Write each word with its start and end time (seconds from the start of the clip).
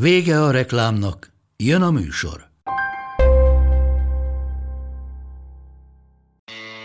Vége 0.00 0.42
a 0.42 0.50
reklámnak, 0.50 1.32
jön 1.56 1.82
a 1.82 1.90
műsor. 1.90 2.48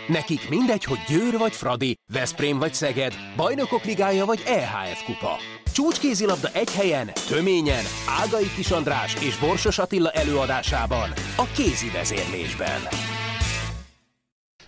Nekik 0.08 0.48
mindegy, 0.48 0.84
hogy 0.84 0.98
Győr 1.08 1.38
vagy 1.38 1.52
Fradi, 1.52 1.94
Veszprém 2.12 2.58
vagy 2.58 2.74
Szeged, 2.74 3.14
Bajnokok 3.36 3.84
Ligája 3.84 4.24
vagy 4.24 4.42
EHF 4.46 5.04
Kupa. 5.04 5.36
Csúcskézilabda 5.72 6.48
egy 6.52 6.72
helyen, 6.72 7.10
töményen, 7.28 7.84
Ágai 8.22 8.50
Kis 8.56 8.70
András 8.70 9.14
és 9.14 9.38
Borsos 9.38 9.78
Attila 9.78 10.10
előadásában, 10.10 11.10
a 11.36 11.46
kézi 11.56 11.90
vezérlésben. 11.90 12.80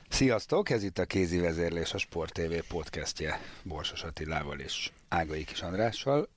Sziasztok, 0.08 0.70
ez 0.70 0.82
itt 0.82 0.98
a 0.98 1.04
Kézi 1.04 1.38
Vezérlés, 1.38 1.92
a 1.92 1.98
Sport 1.98 2.32
TV 2.32 2.54
podcastje 2.68 3.40
Borsos 3.62 4.02
Attilával 4.02 4.58
és 4.58 4.90
Ágai 5.08 5.44
Kis 5.44 5.60
Andrással. 5.60 6.28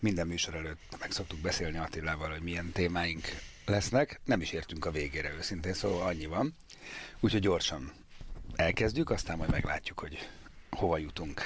Minden 0.00 0.26
műsor 0.26 0.54
előtt 0.54 0.96
meg 1.00 1.12
szoktuk 1.12 1.38
beszélni 1.38 1.78
Attilával, 1.78 2.30
hogy 2.30 2.42
milyen 2.42 2.72
témáink 2.72 3.24
lesznek. 3.66 4.20
Nem 4.24 4.40
is 4.40 4.52
értünk 4.52 4.84
a 4.84 4.90
végére 4.90 5.32
őszintén, 5.38 5.72
szóval 5.72 6.06
annyi 6.06 6.26
van. 6.26 6.54
Úgyhogy 7.20 7.40
gyorsan 7.40 7.92
elkezdjük, 8.56 9.10
aztán 9.10 9.36
majd 9.36 9.50
meglátjuk, 9.50 9.98
hogy 9.98 10.28
hova 10.70 10.98
jutunk. 10.98 11.42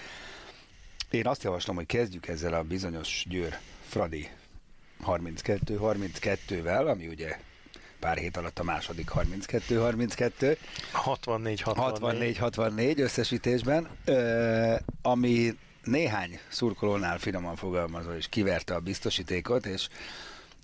Én 1.10 1.26
azt 1.26 1.42
javaslom, 1.42 1.76
hogy 1.76 1.86
kezdjük 1.86 2.28
ezzel 2.28 2.54
a 2.54 2.62
bizonyos 2.62 3.24
Győr 3.28 3.58
Fradi 3.88 4.28
32-32-vel, 5.06 6.90
ami 6.90 7.06
ugye 7.06 7.38
pár 8.00 8.16
hét 8.16 8.36
alatt 8.36 8.58
a 8.58 8.64
második 8.64 9.10
32-32. 9.14 10.56
64-64. 10.92 12.36
64-64 12.38 12.98
összesítésben, 12.98 13.88
ö, 14.04 14.74
ami 15.02 15.56
néhány 15.86 16.38
szurkolónál 16.48 17.18
finoman 17.18 17.56
fogalmazva 17.56 18.16
is 18.16 18.28
kiverte 18.28 18.74
a 18.74 18.80
biztosítékot, 18.80 19.66
és 19.66 19.88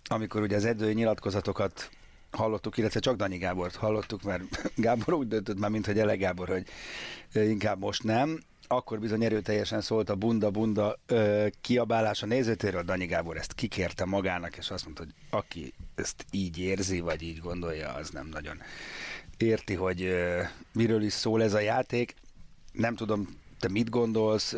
amikor 0.04 0.42
ugye 0.42 0.56
az 0.56 0.64
edzői 0.64 0.94
nyilatkozatokat 0.94 1.90
hallottuk, 2.30 2.76
illetve 2.76 3.00
csak 3.00 3.16
Danyi 3.16 3.38
Gábort 3.38 3.74
hallottuk, 3.74 4.22
mert 4.22 4.42
Gábor 4.76 5.14
úgy 5.14 5.28
döntött 5.28 5.58
már, 5.58 5.70
mint 5.70 5.86
hogy 5.86 5.98
Ele 5.98 6.16
Gábor, 6.16 6.48
hogy 6.48 6.64
inkább 7.48 7.80
most 7.80 8.02
nem. 8.02 8.40
Akkor 8.66 9.00
bizony 9.00 9.24
erőteljesen 9.24 9.80
szólt 9.80 10.10
a 10.10 10.14
bunda-bunda 10.14 10.98
ö, 11.06 11.46
kiabálás 11.60 12.22
a 12.22 12.26
nézőtéről. 12.26 12.82
Danyi 12.82 13.06
Gábor 13.06 13.36
ezt 13.36 13.52
kikérte 13.52 14.04
magának, 14.04 14.56
és 14.56 14.70
azt 14.70 14.84
mondta, 14.84 15.02
hogy 15.02 15.14
aki 15.30 15.72
ezt 15.94 16.24
így 16.30 16.58
érzi, 16.58 17.00
vagy 17.00 17.22
így 17.22 17.38
gondolja, 17.38 17.92
az 17.92 18.10
nem 18.10 18.26
nagyon 18.26 18.62
érti, 19.36 19.74
hogy 19.74 20.02
ö, 20.02 20.42
miről 20.72 21.02
is 21.02 21.12
szól 21.12 21.42
ez 21.42 21.54
a 21.54 21.60
játék. 21.60 22.14
Nem 22.72 22.94
tudom, 22.94 23.39
te 23.60 23.68
mit 23.68 23.90
gondolsz, 23.90 24.54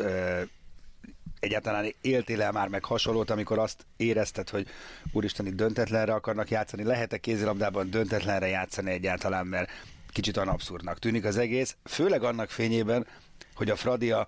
egyáltalán 1.39 1.93
éltél 2.01 2.41
el 2.41 2.51
már 2.51 2.67
meg 2.67 2.85
hasonlót, 2.85 3.29
amikor 3.29 3.59
azt 3.59 3.85
érezted, 3.97 4.49
hogy 4.49 4.67
úristen, 5.11 5.45
itt 5.45 5.55
döntetlenre 5.55 6.13
akarnak 6.13 6.49
játszani, 6.49 6.83
lehet-e 6.83 7.17
kézilabdában 7.17 7.89
döntetlenre 7.89 8.47
játszani 8.47 8.91
egyáltalán, 8.91 9.47
mert 9.47 9.69
kicsit 10.09 10.37
olyan 10.37 10.49
abszurdnak 10.49 10.99
tűnik 10.99 11.25
az 11.25 11.37
egész, 11.37 11.75
főleg 11.83 12.23
annak 12.23 12.49
fényében, 12.49 13.07
hogy 13.55 13.69
a 13.69 13.75
Fradia 13.75 14.27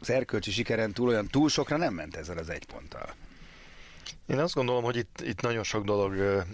az 0.00 0.10
erkölcsi 0.10 0.50
sikeren 0.50 0.92
túl 0.92 1.08
olyan 1.08 1.26
túl 1.26 1.48
sokra 1.48 1.76
nem 1.76 1.94
ment 1.94 2.16
ezzel 2.16 2.38
az 2.38 2.48
egy 2.48 2.64
ponttal. 2.64 3.14
Én 4.26 4.38
azt 4.38 4.54
gondolom, 4.54 4.84
hogy 4.84 4.96
itt, 4.96 5.20
itt 5.20 5.40
nagyon 5.40 5.62
sok 5.62 5.84
dolog 5.84 6.44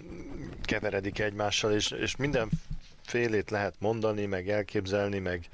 keveredik 0.63 1.19
egymással, 1.19 1.71
és, 1.71 1.91
és 1.91 2.15
mindenfélét 2.15 3.49
lehet 3.49 3.75
mondani, 3.79 4.25
meg 4.25 4.49
elképzelni, 4.49 5.19
meg, 5.19 5.47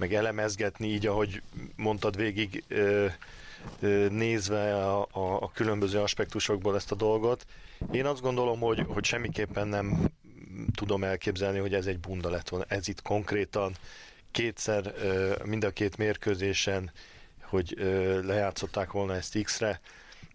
meg 0.00 0.14
elemezgetni, 0.14 0.86
így 0.86 1.06
ahogy 1.06 1.42
mondtad 1.76 2.16
végig, 2.16 2.64
nézve 4.10 4.76
a, 4.86 5.00
a, 5.10 5.42
a 5.42 5.50
különböző 5.54 5.98
aspektusokból 5.98 6.74
ezt 6.74 6.92
a 6.92 6.94
dolgot. 6.94 7.46
Én 7.92 8.06
azt 8.06 8.20
gondolom, 8.20 8.60
hogy, 8.60 8.84
hogy 8.88 9.04
semmiképpen 9.04 9.68
nem 9.68 10.10
tudom 10.74 11.04
elképzelni, 11.04 11.58
hogy 11.58 11.74
ez 11.74 11.86
egy 11.86 11.98
bunda 11.98 12.30
lett 12.30 12.48
volna. 12.48 12.66
Ez 12.68 12.88
itt 12.88 13.02
konkrétan 13.02 13.74
kétszer, 14.30 14.94
mind 15.44 15.64
a 15.64 15.70
két 15.70 15.96
mérkőzésen, 15.96 16.90
hogy 17.42 17.74
lejátszották 18.22 18.92
volna 18.92 19.14
ezt 19.14 19.42
X-re, 19.42 19.80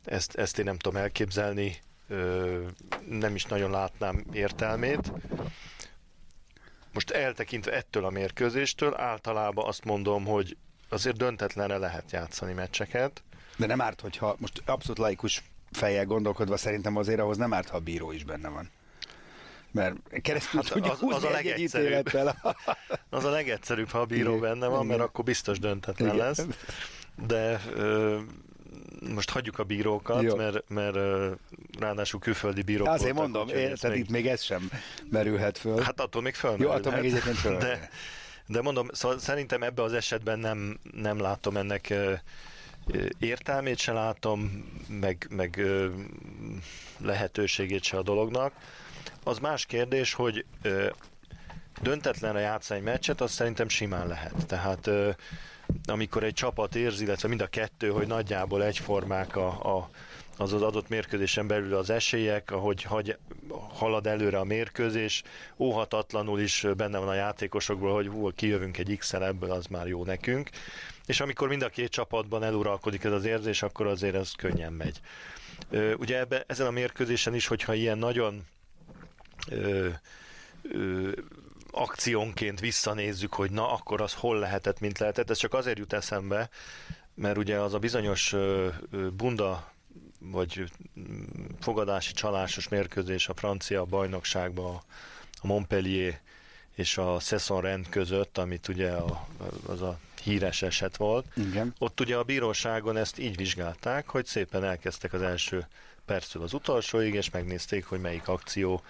ezt, 0.06 0.36
ezt 0.36 0.60
én 0.60 0.66
nem 0.66 0.78
tudom 0.78 1.02
elképzelni, 1.02 1.78
nem 3.10 3.36
is 3.36 3.46
nagyon 3.46 3.72
látnám 3.72 4.26
értelmét. 4.34 5.12
Most 6.96 7.12
eltekintve 7.12 7.72
ettől 7.72 8.06
a 8.06 8.10
mérkőzéstől, 8.10 8.96
általában 8.98 9.68
azt 9.68 9.84
mondom, 9.84 10.26
hogy 10.26 10.58
azért 10.90 11.18
döntetlenre 11.18 11.78
lehet 11.78 12.12
játszani 12.12 12.54
meccseket. 12.54 13.24
De 13.58 13.66
nem 13.66 13.82
árt, 13.82 14.02
hogyha 14.02 14.36
most 14.40 14.62
abszolút 14.66 14.98
laikus 14.98 15.44
fejjel 15.72 16.06
gondolkodva 16.06 16.58
szerintem 16.58 16.96
azért 16.98 17.20
ahhoz 17.20 17.38
nem 17.38 17.54
árt, 17.54 17.70
ha 17.70 17.78
a 17.78 17.80
bíró 17.80 18.12
is 18.12 18.24
benne 18.24 18.50
van. 18.50 18.70
Mert 19.72 19.96
keresztül 20.22 20.62
hát 20.62 20.72
tudjuk 20.72 20.94
az, 20.94 21.16
az 21.16 21.24
a 21.24 21.30
legegyszerűbb. 21.30 22.12
az 23.10 23.24
a 23.24 23.30
legegyszerűbb, 23.30 23.90
ha 23.90 24.00
a 24.00 24.06
bíró 24.06 24.30
Igen. 24.36 24.42
benne 24.42 24.68
van, 24.68 24.86
mert 24.86 25.00
akkor 25.02 25.24
biztos 25.24 25.60
döntetlen 25.60 26.14
Igen. 26.14 26.26
lesz. 26.26 26.46
De 27.28 27.62
ö, 27.74 28.20
most 29.14 29.30
hagyjuk 29.30 29.60
a 29.60 29.64
bírókat, 29.64 30.22
Jó. 30.22 30.36
mert, 30.36 30.70
mert 30.70 30.98
ráadásul 31.80 32.20
külföldi 32.20 32.62
bírók 32.62 32.88
Azért 32.88 33.16
voltak, 33.16 33.34
mondom, 33.34 33.58
én, 33.58 33.76
tehát 33.76 33.98
még... 33.98 34.00
itt 34.00 34.10
még 34.10 34.28
ez 34.28 34.42
sem 34.42 34.70
merülhet 35.10 35.58
föl. 35.58 35.82
Hát 35.82 36.00
attól 36.00 36.22
még 36.22 36.34
fölmerülhet. 36.34 36.84
Jó, 36.86 36.90
attól 36.90 37.02
még 37.02 37.12
egyébként 37.12 37.36
fölmerülhet. 37.36 37.80
De, 37.80 37.90
de 38.48 38.62
mondom, 38.62 38.88
szóval 38.92 39.20
szerintem 39.20 39.64
ebbe 39.64 39.82
az 39.82 39.94
esetben 39.94 40.40
nem, 40.40 40.80
nem 40.94 41.20
látom 41.20 41.58
ennek 41.58 41.94
értelmét 43.20 43.78
se 43.78 43.92
látom, 43.92 44.66
meg, 44.88 45.28
meg 45.30 45.62
lehetőségét 46.98 47.84
se 47.84 47.98
a 47.98 48.04
dolognak. 48.04 48.54
Az 49.24 49.40
más 49.40 49.66
kérdés, 49.66 50.14
hogy 50.14 50.46
döntetlenre 51.82 52.40
játszani 52.40 52.80
egy 52.80 52.86
meccset, 52.86 53.22
az 53.22 53.32
szerintem 53.32 53.70
simán 53.70 54.08
lehet. 54.08 54.46
Tehát 54.48 54.90
amikor 55.86 56.24
egy 56.24 56.34
csapat 56.34 56.76
érzi, 56.76 57.04
illetve 57.04 57.28
mind 57.28 57.42
a 57.42 57.48
kettő, 57.48 57.90
hogy 57.90 58.08
nagyjából 58.08 58.64
egyformák 58.64 59.36
a, 59.36 59.78
a 59.78 59.90
az 60.38 60.54
az 60.54 60.62
adott 60.62 60.90
mérkőzésen 60.90 61.48
belül 61.48 61.76
az 61.76 61.90
esélyek, 61.90 62.52
ahogy 62.52 62.84
hagy, 62.84 63.18
halad 63.50 64.08
előre 64.08 64.40
a 64.40 64.44
mérkőzés, 64.44 65.24
óhatatlanul 65.58 66.40
is 66.40 66.66
benne 66.78 66.98
van 66.98 67.08
a 67.08 67.14
játékosokból, 67.14 67.94
hogy 67.94 68.08
hú, 68.08 68.32
kijövünk 68.34 68.78
egy 68.78 68.98
x 68.98 69.14
ebből, 69.14 69.52
az 69.52 69.66
már 69.66 69.88
jó 69.88 70.04
nekünk. 70.04 70.50
És 71.06 71.20
amikor 71.20 71.48
mind 71.48 71.62
a 71.62 71.70
két 71.70 71.90
csapatban 71.90 72.44
eluralkodik 72.44 73.04
ez 73.04 73.12
az 73.12 73.26
érzés, 73.26 73.64
akkor 73.64 73.88
azért 73.88 74.16
ez 74.16 74.32
könnyen 74.32 74.74
megy. 74.74 75.00
Ugye 75.98 76.20
ebbe, 76.20 76.44
ezen 76.48 76.68
a 76.68 76.72
mérkőzésen 76.72 77.36
is, 77.36 77.48
hogyha 77.48 77.74
ilyen 77.74 77.98
nagyon 77.98 78.44
ö, 79.50 79.88
ö, 80.62 81.12
akciónként 81.76 82.60
visszanézzük, 82.60 83.34
hogy 83.34 83.52
na, 83.52 83.72
akkor 83.72 84.02
az 84.02 84.14
hol 84.14 84.40
lehetett, 84.40 84.80
mint 84.80 85.00
lehetett. 85.00 85.30
Ez 85.30 85.38
csak 85.38 85.54
azért 85.54 85.78
jut 85.78 85.94
eszembe, 85.94 86.50
mert 87.14 87.38
ugye 87.38 87.60
az 87.60 87.74
a 87.74 87.80
bizonyos 87.80 88.36
bunda 89.14 89.74
vagy 90.20 90.64
fogadási 91.60 92.14
csalásos 92.14 92.68
mérkőzés 92.68 93.28
a 93.28 93.34
francia 93.34 93.86
bajnokságban 93.86 94.82
a 95.42 95.48
Montpellier 95.48 96.20
és 96.76 96.98
a 96.98 97.20
Cesson 97.20 97.62
rend 97.62 97.90
között, 97.90 98.38
amit 98.38 98.68
ugye 98.68 98.92
a, 98.92 99.28
az 99.66 99.82
a 99.82 100.00
híres 100.24 100.62
eset 100.62 100.98
volt. 100.98 101.26
Igen. 101.36 101.74
Ott 101.78 102.00
ugye 102.00 102.16
a 102.16 102.24
bíróságon 102.24 102.98
ezt 102.98 103.20
így 103.20 103.36
vizsgálták, 103.36 104.10
hogy 104.10 104.26
szépen 104.26 104.64
elkezdtek 104.64 105.14
az 105.14 105.22
első 105.22 105.68
perctől 106.06 106.44
az 106.44 106.54
utolsóig, 106.54 107.14
és 107.14 107.30
megnézték, 107.30 107.86
hogy 107.86 108.02
melyik 108.02 108.28
akció 108.28 108.82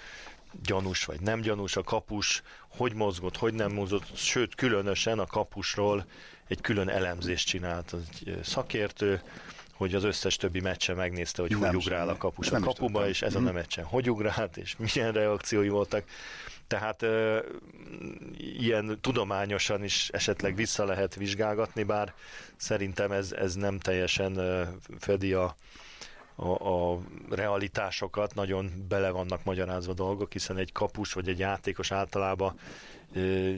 gyanús 0.64 1.06
vagy 1.06 1.22
nem 1.22 1.42
gyanús, 1.42 1.76
a 1.76 1.84
kapus 1.84 2.42
hogy 2.68 2.94
mozgott, 2.94 3.38
hogy 3.38 3.54
nem 3.54 3.72
mozgott, 3.72 4.16
sőt 4.16 4.56
különösen 4.56 5.20
a 5.20 5.26
kapusról 5.26 6.06
egy 6.48 6.62
külön 6.62 6.90
elemzést 6.90 7.48
csinált 7.48 7.94
egy 7.94 8.40
szakértő, 8.44 9.22
hogy 9.74 9.96
az 9.96 10.04
összes 10.04 10.36
többi 10.36 10.60
meccse 10.60 10.94
megnézte, 10.94 11.42
hogy 11.42 11.54
hogy 11.54 11.76
ugrál 11.76 12.10
a 12.10 12.18
kapus 12.18 12.52
a 12.52 12.60
kapuba, 12.60 13.08
és 13.08 13.22
ezen 13.22 13.42
a 13.42 13.46
mhm. 13.46 13.56
meccsen 13.56 13.84
hogy 13.84 14.10
ugrált, 14.10 14.58
és 14.58 14.76
milyen 14.78 15.12
reakciói 15.12 15.70
voltak. 15.70 16.04
Tehát 16.68 17.02
ö, 17.02 17.40
ilyen 18.38 18.98
tudományosan 19.02 19.84
is 19.84 20.10
esetleg 20.10 20.56
vissza 20.56 20.86
lehet 20.86 21.16
vizsgálgatni, 21.16 21.84
bár 21.84 22.14
szerintem 22.56 23.12
ez, 23.12 23.32
ez 23.32 23.56
nem 23.56 23.80
teljesen 23.80 24.38
ö, 24.38 24.64
fedi 25.00 25.34
a, 25.34 25.56
a, 26.36 26.68
a 26.68 27.00
realitásokat, 27.30 28.36
nagyon 28.36 28.86
bele 28.88 29.10
vannak 29.10 29.44
magyarázva 29.44 29.94
dolgok, 29.94 30.32
hiszen 30.32 30.58
egy 30.58 30.72
kapus 30.72 31.14
vagy 31.14 31.28
egy 31.28 31.40
játékos 31.40 31.92
általában 31.92 32.60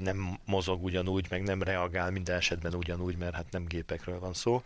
nem 0.01 0.37
mozog 0.45 0.83
ugyanúgy, 0.83 1.25
meg 1.29 1.43
nem 1.43 1.63
reagál 1.63 2.11
minden 2.11 2.35
esetben 2.35 2.73
ugyanúgy, 2.73 3.17
mert 3.17 3.35
hát 3.35 3.51
nem 3.51 3.65
gépekről 3.65 4.19
van 4.19 4.33
szó. 4.33 4.63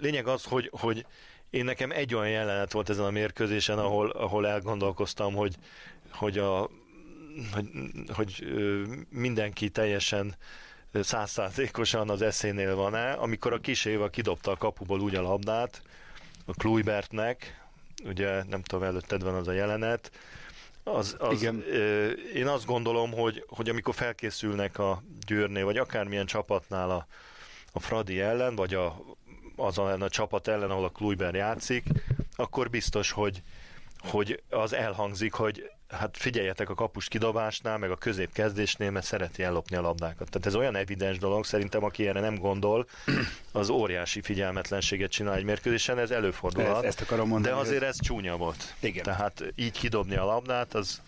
Lényeg 0.00 0.26
az, 0.26 0.44
hogy, 0.44 0.70
hogy 0.72 1.06
én 1.50 1.64
nekem 1.64 1.90
egy 1.90 2.14
olyan 2.14 2.30
jelenet 2.30 2.72
volt 2.72 2.90
ezen 2.90 3.04
a 3.04 3.10
mérkőzésen, 3.10 3.78
ahol, 3.78 4.10
ahol 4.10 4.46
elgondolkoztam, 4.46 5.34
hogy, 5.34 5.54
hogy, 6.10 6.38
a, 6.38 6.70
hogy, 7.52 7.68
hogy 8.08 8.44
mindenki 9.10 9.68
teljesen 9.68 10.34
százszázalékosan 10.92 12.10
az 12.10 12.22
eszénél 12.22 12.74
van-e, 12.74 13.12
amikor 13.12 13.52
a 13.52 13.60
kis 13.60 13.84
Éva 13.84 14.08
kidobta 14.08 14.50
a 14.50 14.56
kapuból 14.56 15.00
úgy 15.00 15.14
a 15.14 15.22
labdát, 15.22 15.82
a 16.44 16.52
Kluibertnek, 16.52 17.60
ugye 18.04 18.44
nem 18.44 18.62
tudom, 18.62 18.84
előtted 18.84 19.22
van 19.22 19.34
az 19.34 19.48
a 19.48 19.52
jelenet, 19.52 20.10
az, 20.84 21.16
az, 21.18 21.40
Igen. 21.40 21.64
Ö, 21.70 22.10
én 22.10 22.46
azt 22.46 22.66
gondolom, 22.66 23.12
hogy, 23.12 23.44
hogy 23.48 23.68
amikor 23.68 23.94
felkészülnek 23.94 24.78
a 24.78 25.02
Győrnél, 25.26 25.64
vagy 25.64 25.76
akármilyen 25.76 26.26
csapatnál 26.26 26.90
a, 26.90 27.06
a 27.72 27.80
Fradi 27.80 28.20
ellen, 28.20 28.54
vagy 28.54 28.74
a, 28.74 29.00
az 29.56 29.78
a, 29.78 29.92
a 29.92 30.08
csapat 30.08 30.48
ellen, 30.48 30.70
ahol 30.70 30.84
a 30.84 30.88
Kluiber 30.88 31.34
játszik, 31.34 31.84
akkor 32.36 32.70
biztos, 32.70 33.10
hogy, 33.10 33.42
hogy 33.98 34.42
az 34.50 34.72
elhangzik, 34.72 35.32
hogy 35.32 35.70
hát 35.92 36.16
figyeljetek 36.16 36.70
a 36.70 36.74
kapus 36.74 37.08
kidobásnál, 37.08 37.78
meg 37.78 37.90
a 37.90 37.96
középkezdésnél, 37.96 38.90
mert 38.90 39.06
szereti 39.06 39.42
ellopni 39.42 39.76
a 39.76 39.80
labdákat. 39.80 40.30
Tehát 40.30 40.46
ez 40.46 40.54
olyan 40.54 40.76
evidens 40.76 41.18
dolog, 41.18 41.44
szerintem 41.44 41.84
aki 41.84 42.06
erre 42.06 42.20
nem 42.20 42.34
gondol, 42.34 42.86
az 43.52 43.68
óriási 43.68 44.20
figyelmetlenséget 44.20 45.10
csinál 45.10 45.34
egy 45.34 45.44
mérkőzésen, 45.44 45.98
ez 45.98 46.10
előfordulhat. 46.10 46.76
Ezt, 46.76 46.84
ezt 46.84 47.00
akarom 47.00 47.28
mondani. 47.28 47.54
De 47.54 47.60
azért 47.60 47.82
ez 47.82 48.00
csúnya 48.00 48.36
volt. 48.36 48.74
Igen. 48.80 49.02
Tehát 49.02 49.44
így 49.54 49.78
kidobni 49.78 50.16
a 50.16 50.24
labdát, 50.24 50.74
az, 50.74 51.02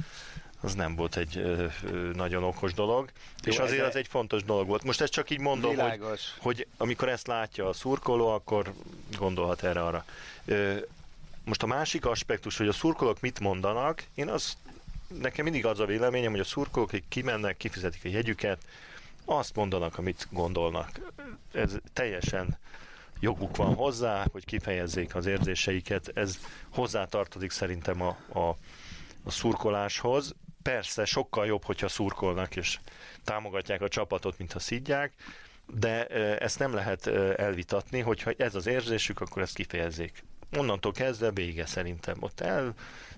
az 0.61 0.75
nem 0.75 0.95
volt 0.95 1.17
egy 1.17 1.37
ö, 1.37 1.67
ö, 1.85 2.11
nagyon 2.15 2.43
okos 2.43 2.75
dolog, 2.75 3.11
Jó, 3.45 3.53
és 3.53 3.59
azért 3.59 3.87
ez 3.87 3.95
egy 3.95 4.09
fontos 4.09 4.45
dolog 4.45 4.67
volt. 4.67 4.85
Most 4.85 5.01
ezt 5.01 5.13
csak 5.13 5.31
így 5.31 5.41
mondom, 5.41 5.77
hogy, 5.77 6.01
hogy 6.39 6.67
amikor 6.77 7.09
ezt 7.09 7.27
látja 7.27 7.69
a 7.69 7.73
szurkoló, 7.73 8.29
akkor 8.29 8.73
gondolhat 9.19 9.63
erre 9.63 9.83
arra. 9.83 10.05
Ö, 10.45 10.77
most 11.45 11.63
a 11.63 11.67
másik 11.67 12.07
aspektus, 12.07 12.57
hogy 12.57 12.69
a 12.69 12.73
szurkolók 12.73 13.21
mit 13.21 13.41
mondanak, 13.41 14.05
én 14.15 14.29
az 14.29 14.57
nekem 15.21 15.45
mindig 15.45 15.67
az 15.67 15.81
a 15.81 15.87
véleményem, 15.87 16.31
hogy 16.31 16.41
a 16.41 16.45
szurkolók, 16.45 16.89
akik 16.89 17.05
kimennek, 17.09 17.57
kifizetik 17.57 18.05
a 18.05 18.09
jegyüket, 18.09 18.59
azt 19.25 19.55
mondanak, 19.57 19.99
amit 19.99 20.29
gondolnak. 20.31 21.01
Ez 21.53 21.77
teljesen 21.93 22.59
joguk 23.21 23.57
van 23.57 23.75
hozzá, 23.75 24.27
hogy 24.33 24.45
kifejezzék 24.45 25.15
az 25.15 25.27
érzéseiket. 25.27 26.11
Ez 26.15 26.39
hozzátartozik 26.71 27.51
szerintem 27.51 28.03
a, 28.03 28.17
a, 28.33 28.57
a 29.25 29.31
szurkoláshoz. 29.31 30.35
Persze 30.63 31.05
sokkal 31.05 31.47
jobb, 31.47 31.65
hogyha 31.65 31.89
szurkolnak 31.89 32.57
és 32.57 32.79
támogatják 33.25 33.81
a 33.81 33.89
csapatot, 33.89 34.39
mint 34.39 34.53
ha 34.53 34.59
szidják, 34.59 35.13
de 35.67 36.07
ezt 36.39 36.59
nem 36.59 36.75
lehet 36.75 37.07
elvitatni, 37.37 38.01
hogyha 38.01 38.33
ez 38.37 38.55
az 38.55 38.67
érzésük, 38.67 39.21
akkor 39.21 39.43
ezt 39.43 39.55
kifejezzék. 39.55 40.25
Onnantól 40.59 40.93
kezdve 40.93 41.31
vége 41.31 41.67
szerintem. 41.67 42.17
Ott 42.21 42.41
el 42.41 42.75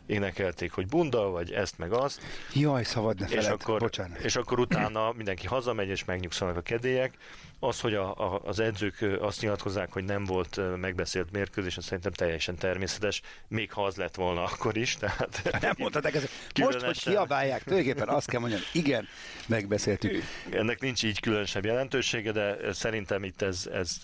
énekelték, 0.06 0.72
hogy 0.72 0.86
bunda, 0.86 1.30
vagy 1.30 1.52
ezt 1.52 1.78
meg 1.78 1.92
azt. 1.92 2.20
Jaj, 2.52 2.84
szabad 2.84 3.18
ne 3.20 3.26
feled. 3.26 3.42
és 3.42 3.48
akkor, 3.50 3.78
Bocsánat. 3.78 4.18
És 4.18 4.36
akkor 4.36 4.58
utána 4.58 5.12
mindenki 5.12 5.46
hazamegy, 5.46 5.88
és 5.88 6.04
megnyugszanak 6.04 6.56
a 6.56 6.60
kedélyek. 6.60 7.12
Az, 7.58 7.80
hogy 7.80 7.94
a, 7.94 8.14
a, 8.14 8.40
az 8.44 8.58
edzők 8.58 9.06
azt 9.20 9.40
nyilatkozzák, 9.40 9.92
hogy 9.92 10.04
nem 10.04 10.24
volt 10.24 10.60
megbeszélt 10.80 11.32
mérkőzés, 11.32 11.76
az 11.76 11.84
szerintem 11.84 12.12
teljesen 12.12 12.56
természetes, 12.56 13.22
még 13.48 13.72
ha 13.72 13.84
az 13.84 13.96
lett 13.96 14.14
volna 14.14 14.42
akkor 14.42 14.76
is. 14.76 14.96
Tehát 14.96 15.42
nem 15.60 15.74
mondhatok 15.78 16.14
ezt. 16.14 16.28
Most, 16.60 16.80
hogy 16.80 16.98
kiabálják, 17.02 17.62
tulajdonképpen 17.62 18.08
azt 18.08 18.30
kell 18.30 18.40
mondjam, 18.40 18.60
igen, 18.72 19.08
megbeszéltük. 19.46 20.22
Ennek 20.50 20.80
nincs 20.80 21.04
így 21.04 21.20
különösebb 21.20 21.64
jelentősége, 21.64 22.32
de 22.32 22.72
szerintem 22.72 23.24
itt 23.24 23.42
ez, 23.42 23.68
ez 23.72 24.00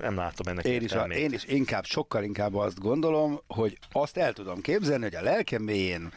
nem 0.00 0.16
látom 0.16 0.46
ennek 0.46 0.64
én 0.64 0.82
is, 0.82 0.92
a, 0.92 1.04
én 1.04 1.32
is 1.32 1.44
inkább, 1.44 1.84
sokkal 1.84 2.22
inkább 2.22 2.54
azt 2.54 2.78
gondolom, 2.78 3.40
hogy 3.46 3.78
azt 3.92 4.16
el 4.16 4.32
tudom 4.32 4.60
képzelni, 4.60 5.02
hogy 5.02 5.14
a 5.14 5.22
lelkem 5.22 5.62
mélyén 5.62 6.12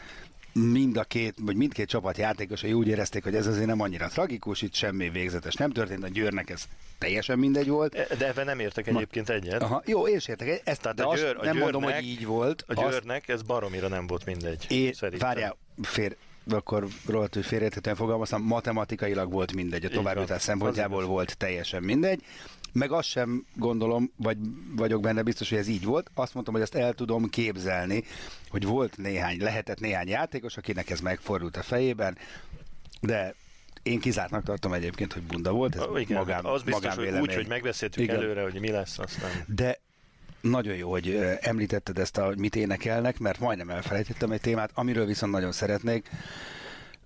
mind 0.58 0.96
a 0.96 1.04
két, 1.04 1.34
vagy 1.40 1.56
mindkét 1.56 1.88
csapat 1.88 2.16
játékosai 2.16 2.72
úgy 2.72 2.88
érezték, 2.88 3.24
hogy 3.24 3.34
ez 3.34 3.46
azért 3.46 3.66
nem 3.66 3.80
annyira 3.80 4.08
tragikus, 4.08 4.62
itt 4.62 4.74
semmi 4.74 5.10
végzetes 5.10 5.54
nem 5.54 5.70
történt, 5.70 6.04
a 6.04 6.08
Győrnek 6.08 6.50
ez 6.50 6.64
teljesen 6.98 7.38
mindegy 7.38 7.68
volt. 7.68 8.16
De 8.18 8.26
ebben 8.26 8.44
nem 8.44 8.58
értek 8.60 8.86
egyébként 8.86 9.28
egyet. 9.28 9.62
Aha, 9.62 9.82
jó, 9.86 10.08
én 10.08 10.16
is 10.16 10.28
értek. 10.28 10.60
Ezt, 10.64 10.80
Tehát 10.80 10.96
de 10.96 11.02
a 11.02 11.16
győr, 11.16 11.24
a 11.24 11.44
nem 11.44 11.52
győrnek, 11.52 11.72
mondom, 11.72 11.82
hogy 11.82 12.04
így 12.04 12.26
volt. 12.26 12.64
A 12.66 12.74
Győrnek 12.74 13.20
azt... 13.20 13.30
ez 13.30 13.42
baromira 13.42 13.88
nem 13.88 14.06
volt 14.06 14.24
mindegy. 14.24 14.66
É, 14.68 14.92
várjál, 15.18 15.56
fér, 15.82 16.16
akkor 16.50 16.86
rohadt, 17.06 17.34
hogy 17.34 17.46
félreérthetően 17.46 17.96
fogalmaztam, 17.96 18.42
matematikailag 18.42 19.32
volt 19.32 19.54
mindegy, 19.54 19.84
a 19.84 19.88
továbbjutás 19.88 20.42
szempontjából 20.42 21.04
volt 21.04 21.36
teljesen 21.36 21.82
mindegy. 21.82 22.22
Meg 22.72 22.92
azt 22.92 23.08
sem 23.08 23.46
gondolom, 23.54 24.12
vagy 24.16 24.36
vagyok 24.76 25.00
benne 25.00 25.22
biztos, 25.22 25.48
hogy 25.48 25.58
ez 25.58 25.68
így 25.68 25.84
volt. 25.84 26.10
Azt 26.14 26.34
mondtam, 26.34 26.54
hogy 26.54 26.62
ezt 26.62 26.74
el 26.74 26.92
tudom 26.92 27.30
képzelni, 27.30 28.04
hogy 28.48 28.64
volt 28.64 28.96
néhány, 28.96 29.42
lehetett 29.42 29.80
néhány 29.80 30.08
játékos, 30.08 30.56
akinek 30.56 30.90
ez 30.90 31.00
megfordult 31.00 31.56
a 31.56 31.62
fejében, 31.62 32.18
de 33.00 33.34
én 33.82 34.00
kizártnak 34.00 34.44
tartom 34.44 34.72
egyébként, 34.72 35.12
hogy 35.12 35.22
bunda 35.22 35.52
volt. 35.52 35.76
Ez 35.76 35.82
Igen, 35.96 36.18
magán, 36.18 36.44
az 36.44 36.62
biztos, 36.62 36.94
hogy 36.94 37.08
úgy, 37.08 37.34
hogy 37.34 37.48
megbeszéltük 37.48 38.02
Igen. 38.02 38.16
előre, 38.16 38.42
hogy 38.42 38.60
mi 38.60 38.70
lesz, 38.70 38.98
aztán... 38.98 39.30
De 39.46 39.80
nagyon 40.40 40.76
jó, 40.76 40.90
hogy 40.90 41.36
említetted 41.40 41.98
ezt, 41.98 42.18
a, 42.18 42.32
mit 42.36 42.56
énekelnek, 42.56 43.18
mert 43.18 43.38
majdnem 43.38 43.70
elfelejtettem 43.70 44.30
egy 44.30 44.40
témát, 44.40 44.70
amiről 44.74 45.06
viszont 45.06 45.32
nagyon 45.32 45.52
szeretnék 45.52 46.10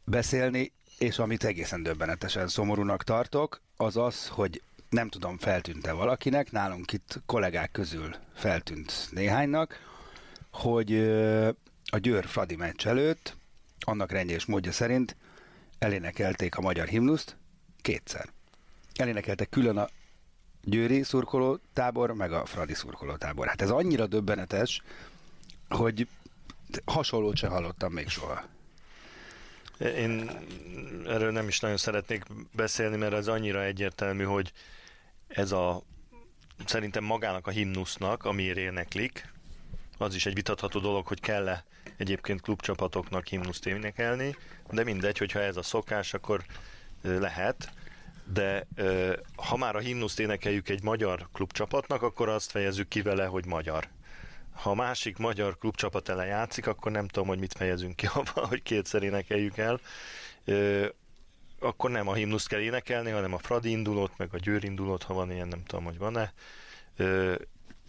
beszélni, 0.05 0.73
és 0.99 1.19
amit 1.19 1.45
egészen 1.45 1.83
döbbenetesen 1.83 2.49
szomorúnak 2.49 3.03
tartok, 3.03 3.61
az 3.77 3.97
az, 3.97 4.29
hogy 4.29 4.63
nem 4.93 5.09
tudom, 5.09 5.39
feltűnt-e 5.39 5.93
valakinek, 5.93 6.51
nálunk 6.51 6.93
itt 6.93 7.21
kollégák 7.27 7.71
közül 7.71 8.15
feltűnt 8.35 9.09
néhánynak, 9.11 9.79
hogy 10.51 10.99
a 11.85 11.99
Győr 11.99 12.27
Fradi 12.27 12.57
meccs 12.57 12.87
előtt, 12.87 13.37
annak 13.81 14.11
rendje 14.11 14.35
és 14.35 14.45
módja 14.45 14.73
szerint 14.73 15.17
elénekelték 15.79 16.57
a 16.57 16.61
magyar 16.61 16.87
himnuszt 16.87 17.37
kétszer. 17.81 18.29
Elénekeltek 18.95 19.49
külön 19.49 19.77
a 19.77 19.89
győri 20.63 21.03
szurkoló 21.03 21.59
tábor, 21.73 22.15
meg 22.15 22.33
a 22.33 22.45
Fradi 22.45 22.75
szurkoló 22.75 23.17
tábor. 23.17 23.47
Hát 23.47 23.63
ez 23.63 23.71
annyira 23.71 24.07
döbbenetes, 24.07 24.83
hogy 25.69 26.09
hasonlót 26.85 27.37
sem 27.37 27.51
hallottam 27.51 27.93
még 27.93 28.09
soha. 28.09 28.45
Én 29.79 30.31
erről 31.07 31.31
nem 31.31 31.49
is 31.49 31.61
nagyon 31.61 31.77
szeretnék 31.77 32.25
beszélni, 32.53 32.97
mert 32.97 33.13
ez 33.13 33.29
annyira 33.29 33.63
egyértelmű, 33.63 34.25
hogy 34.25 34.53
ez 35.35 35.53
a 35.53 35.83
szerintem 36.65 37.05
magának 37.05 37.47
a 37.47 37.51
himnusznak, 37.51 38.25
amiért 38.25 38.57
éneklik, 38.57 39.33
az 39.99 40.15
is 40.15 40.27
egy 40.27 40.35
vitatható 40.35 40.81
dolog, 40.81 41.07
hogy 41.07 41.21
kell-e 41.21 41.65
egyébként 41.97 42.41
klubcsapatoknak 42.41 43.27
himnuszt 43.27 43.67
énekelni, 43.67 44.37
de 44.71 44.85
mindegy, 44.85 45.19
hogyha 45.19 45.41
ez 45.41 45.57
a 45.57 45.63
szokás, 45.63 46.15
akkor 46.15 46.45
lehet, 47.03 47.73
de 48.33 48.67
ha 49.37 49.57
már 49.57 49.77
a 49.77 49.79
himnuszt 49.79 50.21
énekeljük 50.21 50.69
egy 50.69 50.83
magyar 50.83 51.29
klubcsapatnak, 51.33 52.03
akkor 52.03 52.29
azt 52.29 52.51
fejezzük 52.51 52.89
ki 52.89 53.03
vele, 53.03 53.25
hogy 53.25 53.47
magyar. 53.47 53.89
Ha 54.53 54.71
a 54.71 54.75
másik 54.75 55.17
magyar 55.17 55.59
klubcsapat 55.59 56.09
ellen 56.09 56.27
játszik, 56.27 56.67
akkor 56.67 56.93
nem 56.93 57.09
tudom, 57.09 57.29
hogy 57.29 57.39
mit 57.39 57.53
fejezünk 57.53 57.97
ki 57.97 58.07
abban, 58.07 58.47
hogy 58.47 58.63
kétszer 58.63 59.03
énekeljük 59.03 59.59
el 59.59 59.81
akkor 61.65 61.91
nem 61.91 62.09
a 62.09 62.15
himnuszt 62.15 62.49
kell 62.49 62.61
énekelni, 62.61 63.11
hanem 63.11 63.35
a 63.35 63.39
Fradi 63.39 63.71
indulót, 63.71 64.13
meg 64.17 64.29
a 64.33 64.39
Győr 64.39 64.65
indulót, 64.65 65.03
ha 65.03 65.15
van 65.15 65.33
ilyen, 65.33 65.49
nem 65.49 65.65
tudom, 65.65 65.85
hogy 65.85 65.99
van-e. 65.99 66.33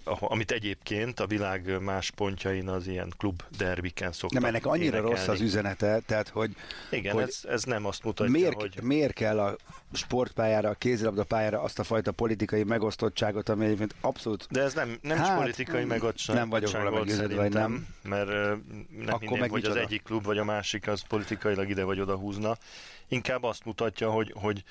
Amit 0.03 0.51
egyébként 0.51 1.19
a 1.19 1.27
világ 1.27 1.81
más 1.81 2.11
pontjain 2.11 2.67
az 2.69 2.87
ilyen 2.87 3.13
klub 3.17 3.41
derbiken 3.57 4.11
szoktak 4.11 4.41
Nem, 4.41 4.49
ennek 4.49 4.65
annyira 4.65 4.97
énekelni. 4.97 5.15
rossz 5.15 5.27
az 5.27 5.41
üzenete, 5.41 5.99
tehát 6.05 6.29
hogy... 6.29 6.51
Igen, 6.91 7.13
hogy 7.13 7.23
ez, 7.23 7.39
ez 7.47 7.63
nem 7.63 7.85
azt 7.85 8.03
mutatja, 8.03 8.31
miért, 8.31 8.53
hogy... 8.53 8.79
Miért 8.81 9.13
kell 9.13 9.39
a 9.39 9.55
sportpályára, 9.93 10.69
a 10.69 10.73
kézilabda 10.73 11.23
pályára 11.23 11.61
azt 11.61 11.79
a 11.79 11.83
fajta 11.83 12.11
politikai 12.11 12.63
megosztottságot, 12.63 13.49
ami 13.49 13.65
egyébként 13.65 13.95
abszolút... 14.01 14.47
De 14.51 14.61
ez 14.61 14.73
nem, 14.73 14.97
nem 15.01 15.17
hát, 15.17 15.27
is 15.27 15.33
politikai 15.33 15.83
megosztottság. 15.83 16.35
Nem 16.35 16.49
vagyok 16.49 16.71
róla 16.71 16.89
meggyőződve, 16.89 17.35
vagy 17.35 17.53
nem. 17.53 17.87
Mert 18.03 18.27
nem 18.27 18.59
Akkor 19.07 19.27
hinném, 19.27 19.49
hogy 19.49 19.65
az 19.65 19.75
egyik 19.75 20.03
klub 20.03 20.23
vagy 20.23 20.37
a 20.37 20.43
másik 20.43 20.87
az 20.87 21.07
politikailag 21.07 21.69
ide 21.69 21.83
vagy 21.83 21.99
oda 21.99 22.15
húzna 22.15 22.57
inkább 23.07 23.43
azt 23.43 23.65
mutatja, 23.65 24.11
hogy, 24.11 24.33
hogy 24.35 24.63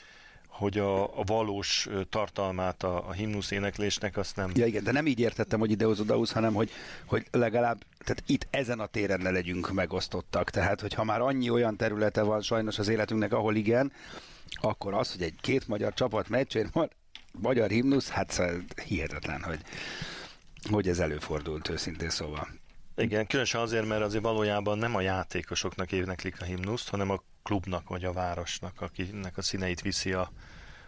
hogy 0.52 0.78
a, 0.78 1.02
a 1.02 1.22
valós 1.24 1.88
tartalmát 2.08 2.82
a, 2.82 3.08
a 3.08 3.12
himnusz 3.12 3.50
éneklésnek 3.50 4.16
azt 4.16 4.36
nem... 4.36 4.50
Ja 4.54 4.66
igen, 4.66 4.84
de 4.84 4.92
nem 4.92 5.06
így 5.06 5.20
értettem, 5.20 5.58
hogy 5.58 5.70
ide 5.70 5.86
oda 5.86 6.26
hanem 6.32 6.54
hogy, 6.54 6.70
hogy 7.06 7.26
legalább 7.30 7.84
tehát 7.98 8.22
itt 8.26 8.46
ezen 8.50 8.80
a 8.80 8.86
téren 8.86 9.20
ne 9.20 9.30
legyünk 9.30 9.72
megosztottak. 9.72 10.50
Tehát, 10.50 10.80
hogy 10.80 10.94
ha 10.94 11.04
már 11.04 11.20
annyi 11.20 11.50
olyan 11.50 11.76
területe 11.76 12.22
van 12.22 12.40
sajnos 12.40 12.78
az 12.78 12.88
életünknek, 12.88 13.32
ahol 13.32 13.54
igen, 13.54 13.92
akkor 14.60 14.94
az, 14.94 15.12
hogy 15.12 15.22
egy 15.22 15.34
két 15.40 15.68
magyar 15.68 15.94
csapat 15.94 16.28
meccsén 16.28 16.68
van 16.72 16.90
magyar 17.40 17.70
himnusz, 17.70 18.08
hát 18.08 18.30
szóval 18.30 18.64
hihetetlen, 18.84 19.42
hogy 19.42 19.60
hogy 20.70 20.88
ez 20.88 20.98
előfordult 20.98 21.68
őszintén 21.68 22.10
szóval. 22.10 22.48
Igen, 22.96 23.26
különösen 23.26 23.60
azért, 23.60 23.86
mert 23.86 24.02
azért 24.02 24.22
valójában 24.22 24.78
nem 24.78 24.94
a 24.94 25.00
játékosoknak 25.00 25.92
éneklik 25.92 26.40
a 26.40 26.44
himnuszt, 26.44 26.88
hanem 26.88 27.10
a 27.10 27.22
klubnak 27.42 27.88
vagy 27.88 28.04
a 28.04 28.12
városnak, 28.12 28.80
akinek 28.80 29.36
a 29.36 29.42
színeit 29.42 29.80
viszi 29.80 30.12
a, 30.12 30.30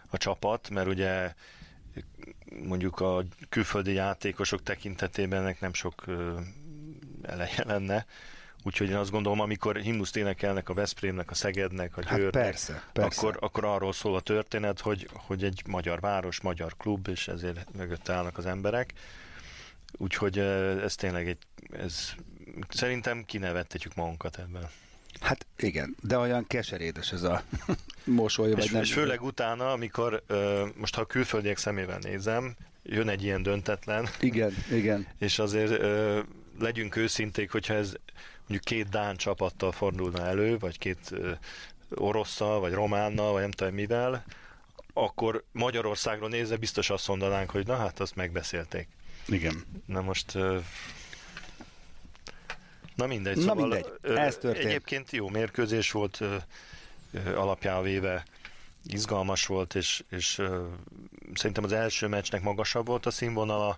a 0.09 0.17
csapat, 0.17 0.69
mert 0.69 0.87
ugye 0.87 1.33
mondjuk 2.63 2.99
a 2.99 3.23
külföldi 3.49 3.93
játékosok 3.93 4.63
tekintetében 4.63 5.41
ennek 5.41 5.59
nem 5.59 5.73
sok 5.73 6.03
eleje 7.21 7.63
lenne, 7.63 8.05
Úgyhogy 8.65 8.89
én 8.89 8.95
azt 8.95 9.11
gondolom, 9.11 9.39
amikor 9.39 9.75
himnuszt 9.75 10.15
énekelnek 10.17 10.69
a 10.69 10.73
Veszprémnek, 10.73 11.31
a 11.31 11.33
Szegednek, 11.33 11.97
a 11.97 12.01
hát 12.05 12.17
Győrnek, 12.17 12.33
hát 12.33 12.43
persze, 12.43 12.83
persze. 12.93 13.19
Akkor, 13.19 13.37
akkor 13.39 13.65
arról 13.65 13.93
szól 13.93 14.15
a 14.15 14.19
történet, 14.19 14.79
hogy, 14.79 15.09
hogy 15.13 15.43
egy 15.43 15.61
magyar 15.67 15.99
város, 15.99 16.41
magyar 16.41 16.77
klub, 16.77 17.07
és 17.07 17.27
ezért 17.27 17.73
mögött 17.73 18.09
állnak 18.09 18.37
az 18.37 18.45
emberek. 18.45 18.93
Úgyhogy 19.97 20.37
ez 20.37 20.95
tényleg 20.95 21.27
egy, 21.27 21.37
ez, 21.71 22.13
szerintem 22.69 23.25
kinevettetjük 23.25 23.95
magunkat 23.95 24.37
ebben. 24.37 24.69
Hát 25.25 25.45
igen, 25.57 25.95
de 26.01 26.17
olyan 26.17 26.47
keserédes 26.47 27.11
ez 27.11 27.23
a 27.23 27.43
mosoly, 28.03 28.51
vagy 28.51 28.63
és, 28.63 28.71
nem. 28.71 28.81
És 28.81 28.93
főleg 28.93 29.21
utána, 29.21 29.71
amikor 29.71 30.23
most 30.75 30.95
ha 30.95 31.01
a 31.01 31.05
külföldiek 31.05 31.57
szemével 31.57 31.99
nézem, 32.01 32.55
jön 32.83 33.09
egy 33.09 33.23
ilyen 33.23 33.43
döntetlen. 33.43 34.07
Igen, 34.19 34.53
igen. 34.71 35.07
És 35.19 35.39
azért 35.39 35.83
legyünk 36.59 36.95
őszinték, 36.95 37.51
hogyha 37.51 37.73
ez 37.73 37.93
mondjuk 38.39 38.63
két 38.63 38.89
Dán 38.89 39.15
csapattal 39.15 39.71
fordulna 39.71 40.25
elő, 40.25 40.57
vagy 40.57 40.77
két 40.77 41.11
orosszal, 41.89 42.59
vagy 42.59 42.73
románnal, 42.73 43.31
vagy 43.31 43.41
nem 43.41 43.51
tudom 43.51 43.73
mivel, 43.73 44.25
akkor 44.93 45.43
Magyarországról 45.51 46.29
nézve 46.29 46.57
biztos 46.57 46.89
azt 46.89 47.07
mondanánk, 47.07 47.49
hogy 47.49 47.67
na 47.67 47.75
hát 47.75 47.99
azt 47.99 48.15
megbeszélték. 48.15 48.87
Igen. 49.27 49.63
Na 49.85 50.01
most 50.01 50.37
Na 52.95 53.05
mindegy. 53.05 53.35
Na 53.35 53.41
szóval, 53.41 53.55
mindegy, 53.55 53.93
ez 54.01 54.37
történt. 54.37 54.65
Egyébként 54.65 55.11
jó 55.11 55.29
mérkőzés 55.29 55.91
volt, 55.91 56.21
alapjával 57.35 57.83
véve 57.83 58.25
izgalmas 58.83 59.45
volt, 59.45 59.75
és, 59.75 60.03
és 60.09 60.41
szerintem 61.33 61.63
az 61.63 61.71
első 61.71 62.07
meccsnek 62.07 62.41
magasabb 62.41 62.85
volt 62.85 63.05
a 63.05 63.11
színvonala, 63.11 63.69
a 63.69 63.77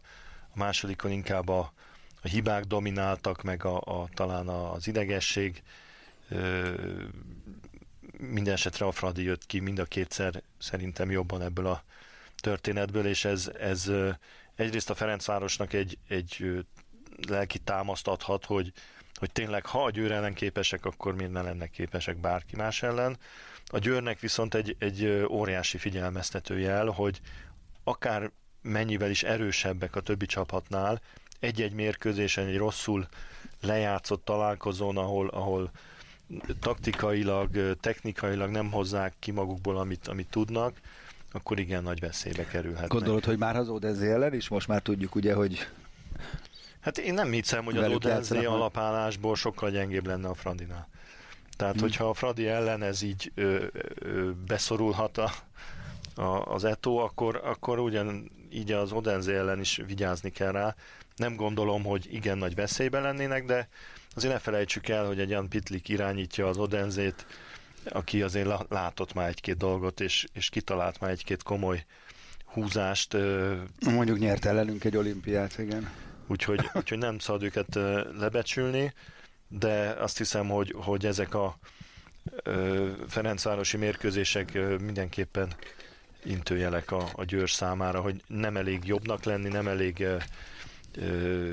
másodikon 0.54 1.12
inkább 1.12 1.50
a, 1.50 1.72
a 2.22 2.28
hibák 2.28 2.64
domináltak, 2.64 3.42
meg 3.42 3.66
a, 3.66 3.78
a 3.78 4.08
talán 4.14 4.48
az 4.48 4.88
idegesség. 4.88 5.64
Minden 8.18 8.54
esetre 8.54 8.86
a 8.86 8.92
Fradi 8.92 9.24
jött 9.24 9.46
ki 9.46 9.60
mind 9.60 9.80
a 9.80 9.86
kétszer 9.86 10.42
szerintem 10.58 11.12
jobban 11.12 11.42
ebből 11.42 11.68
a 11.68 11.84
történetből, 12.36 13.06
és 13.06 13.26
ez, 13.26 13.52
ez 13.60 13.92
egyrészt 14.56 14.90
a 14.90 14.96
Ferencvárosnak 14.96 15.74
egy, 15.74 15.98
egy 16.08 16.66
lelki 17.28 17.60
támaszt 17.60 18.08
adhat, 18.08 18.46
hogy, 18.46 18.72
hogy 19.18 19.32
tényleg 19.32 19.66
ha 19.66 19.84
a 19.84 19.90
Győr 19.90 20.12
ellen 20.12 20.34
képesek, 20.34 20.86
akkor 20.86 21.16
miért 21.16 21.32
ne 21.32 21.42
lennek 21.42 21.72
képesek 21.72 22.18
bárki 22.18 22.56
más 22.56 22.84
ellen. 22.84 23.18
A 23.66 23.78
Győrnek 23.78 24.20
viszont 24.20 24.54
egy, 24.54 24.76
egy 24.80 25.26
óriási 25.30 25.78
figyelmeztető 25.78 26.60
jel, 26.60 26.86
hogy 26.86 27.22
akár 27.84 28.32
mennyivel 28.62 29.10
is 29.10 29.24
erősebbek 29.24 29.96
a 29.96 30.02
többi 30.02 30.26
csapatnál, 30.26 31.02
egy-egy 31.40 31.74
mérkőzésen, 31.74 32.48
egy 32.48 32.58
rosszul 32.58 33.08
lejátszott 33.62 34.26
találkozón, 34.26 34.98
ahol, 34.98 35.28
ahol 35.28 35.72
taktikailag, 36.60 37.78
technikailag 37.80 38.50
nem 38.50 38.72
hozzák 38.72 39.14
ki 39.20 39.32
magukból, 39.32 39.78
amit, 39.78 40.08
amit 40.08 40.30
tudnak, 40.30 40.78
akkor 41.32 41.60
igen 41.60 41.84
nagy 41.84 42.00
veszélybe 42.00 42.46
kerülhetnek. 42.46 42.90
Gondolod, 42.90 43.26
hogy 43.26 43.38
már 43.38 43.56
az 43.56 43.70
Odezé 43.70 44.12
ellen 44.12 44.34
is? 44.34 44.48
Most 44.48 44.68
már 44.68 44.82
tudjuk 44.82 45.16
ugye, 45.16 45.34
hogy 45.34 45.68
Hát 46.88 46.98
én 46.98 47.14
nem 47.14 47.32
hiszem, 47.32 47.66
hogy 47.66 47.78
az 47.78 47.92
Odezé 47.92 48.46
alapállásból 48.46 49.36
sokkal 49.36 49.70
gyengébb 49.70 50.06
lenne 50.06 50.28
a 50.28 50.34
Fradinál. 50.34 50.88
Tehát, 51.58 51.74
hmm. 51.74 51.82
hogyha 51.82 52.10
a 52.10 52.14
Fradi 52.14 52.48
ellen 52.48 52.84
ez 52.84 53.02
így 53.02 53.32
ö, 53.36 53.66
ö, 53.96 54.32
beszorulhat 54.48 55.18
a, 55.18 55.32
a, 56.16 56.54
az 56.54 56.64
Eto, 56.64 56.96
akkor, 56.96 57.42
akkor 57.44 57.80
ugyan 57.80 58.32
így 58.50 58.72
az 58.72 58.92
Odense 58.92 59.34
ellen 59.34 59.60
is 59.60 59.82
vigyázni 59.88 60.30
kell 60.30 60.52
rá. 60.52 60.76
Nem 61.16 61.36
gondolom, 61.36 61.84
hogy 61.84 62.08
igen 62.12 62.38
nagy 62.38 62.56
veszélyben 62.56 63.02
lennének, 63.02 63.46
de 63.46 63.70
azért 64.16 64.34
ne 64.34 64.40
felejtsük 64.40 64.88
el, 64.88 65.06
hogy 65.06 65.20
egy 65.20 65.30
Jan 65.30 65.50
Pitlik 65.50 65.90
irányítja 65.90 66.48
az 66.48 66.58
Odenzét, 66.58 67.26
aki 67.90 68.22
azért 68.22 68.50
látott 68.70 69.14
már 69.14 69.28
egy-két 69.28 69.58
dolgot, 69.58 70.00
és, 70.00 70.28
és 70.34 70.50
kitalált 70.50 71.00
már 71.00 71.12
egy-két 71.12 71.44
komoly 71.44 71.86
húzást. 72.46 73.18
Mondjuk 73.80 74.20
nyert 74.20 74.46
ellenünk 74.46 74.84
egy 74.84 74.98
olimpiát, 74.98 75.58
igen. 75.58 75.90
Úgyhogy, 76.28 76.70
úgyhogy 76.80 76.98
nem 76.98 77.20
szabad 77.20 77.44
őket 77.44 77.76
lebecsülni, 78.20 78.94
de 79.48 79.96
azt 80.00 80.18
hiszem, 80.18 80.48
hogy, 80.48 80.74
hogy 80.78 81.06
ezek 81.06 81.34
a 81.34 81.58
Ferencvárosi 83.08 83.78
mérkőzések 83.78 84.54
mindenképpen 84.80 85.54
intőjelek 86.24 86.92
a, 86.92 87.10
a 87.14 87.24
Győr 87.24 87.50
számára, 87.50 88.02
hogy 88.02 88.22
nem 88.28 88.58
elég 88.58 88.86
jobbnak 88.86 89.24
lenni, 89.24 89.48
nem 89.48 89.68
elég 89.68 90.00
ö, 90.00 90.18
ö, 90.96 91.52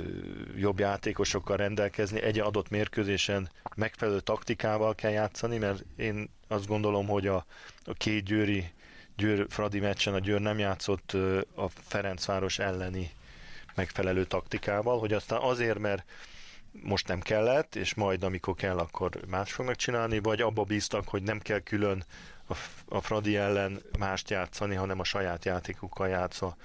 jobb 0.56 0.78
játékosokkal 0.78 1.56
rendelkezni. 1.56 2.22
Egy 2.22 2.38
adott 2.38 2.68
mérkőzésen 2.68 3.48
megfelelő 3.76 4.20
taktikával 4.20 4.94
kell 4.94 5.10
játszani, 5.10 5.58
mert 5.58 5.84
én 5.96 6.30
azt 6.48 6.66
gondolom, 6.66 7.06
hogy 7.06 7.26
a, 7.26 7.46
a 7.84 7.92
két 7.92 8.24
győri 8.24 8.72
Győr-Fradi 9.16 9.80
meccsen 9.80 10.14
a 10.14 10.18
Győr 10.18 10.40
nem 10.40 10.58
játszott 10.58 11.12
a 11.54 11.68
Ferencváros 11.68 12.58
elleni 12.58 13.10
megfelelő 13.74 14.24
taktikával, 14.24 14.98
hogy 14.98 15.12
aztán 15.12 15.40
azért, 15.40 15.78
mert 15.78 16.04
most 16.82 17.08
nem 17.08 17.20
kellett, 17.20 17.74
és 17.74 17.94
majd 17.94 18.22
amikor 18.22 18.54
kell, 18.54 18.78
akkor 18.78 19.20
más 19.28 19.52
fognak 19.52 19.76
csinálni, 19.76 20.18
vagy 20.18 20.40
abba 20.40 20.62
bíztak, 20.62 21.08
hogy 21.08 21.22
nem 21.22 21.38
kell 21.38 21.60
külön 21.60 22.04
a, 22.88 23.00
Fradi 23.00 23.36
ellen 23.36 23.82
mást 23.98 24.30
játszani, 24.30 24.74
hanem 24.74 25.00
a 25.00 25.04
saját 25.04 25.44
játékukkal 25.44 26.08
játszva 26.08 26.56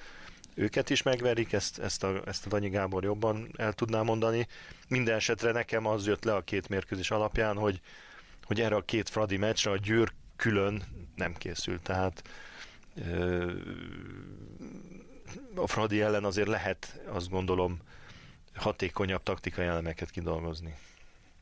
őket 0.60 0.90
is 0.90 1.04
megverik, 1.04 1.54
ezt, 1.54 1.80
ezt, 1.80 2.04
a, 2.04 2.22
ezt 2.26 2.46
a 2.46 2.50
Danyi 2.50 2.70
Gábor 2.70 3.04
jobban 3.04 3.50
el 3.58 3.74
tudná 3.74 4.02
mondani. 4.02 4.48
Minden 4.88 5.16
esetre 5.16 5.52
nekem 5.52 5.86
az 5.86 6.08
jött 6.08 6.24
le 6.24 6.36
a 6.36 6.42
két 6.42 6.70
mérkőzés 6.70 7.12
alapján, 7.12 7.58
hogy, 7.58 7.82
hogy 8.44 8.62
erre 8.62 8.76
a 8.76 8.82
két 8.82 9.10
Fradi 9.10 9.38
meccsre 9.38 9.72
a 9.72 9.78
Győr 9.78 10.12
külön 10.36 10.84
nem 11.16 11.34
készült, 11.34 11.82
tehát 11.82 12.24
ö, 12.96 13.52
a 15.56 15.68
Fradi 15.68 16.02
ellen 16.02 16.24
azért 16.24 16.48
lehet, 16.48 17.00
azt 17.12 17.30
gondolom, 17.30 17.80
hatékonyabb 18.56 19.24
taktikai 19.24 19.66
elemeket 19.66 20.10
kidolgozni. 20.10 20.76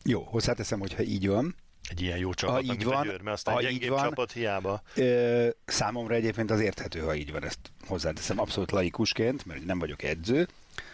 Jó, 0.03 0.21
hozzáteszem, 0.21 0.79
hogyha 0.79 1.01
így 1.01 1.27
van, 1.27 1.55
egy 1.89 2.01
ilyen 2.01 2.17
jó 2.17 2.33
csapat, 2.33 2.55
ha 2.55 2.73
így 2.73 2.83
van, 2.83 3.03
Győr, 3.03 3.21
mert 3.21 3.35
aztán 3.35 3.53
ha 3.53 3.69
így 3.69 3.89
van, 3.89 4.03
csapat 4.03 4.31
hiába. 4.31 4.81
Ö, 4.95 5.47
számomra 5.65 6.15
egyébként 6.15 6.51
az 6.51 6.59
érthető, 6.59 6.99
ha 6.99 7.15
így 7.15 7.31
van, 7.31 7.43
ezt 7.43 7.59
hozzáteszem 7.87 8.39
abszolút 8.39 8.71
laikusként, 8.71 9.45
mert 9.45 9.65
nem 9.65 9.79
vagyok 9.79 10.03
edző, 10.03 10.47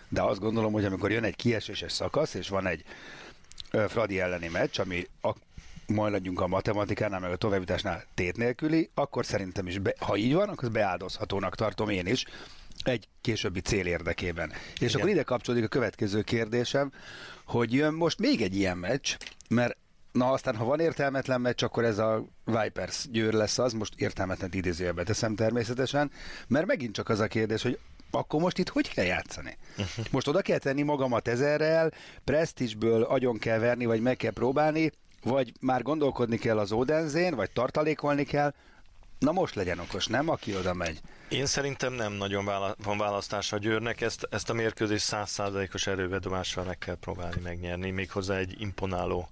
de 0.10 0.22
azt 0.22 0.40
gondolom, 0.40 0.74
hogy 0.74 0.86
amikor 0.86 1.12
jön 1.12 1.24
egy 1.24 1.36
kieséses 1.36 1.92
szakasz, 1.92 2.34
és 2.34 2.50
van 2.50 2.68
egy 2.68 2.84
ö, 3.72 3.86
Fradi 3.88 4.20
elleni 4.20 4.48
meccs, 4.48 4.80
ami 4.80 5.08
a, 5.22 5.32
legyünk 5.88 6.42
a 6.42 6.48
matematikánál, 6.48 7.20
meg 7.20 7.32
a 7.32 7.36
továbbításnál 7.36 8.06
tét 8.14 8.38
nélküli, 8.38 8.90
akkor 8.94 9.26
szerintem 9.26 9.68
is, 9.68 9.80
be, 9.80 9.94
ha 10.00 10.16
így 10.16 10.34
van, 10.34 10.50
akkor 10.50 10.72
beáldozhatónak 10.72 11.56
tartom 11.56 11.90
én 11.90 12.08
is, 12.08 12.26
egy 12.88 13.08
későbbi 13.22 13.60
cél 13.60 13.86
érdekében. 13.86 14.52
És 14.74 14.80
Igen. 14.80 14.96
akkor 14.96 15.10
ide 15.10 15.24
kapcsolódik 15.24 15.66
a 15.66 15.70
következő 15.70 16.22
kérdésem, 16.22 16.92
hogy 17.46 17.74
jön 17.74 17.94
most 17.94 18.20
még 18.20 18.42
egy 18.42 18.56
ilyen 18.56 18.78
meccs, 18.78 19.16
mert 19.50 19.78
Na 20.14 20.32
aztán, 20.32 20.56
ha 20.56 20.66
van 20.66 20.80
értelmetlen 20.80 21.42
meccs, 21.42 21.64
akkor 21.64 21.84
ez 21.84 21.98
a 21.98 22.26
Vipers 22.46 23.08
győr 23.12 23.34
lesz 23.34 23.58
az, 23.58 23.74
most 23.74 23.94
értelmetlen 23.98 24.50
idézőjelbe 24.54 25.04
teszem 25.04 25.36
természetesen, 25.36 26.12
mert 26.48 26.66
megint 26.66 26.94
csak 26.94 27.10
az 27.10 27.20
a 27.20 27.28
kérdés, 27.28 27.62
hogy 27.62 27.80
akkor 28.12 28.42
most 28.42 28.58
itt 28.58 28.70
hogy 28.70 28.94
kell 28.94 29.06
játszani? 29.06 29.58
Uh-huh. 29.78 30.06
Most 30.12 30.28
oda 30.28 30.42
kell 30.42 30.58
tenni 30.58 30.82
magamat 30.82 31.28
ezerrel, 31.28 31.92
presztisből 32.24 33.04
agyon 33.04 33.38
kell 33.38 33.60
verni, 33.60 33.86
vagy 33.86 34.02
meg 34.02 34.18
kell 34.18 34.32
próbálni, 34.32 34.92
vagy 35.24 35.54
már 35.60 35.82
gondolkodni 35.82 36.38
kell 36.38 36.58
az 36.58 36.72
Odenzén, 36.72 37.36
vagy 37.36 37.52
tartalékolni 37.52 38.24
kell, 38.24 38.54
Na 39.24 39.32
most 39.32 39.56
legyen 39.56 39.80
okos, 39.80 40.08
nem? 40.08 40.30
Aki 40.30 40.56
oda 40.56 40.74
megy. 40.74 41.02
Én 41.30 41.46
szerintem 41.46 41.94
nem 41.94 42.14
nagyon 42.14 42.46
van 42.78 42.98
választás 42.98 43.52
a 43.52 43.58
Győrnek, 43.58 44.02
ezt, 44.02 44.28
ezt 44.30 44.50
a 44.50 44.54
mérkőzést 44.54 45.06
százszázalékos 45.06 45.88
erővedomással 45.88 46.64
meg 46.64 46.78
kell 46.78 46.96
próbálni 46.96 47.42
megnyerni, 47.42 47.92
méghozzá 47.92 48.36
egy 48.36 48.62
imponáló 48.62 49.30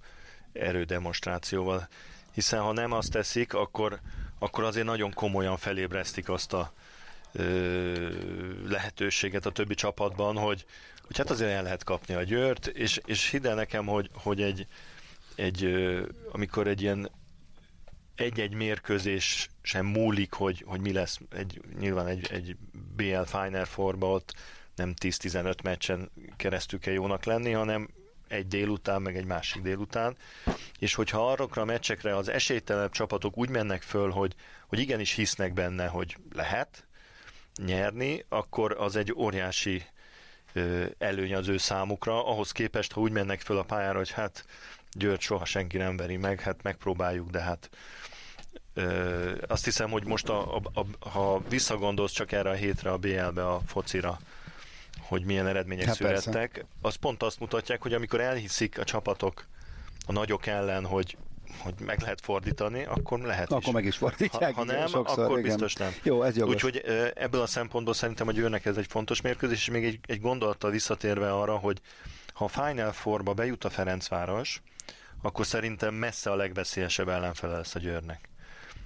erődemonstrációval. 0.52 1.88
Hiszen 2.34 2.60
ha 2.60 2.72
nem 2.72 2.92
azt 2.92 3.10
teszik, 3.10 3.54
akkor, 3.54 4.00
akkor 4.38 4.64
azért 4.64 4.86
nagyon 4.86 5.12
komolyan 5.12 5.56
felébresztik 5.56 6.28
azt 6.28 6.52
a 6.52 6.72
ö, 7.32 8.08
lehetőséget 8.68 9.46
a 9.46 9.50
többi 9.52 9.74
csapatban, 9.74 10.36
hogy, 10.36 10.64
hogy 11.06 11.16
hát 11.16 11.30
azért 11.30 11.50
el 11.50 11.62
lehet 11.62 11.84
kapni 11.84 12.14
a 12.14 12.22
Győrt, 12.22 12.66
és, 12.66 13.00
és 13.04 13.30
hidd 13.30 13.46
el 13.46 13.54
nekem, 13.54 13.86
hogy, 13.86 14.10
hogy 14.12 14.42
egy, 14.42 14.66
egy 15.34 15.74
amikor 16.32 16.66
egy 16.66 16.82
ilyen 16.82 17.10
egy-egy 18.14 18.54
mérkőzés 18.54 19.48
sem 19.62 19.86
múlik, 19.86 20.32
hogy, 20.32 20.64
hogy 20.66 20.80
mi 20.80 20.92
lesz 20.92 21.20
egy, 21.30 21.60
nyilván 21.78 22.06
egy, 22.06 22.28
egy 22.30 22.56
BL 22.96 23.22
Final 23.22 23.64
Fourba 23.64 24.10
ott 24.10 24.34
nem 24.76 24.94
10-15 25.00 25.62
meccsen 25.62 26.10
keresztül 26.36 26.78
kell 26.78 26.92
jónak 26.92 27.24
lenni, 27.24 27.50
hanem 27.50 27.88
egy 28.28 28.48
délután, 28.48 29.02
meg 29.02 29.16
egy 29.16 29.24
másik 29.24 29.62
délután, 29.62 30.16
és 30.78 30.94
hogyha 30.94 31.30
arra 31.30 31.46
a 31.50 31.64
meccsekre 31.64 32.16
az 32.16 32.28
esélytelenebb 32.28 32.90
csapatok 32.90 33.38
úgy 33.38 33.48
mennek 33.48 33.82
föl, 33.82 34.10
hogy, 34.10 34.34
hogy 34.66 34.78
igenis 34.78 35.12
hisznek 35.12 35.52
benne, 35.52 35.86
hogy 35.86 36.16
lehet 36.32 36.86
nyerni, 37.56 38.24
akkor 38.28 38.76
az 38.78 38.96
egy 38.96 39.12
óriási 39.16 39.82
előny 40.98 41.34
az 41.34 41.48
ő 41.48 41.56
számukra, 41.56 42.26
ahhoz 42.26 42.52
képest, 42.52 42.92
ha 42.92 43.00
úgy 43.00 43.12
mennek 43.12 43.40
föl 43.40 43.58
a 43.58 43.62
pályára, 43.62 43.98
hogy 43.98 44.10
hát 44.10 44.44
Győr 44.92 45.20
soha 45.20 45.44
senki 45.44 45.76
nem 45.76 45.96
veri 45.96 46.16
meg, 46.16 46.40
hát 46.40 46.62
megpróbáljuk, 46.62 47.30
de 47.30 47.40
hát 47.40 47.70
ö, 48.74 49.34
azt 49.46 49.64
hiszem, 49.64 49.90
hogy 49.90 50.04
most 50.04 50.28
a, 50.28 50.56
a, 50.56 50.62
a, 50.74 51.08
ha 51.08 51.42
visszagondolsz 51.48 52.12
csak 52.12 52.32
erre 52.32 52.50
a 52.50 52.54
hétre 52.54 52.90
a 52.90 52.98
BL-be, 52.98 53.48
a 53.48 53.60
focira, 53.66 54.18
hogy 55.00 55.24
milyen 55.24 55.46
eredmények 55.46 55.86
hát 55.86 55.94
születtek, 55.94 56.50
persze. 56.50 56.66
az 56.80 56.94
pont 56.94 57.22
azt 57.22 57.40
mutatják, 57.40 57.82
hogy 57.82 57.94
amikor 57.94 58.20
elhiszik 58.20 58.78
a 58.78 58.84
csapatok 58.84 59.46
a 60.06 60.12
nagyok 60.12 60.46
ellen, 60.46 60.86
hogy 60.86 61.16
hogy 61.58 61.74
meg 61.80 62.00
lehet 62.00 62.20
fordítani, 62.20 62.84
akkor 62.84 63.20
lehet 63.20 63.50
Akkor 63.50 63.66
is. 63.66 63.72
meg 63.72 63.84
is 63.84 63.96
fordítják. 63.96 64.54
Ha, 64.54 64.60
ha 64.60 64.64
nem, 64.64 64.86
sokszor, 64.86 65.24
akkor 65.24 65.38
igen. 65.38 65.50
biztos 65.50 65.74
nem. 65.74 65.94
Jó, 66.02 66.22
ez 66.22 66.36
jogos. 66.36 66.54
Úgyhogy 66.54 66.76
ebből 67.14 67.40
a 67.40 67.46
szempontból 67.46 67.94
szerintem 67.94 68.28
a 68.28 68.32
Győrnek 68.32 68.64
ez 68.64 68.76
egy 68.76 68.86
fontos 68.86 69.20
mérkőzés, 69.20 69.58
és 69.58 69.70
még 69.70 69.84
egy, 69.84 69.98
egy 70.06 70.20
gondolattal 70.20 70.70
visszatérve 70.70 71.32
arra, 71.32 71.56
hogy 71.56 71.80
ha 72.32 72.44
a 72.44 72.48
Final 72.48 72.92
Four-ba 72.92 73.32
bejut 73.32 73.64
a 73.64 73.70
Ferencváros, 73.70 74.62
akkor 75.22 75.46
szerintem 75.46 75.94
messze 75.94 76.30
a 76.30 76.36
legveszélyesebb 76.36 77.08
ellenfele 77.08 77.56
lesz 77.56 77.74
a 77.74 77.78
Győrnek. 77.78 78.28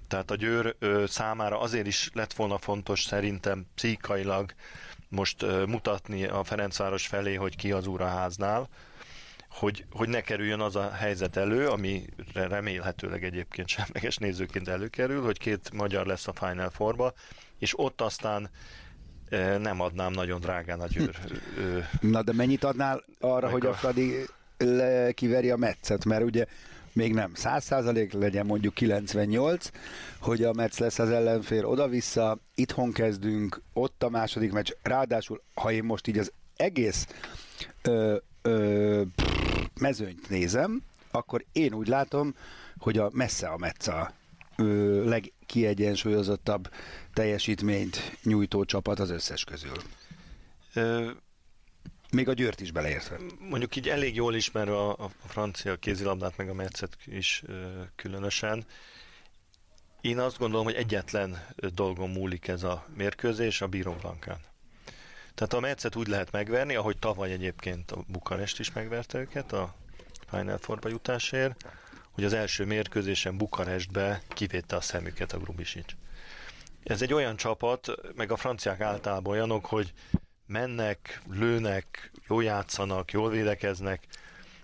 Tehát 0.09 0.31
a 0.31 0.37
Győr 0.37 0.77
ö, 0.79 1.05
számára 1.07 1.61
azért 1.61 1.87
is 1.87 2.11
lett 2.15 2.33
volna 2.33 2.59
fontos 2.59 3.03
szerintem 3.03 3.67
pszichailag 3.75 4.53
most 5.09 5.43
ö, 5.43 5.65
mutatni 5.65 6.25
a 6.25 6.45
Ferencváros 6.45 7.07
felé, 7.07 7.35
hogy 7.35 7.57
ki 7.57 7.73
az 7.73 7.87
úr 7.87 8.01
a 8.01 8.09
háznál, 8.09 8.69
hogy, 9.49 9.85
hogy 9.91 10.09
ne 10.09 10.21
kerüljön 10.21 10.61
az 10.61 10.77
a 10.77 10.91
helyzet 10.91 11.37
elő, 11.37 11.69
ami 11.69 12.05
remélhetőleg 12.35 13.25
egyébként 13.25 13.69
semleges 13.69 14.17
nézőként 14.17 14.69
előkerül, 14.69 15.23
hogy 15.23 15.39
két 15.39 15.71
magyar 15.73 16.07
lesz 16.07 16.27
a 16.27 16.33
Final 16.33 16.71
Four-ba, 16.71 17.13
és 17.59 17.79
ott 17.79 18.01
aztán 18.01 18.51
nem 19.59 19.81
adnám 19.81 20.13
nagyon 20.13 20.41
drágán 20.41 20.81
a 20.81 20.87
győr. 20.87 21.19
Na 22.01 22.23
de 22.23 22.33
mennyit 22.33 22.65
adnál 22.65 23.05
arra, 23.21 23.51
hogy 23.51 23.67
a, 23.67 23.79
a 23.83 23.93
Fradi 24.57 25.13
kiveri 25.15 25.51
a 25.51 25.57
meccet, 25.57 26.05
mert 26.05 26.23
ugye 26.23 26.47
még 26.93 27.15
nem 27.15 27.33
100% 27.35 28.13
legyen 28.13 28.47
mondjuk 28.47 28.75
98, 28.75 29.71
hogy 30.21 30.43
a 30.45 30.53
Metsz 30.53 30.79
lesz 30.79 30.99
az 30.99 31.11
ellenfél 31.11 31.65
oda-vissza, 31.65 32.39
itthon 32.55 32.93
kezdünk, 32.93 33.63
ott 33.73 34.03
a 34.03 34.09
második 34.09 34.53
meccs, 34.53 34.71
ráadásul, 34.83 35.43
ha 35.55 35.73
én 35.73 35.85
most 35.85 36.07
így 36.07 36.19
az 36.19 36.33
egész 36.57 37.07
ö, 37.83 38.17
ö, 38.43 39.03
mezőnyt 39.81 40.29
nézem, 40.29 40.83
akkor 41.11 41.45
én 41.53 41.73
úgy 41.73 41.89
látom, 41.89 42.35
hogy 42.79 42.99
a 42.99 43.11
messze 43.13 43.49
a 43.49 43.57
Metsz 43.57 43.87
a 43.87 44.13
ö, 44.57 45.09
legkiegyensúlyozottabb 45.09 46.71
teljesítményt 47.13 48.19
nyújtó 48.23 48.65
csapat 48.65 48.99
az 48.99 49.11
összes 49.11 49.45
közül. 49.45 49.77
Ö, 50.75 51.11
még 52.17 52.29
a 52.29 52.33
Győrt 52.33 52.61
is 52.61 52.71
beleértve. 52.71 53.17
Mondjuk 53.39 53.77
így 53.77 53.89
elég 53.89 54.15
jól 54.15 54.35
ismerve 54.35 54.77
a, 54.77 54.91
a 54.91 55.11
francia 55.27 55.77
kézilabdát, 55.77 56.37
meg 56.37 56.49
a 56.49 56.55
Metszet 56.55 56.97
is 57.05 57.43
különösen. 57.97 58.65
Én 60.01 60.19
azt 60.19 60.39
gondolom, 60.39 60.65
hogy 60.65 60.75
egyetlen 60.75 61.47
dolgon 61.57 62.11
múlik 62.11 62.49
ez 62.49 62.63
a 62.63 62.87
mérkőzés, 62.97 63.61
a 63.61 63.67
Bíró 63.67 63.93
Blankán. 63.93 64.39
Tehát 65.35 65.53
a 65.53 65.61
Metszet 65.61 65.97
úgy 65.97 66.07
lehet 66.07 66.33
megverni, 66.33 66.75
ahogy 66.75 66.99
tavaly 66.99 67.33
egyébként 67.33 67.91
a 67.91 68.05
Bukarest 68.07 68.61
is 68.61 68.73
megverte 68.73 69.19
őket 69.19 69.53
a 69.53 69.75
Final 70.29 70.59
Four 70.59 70.79
jutásért, 70.85 71.65
hogy 72.11 72.25
az 72.25 72.33
első 72.33 72.65
mérkőzésen 72.65 73.37
Bukarestbe 73.37 74.23
kivétte 74.29 74.77
a 74.77 74.81
szemüket 74.81 75.33
a 75.33 75.39
Grubisics. 75.39 75.97
Ez 76.85 77.03
egy 77.03 77.13
olyan 77.13 77.37
csapat, 77.37 77.89
meg 78.15 78.31
a 78.31 78.37
franciák 78.37 78.81
általában 78.81 79.33
olyanok, 79.33 79.67
hogy 79.67 79.93
mennek, 80.47 81.23
lőnek, 81.33 82.11
jól 82.29 82.45
játszanak, 82.45 83.13
jól 83.13 83.31
védekeznek, 83.31 84.07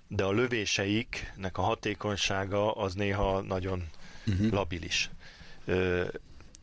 de 0.08 0.24
a 0.24 0.32
lövéseiknek 0.32 1.58
a 1.58 1.62
hatékonysága 1.62 2.72
az 2.72 2.94
néha 2.94 3.40
nagyon 3.40 3.88
uh-huh. 4.26 4.52
labilis. 4.52 5.10
Ö, 5.64 6.04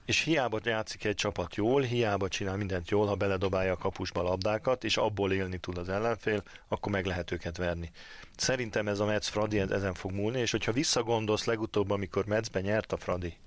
és 0.06 0.20
hiába 0.20 0.60
játszik 0.64 1.04
egy 1.04 1.16
csapat 1.16 1.56
jól, 1.56 1.82
hiába 1.82 2.28
csinál 2.28 2.58
mindent 2.58 2.90
jól, 2.90 3.08
ha 3.08 3.16
beledobálja 3.16 3.72
a 3.72 3.78
kapusba 3.78 4.22
labdákat, 4.22 4.84
és 4.84 4.98
abból 4.98 5.32
élni 5.32 5.58
tud 5.58 5.78
az 5.78 5.90
ellenfél, 5.90 6.44
akkor 6.68 6.92
meg 6.92 7.06
lehet 7.06 7.32
őket 7.32 7.58
verni. 7.58 7.92
Szerintem 8.36 8.88
ez 8.88 9.00
a 9.00 9.06
Metz 9.06 9.28
Fradi 9.28 9.60
ezen 9.60 9.94
fog 9.94 10.12
múlni, 10.12 10.40
és 10.40 10.52
hogyha 10.52 10.72
visszagondolsz 10.72 11.46
legutóbb, 11.46 11.90
amikor 11.90 12.26
Metzben 12.26 12.62
nyert 12.62 12.92
a 12.92 12.98
Fradi, 12.98 13.38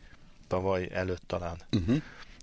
tavaly 0.47 0.89
előtt 0.93 1.23
talán, 1.27 1.57
uh-huh 1.73 2.03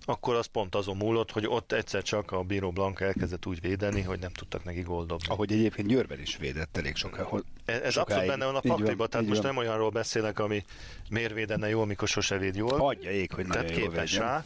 akkor 0.09 0.35
az 0.35 0.45
pont 0.45 0.75
azon 0.75 0.97
múlott, 0.97 1.31
hogy 1.31 1.45
ott 1.47 1.71
egyszer 1.71 2.01
csak 2.01 2.31
a 2.31 2.43
Bíró 2.43 2.71
Blanka 2.71 3.05
elkezdett 3.05 3.45
úgy 3.45 3.61
védeni, 3.61 4.01
hogy 4.01 4.19
nem 4.19 4.31
tudtak 4.31 4.63
neki 4.63 4.81
góldobni. 4.81 5.27
Ahogy 5.29 5.51
egyébként 5.51 5.87
Győrben 5.87 6.19
is 6.19 6.37
védett 6.37 6.77
elég 6.77 6.95
sokáig. 6.95 7.43
Ez, 7.65 7.81
ez 7.81 7.97
abszolút 7.97 8.27
benne 8.27 8.45
van 8.45 8.55
a 8.55 8.59
pakliba, 8.59 9.07
tehát 9.07 9.27
most 9.27 9.41
van. 9.41 9.53
nem 9.53 9.63
olyanról 9.63 9.89
beszélek, 9.89 10.39
ami 10.39 10.65
miért 11.09 11.33
védene 11.33 11.69
jól, 11.69 11.85
mikor 11.85 12.07
sose 12.07 12.37
véd 12.37 12.55
jól. 12.55 12.79
Adja 12.79 13.11
ég, 13.11 13.31
hogy 13.31 13.47
Tehát 13.47 13.71
képes 13.71 14.15
rá. 14.15 14.45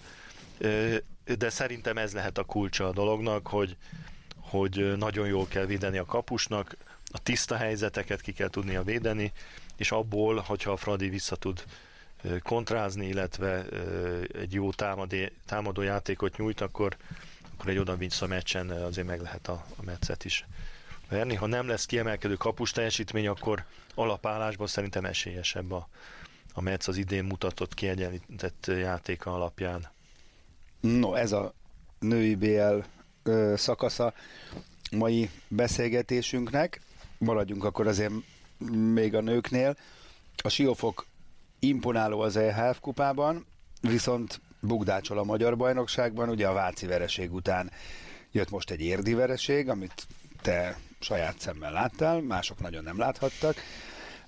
De 1.38 1.50
szerintem 1.50 1.98
ez 1.98 2.14
lehet 2.14 2.38
a 2.38 2.44
kulcsa 2.44 2.88
a 2.88 2.92
dolognak, 2.92 3.48
hogy, 3.48 3.78
hogy 4.40 4.98
nagyon 4.98 5.28
jól 5.28 5.48
kell 5.48 5.66
védeni 5.66 5.98
a 5.98 6.06
kapusnak, 6.06 6.78
a 7.12 7.20
tiszta 7.20 7.56
helyzeteket 7.56 8.22
ki 8.22 8.32
kell 8.32 8.50
tudnia 8.50 8.84
védeni, 8.84 9.32
és 9.78 9.92
abból, 9.92 10.36
hogyha 10.36 10.72
a 10.72 10.78
Fradi 10.78 11.10
vissza 11.10 11.36
tud 11.36 11.64
kontrázni, 12.44 13.08
illetve 13.08 13.66
egy 14.34 14.54
jó 14.54 14.72
támadé, 14.72 15.32
támadó 15.46 15.82
játékot 15.82 16.38
nyújt, 16.38 16.62
akkor, 16.62 16.98
akkor 17.54 17.70
egy 17.70 17.78
oda-vissza 17.78 18.28
meccsen 18.28 18.70
azért 18.70 19.08
meg 19.08 19.22
lehet 19.22 19.48
a, 19.48 19.66
a 19.76 19.84
meccet 19.84 20.26
is 20.26 20.46
verni. 21.10 21.36
Ha 21.36 21.46
nem 21.46 21.68
lesz 21.68 21.86
kiemelkedő 21.86 22.36
kapus 22.36 22.72
teljesítmény, 22.72 23.28
akkor 23.28 23.66
alapállásban 23.96 24.68
szerintem 24.68 25.06
esélyesebb 25.06 25.72
a, 25.72 25.88
a 26.54 26.62
Metsz 26.62 26.88
az 26.88 26.98
idén 26.98 27.24
mutatott 27.24 27.74
kiegyenlített 27.74 28.66
játéka 28.68 29.34
alapján. 29.34 29.88
No, 30.80 31.14
ez 31.14 31.32
a 31.32 31.54
női 32.00 32.36
BL 32.36 32.78
ö, 33.24 33.54
szakasza 33.58 34.14
mai 34.92 35.30
beszélgetésünknek. 35.48 36.82
Maradjunk 37.18 37.64
akkor 37.64 37.88
azért 37.88 38.12
még 38.94 39.16
a 39.16 39.22
nőknél. 39.22 39.78
A 40.44 40.50
Siófok 40.50 41.06
imponáló 41.64 42.20
az 42.20 42.36
EHF 42.36 42.80
kupában, 42.80 43.46
viszont 43.82 44.42
bugdácsol 44.60 45.18
a 45.18 45.24
magyar 45.24 45.58
bajnokságban, 45.58 46.30
ugye 46.30 46.48
a 46.48 46.54
Váci 46.54 46.86
vereség 46.86 47.34
után 47.34 47.72
jött 48.32 48.50
most 48.50 48.72
egy 48.72 48.82
érdi 48.82 49.14
vereség, 49.14 49.70
amit 49.70 50.08
te 50.42 50.78
saját 51.00 51.40
szemmel 51.40 51.72
láttál, 51.72 52.22
mások 52.22 52.60
nagyon 52.60 52.84
nem 52.84 52.98
láthattak, 52.98 53.56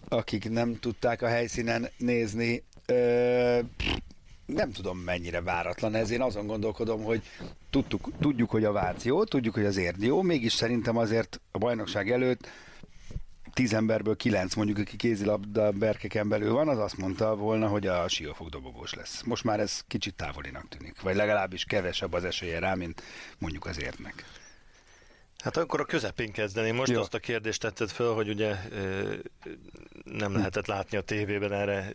akik 0.08 0.50
nem 0.50 0.80
tudták 0.80 1.22
a 1.22 1.28
helyszínen 1.28 1.90
nézni, 1.98 2.64
ö, 2.86 3.60
nem 4.46 4.72
tudom 4.72 4.98
mennyire 4.98 5.42
váratlan 5.42 5.96
ez, 5.96 6.10
én 6.12 6.22
azon 6.22 6.48
gondolkodom, 6.48 7.04
hogy 7.04 7.22
tudtuk, 7.70 8.10
tudjuk, 8.20 8.50
hogy 8.50 8.64
a 8.64 8.72
Váci 8.72 9.08
jó, 9.08 9.24
tudjuk, 9.24 9.54
hogy 9.54 9.66
az 9.66 9.78
érdi 9.78 10.06
jó, 10.06 10.22
mégis 10.22 10.54
szerintem 10.54 10.98
azért 10.98 11.42
a 11.52 11.58
bajnokság 11.58 12.12
előtt 12.12 12.48
tíz 13.56 13.74
emberből 13.74 14.16
kilenc 14.16 14.56
mondjuk, 14.56 14.78
aki 14.78 14.96
kézilabda 14.96 15.72
berkeken 15.72 16.30
belül 16.30 16.54
van, 16.54 16.68
az 16.68 16.78
azt 16.78 16.98
mondta 16.98 17.36
volna, 17.36 17.68
hogy 17.68 17.88
a 17.88 18.08
siófok 18.08 18.50
dobogós 18.50 18.94
lesz. 18.94 19.22
Most 19.22 19.44
már 19.44 19.60
ez 19.60 19.84
kicsit 19.88 20.16
távolinak 20.16 20.68
tűnik, 20.68 21.02
vagy 21.02 21.16
legalábbis 21.16 21.64
kevesebb 21.64 22.14
az 22.14 22.24
esélye 22.24 22.60
rá, 22.60 22.74
mint 22.74 23.04
mondjuk 23.38 23.66
az 23.66 23.82
értnek. 23.82 24.26
Hát 25.44 25.58
akkor 25.58 25.80
a 25.80 25.86
közepén 25.86 26.32
kezdeném. 26.32 26.76
Most 26.76 26.92
Jó. 26.92 27.00
azt 27.00 27.14
a 27.14 27.20
kérdést 27.20 27.62
tetted 27.62 27.90
föl, 27.90 28.14
hogy 28.14 28.30
ugye 28.30 28.56
nem 30.04 30.34
lehetett 30.34 30.66
látni 30.66 30.98
a 30.98 31.02
tévében 31.02 31.54
erre 31.54 31.92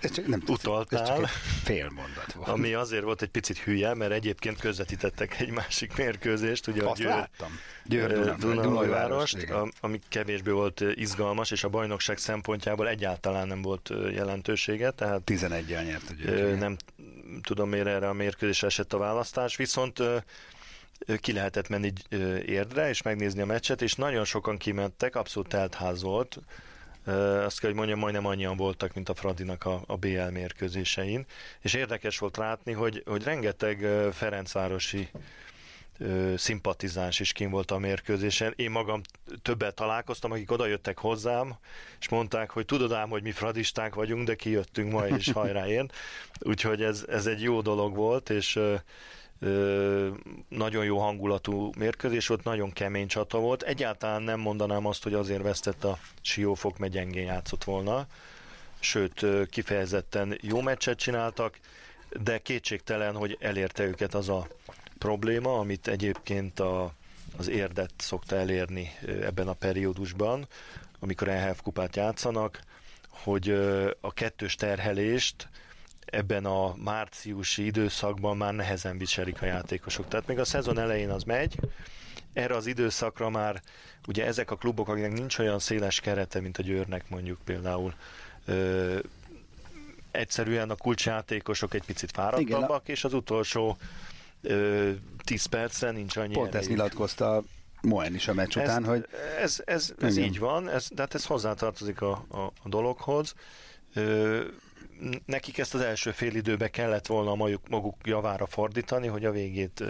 ez 0.00 0.10
csak 0.10 0.26
nem 0.26 0.42
utaltál. 0.46 1.00
Ez 1.00 1.08
csak 1.08 1.26
fél 1.64 1.90
mondat 1.94 2.32
volt. 2.32 2.48
Ami 2.48 2.74
azért 2.74 3.02
volt 3.02 3.22
egy 3.22 3.28
picit 3.28 3.58
hülye, 3.58 3.94
mert 3.94 4.12
egyébként 4.12 4.58
közvetítettek 4.58 5.40
egy 5.40 5.50
másik 5.50 5.96
mérkőzést, 5.96 6.66
ugye 6.66 6.82
Azt 6.82 7.00
a 7.00 7.02
Győr, 7.02 7.12
láttam. 7.12 7.58
Győr 7.84 8.36
Dunajvárost, 8.36 9.46
ami 9.80 10.00
kevésbé 10.08 10.50
volt 10.50 10.80
izgalmas, 10.94 11.50
és 11.50 11.64
a 11.64 11.68
bajnokság 11.68 12.18
szempontjából 12.18 12.88
egyáltalán 12.88 13.46
nem 13.46 13.62
volt 13.62 13.90
jelentősége. 14.12 14.90
Tehát 14.90 15.22
11-el 15.26 15.84
nyert 15.84 16.10
a 16.10 16.14
Győr. 16.14 16.58
Nem 16.58 16.76
tudom, 17.42 17.68
miért 17.68 17.86
erre 17.86 18.08
a 18.08 18.12
mérkőzésre 18.12 18.66
esett 18.66 18.92
a 18.92 18.98
választás, 18.98 19.56
viszont 19.56 20.02
ki 21.16 21.32
lehetett 21.32 21.68
menni 21.68 21.92
érdre, 22.46 22.88
és 22.88 23.02
megnézni 23.02 23.40
a 23.40 23.46
meccset, 23.46 23.82
és 23.82 23.94
nagyon 23.94 24.24
sokan 24.24 24.56
kimentek, 24.56 25.16
abszolút 25.16 25.48
teltház 25.48 26.02
volt, 26.02 26.38
azt 27.44 27.60
kell, 27.60 27.68
hogy 27.68 27.78
mondjam, 27.78 27.98
majdnem 27.98 28.26
annyian 28.26 28.56
voltak, 28.56 28.94
mint 28.94 29.08
a 29.08 29.14
Fradinak 29.14 29.64
a, 29.64 29.82
a 29.86 29.96
BL 29.96 30.30
mérkőzésein, 30.30 31.26
és 31.60 31.74
érdekes 31.74 32.18
volt 32.18 32.36
látni, 32.36 32.72
hogy, 32.72 33.02
hogy 33.06 33.22
rengeteg 33.22 33.86
Ferencvárosi 34.12 35.08
szimpatizáns 36.36 37.20
is 37.20 37.32
kim 37.32 37.50
volt 37.50 37.70
a 37.70 37.78
mérkőzésen. 37.78 38.52
Én 38.56 38.70
magam 38.70 39.00
többet 39.42 39.74
találkoztam, 39.74 40.32
akik 40.32 40.50
oda 40.50 40.66
jöttek 40.66 40.98
hozzám, 40.98 41.56
és 42.00 42.08
mondták, 42.08 42.50
hogy 42.50 42.64
tudod 42.64 42.92
ám, 42.92 43.08
hogy 43.08 43.22
mi 43.22 43.30
fradisták 43.30 43.94
vagyunk, 43.94 44.26
de 44.26 44.34
kijöttünk 44.34 44.92
ma, 44.92 45.06
és 45.06 45.32
hajrá 45.32 45.66
én. 45.66 45.90
Úgyhogy 46.40 46.82
ez, 46.82 47.04
ez 47.08 47.26
egy 47.26 47.42
jó 47.42 47.60
dolog 47.60 47.94
volt, 47.94 48.30
és 48.30 48.58
nagyon 50.48 50.84
jó 50.84 50.98
hangulatú 50.98 51.70
mérkőzés 51.78 52.26
volt, 52.26 52.44
nagyon 52.44 52.72
kemény 52.72 53.06
csata 53.06 53.38
volt. 53.38 53.62
Egyáltalán 53.62 54.22
nem 54.22 54.40
mondanám 54.40 54.86
azt, 54.86 55.02
hogy 55.02 55.14
azért 55.14 55.42
vesztett 55.42 55.84
a 55.84 55.98
Siófok, 56.20 56.78
mert 56.78 56.92
gyengén 56.92 57.24
játszott 57.24 57.64
volna. 57.64 58.06
Sőt, 58.80 59.26
kifejezetten 59.50 60.38
jó 60.40 60.60
meccset 60.60 60.98
csináltak, 60.98 61.58
de 62.22 62.38
kétségtelen, 62.38 63.14
hogy 63.14 63.36
elérte 63.40 63.84
őket 63.84 64.14
az 64.14 64.28
a 64.28 64.46
probléma, 64.98 65.58
amit 65.58 65.88
egyébként 65.88 66.60
a, 66.60 66.94
az 67.36 67.48
érdet 67.48 67.92
szokta 67.96 68.36
elérni 68.36 68.90
ebben 69.06 69.48
a 69.48 69.52
periódusban, 69.52 70.46
amikor 70.98 71.28
EHF 71.28 71.60
kupát 71.62 71.96
játszanak, 71.96 72.60
hogy 73.08 73.50
a 74.00 74.12
kettős 74.12 74.54
terhelést 74.54 75.48
ebben 76.10 76.44
a 76.44 76.74
márciusi 76.76 77.64
időszakban 77.64 78.36
már 78.36 78.54
nehezen 78.54 78.98
viselik 78.98 79.42
a 79.42 79.46
játékosok. 79.46 80.08
Tehát 80.08 80.26
még 80.26 80.38
a 80.38 80.44
szezon 80.44 80.78
elején 80.78 81.10
az 81.10 81.22
megy, 81.22 81.58
erre 82.32 82.54
az 82.54 82.66
időszakra 82.66 83.30
már 83.30 83.62
ugye 84.08 84.26
ezek 84.26 84.50
a 84.50 84.56
klubok, 84.56 84.88
akiknek 84.88 85.12
nincs 85.12 85.38
olyan 85.38 85.58
széles 85.58 86.00
kerete, 86.00 86.40
mint 86.40 86.58
a 86.58 86.62
Győrnek 86.62 87.08
mondjuk 87.08 87.38
például, 87.44 87.94
ö, 88.44 88.98
egyszerűen 90.10 90.70
a 90.70 90.76
kulcsjátékosok 90.76 91.74
egy 91.74 91.84
picit 91.84 92.10
fáradtabbak, 92.10 92.82
Igen, 92.82 92.96
és 92.96 93.04
az 93.04 93.14
utolsó 93.14 93.76
ö, 94.42 94.90
10 95.24 95.44
percen 95.44 95.94
nincs 95.94 96.16
annyi 96.16 96.34
Pont 96.34 96.54
ezt 96.54 96.68
nyilatkozta 96.68 97.42
Moen 97.82 98.14
is 98.14 98.28
a 98.28 98.34
meccs 98.34 98.58
ez, 98.58 98.64
után, 98.64 98.84
hogy... 98.84 99.06
Ez, 99.38 99.62
ez, 99.64 99.94
ez 100.00 100.16
így 100.16 100.38
van, 100.38 100.68
ez, 100.68 100.88
de 100.94 101.02
hát 101.02 101.14
ez 101.14 101.24
hozzátartozik 101.24 102.00
a, 102.00 102.24
a, 102.28 102.38
a 102.38 102.68
dologhoz. 102.68 103.34
Ö, 103.94 104.44
nekik 105.26 105.58
ezt 105.58 105.74
az 105.74 105.80
első 105.80 106.10
fél 106.10 106.34
időbe 106.34 106.68
kellett 106.68 107.06
volna 107.06 107.34
maguk, 107.34 107.68
maguk 107.68 107.96
javára 108.02 108.46
fordítani, 108.46 109.06
hogy 109.06 109.24
a 109.24 109.30
végét 109.30 109.84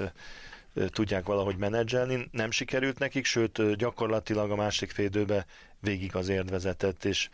tudják 0.75 1.27
valahogy 1.27 1.57
menedzselni. 1.57 2.29
Nem 2.31 2.51
sikerült 2.51 2.99
nekik, 2.99 3.25
sőt 3.25 3.77
gyakorlatilag 3.77 4.51
a 4.51 4.57
másik 4.57 4.91
fél 4.91 5.05
időbe 5.05 5.47
végig 5.81 6.17
az 6.17 6.33
vezetett, 6.51 7.05
és 7.05 7.29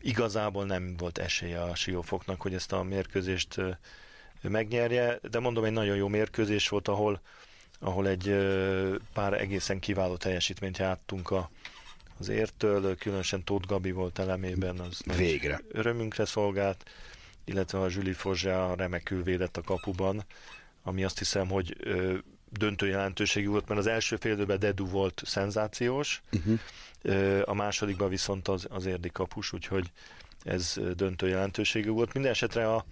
igazából 0.00 0.64
nem 0.64 0.96
volt 0.96 1.18
esélye 1.18 1.62
a 1.62 1.74
Siófoknak, 1.74 2.40
hogy 2.40 2.54
ezt 2.54 2.72
a 2.72 2.82
mérkőzést 2.82 3.56
megnyerje, 4.42 5.18
de 5.30 5.38
mondom, 5.38 5.64
egy 5.64 5.72
nagyon 5.72 5.96
jó 5.96 6.08
mérkőzés 6.08 6.68
volt, 6.68 6.88
ahol, 6.88 7.20
ahol 7.78 8.08
egy 8.08 8.36
pár 9.12 9.32
egészen 9.32 9.78
kiváló 9.78 10.16
teljesítményt 10.16 10.78
jártunk 10.78 11.30
a, 11.30 11.50
az 12.22 12.28
értől, 12.28 12.96
különösen 12.96 13.44
Tóth 13.44 13.66
Gabi 13.66 13.90
volt 13.90 14.18
elemében, 14.18 14.78
az 14.78 15.02
Végre. 15.16 15.60
örömünkre 15.68 16.24
szolgált, 16.24 16.90
illetve 17.44 17.80
a 17.80 17.88
Zsüli 17.88 18.12
Forzsá 18.12 18.74
remekül 18.74 19.22
védett 19.22 19.56
a 19.56 19.62
kapuban, 19.62 20.24
ami 20.82 21.04
azt 21.04 21.18
hiszem, 21.18 21.48
hogy 21.48 21.76
döntő 22.50 22.86
jelentőségű 22.86 23.48
volt, 23.48 23.68
mert 23.68 23.80
az 23.80 23.86
első 23.86 24.16
fél 24.16 24.32
időben 24.32 24.58
Dedu 24.58 24.86
volt 24.86 25.22
szenzációs, 25.24 26.22
uh-huh. 26.32 27.42
a 27.44 27.54
másodikban 27.54 28.08
viszont 28.08 28.48
az, 28.48 28.66
az 28.70 28.86
érdi 28.86 29.10
kapus, 29.10 29.52
úgyhogy 29.52 29.90
ez 30.44 30.80
döntő 30.96 31.28
jelentőségű 31.28 31.90
volt. 31.90 32.12
Minden 32.12 32.30
esetre 32.30 32.74
a, 32.74 32.84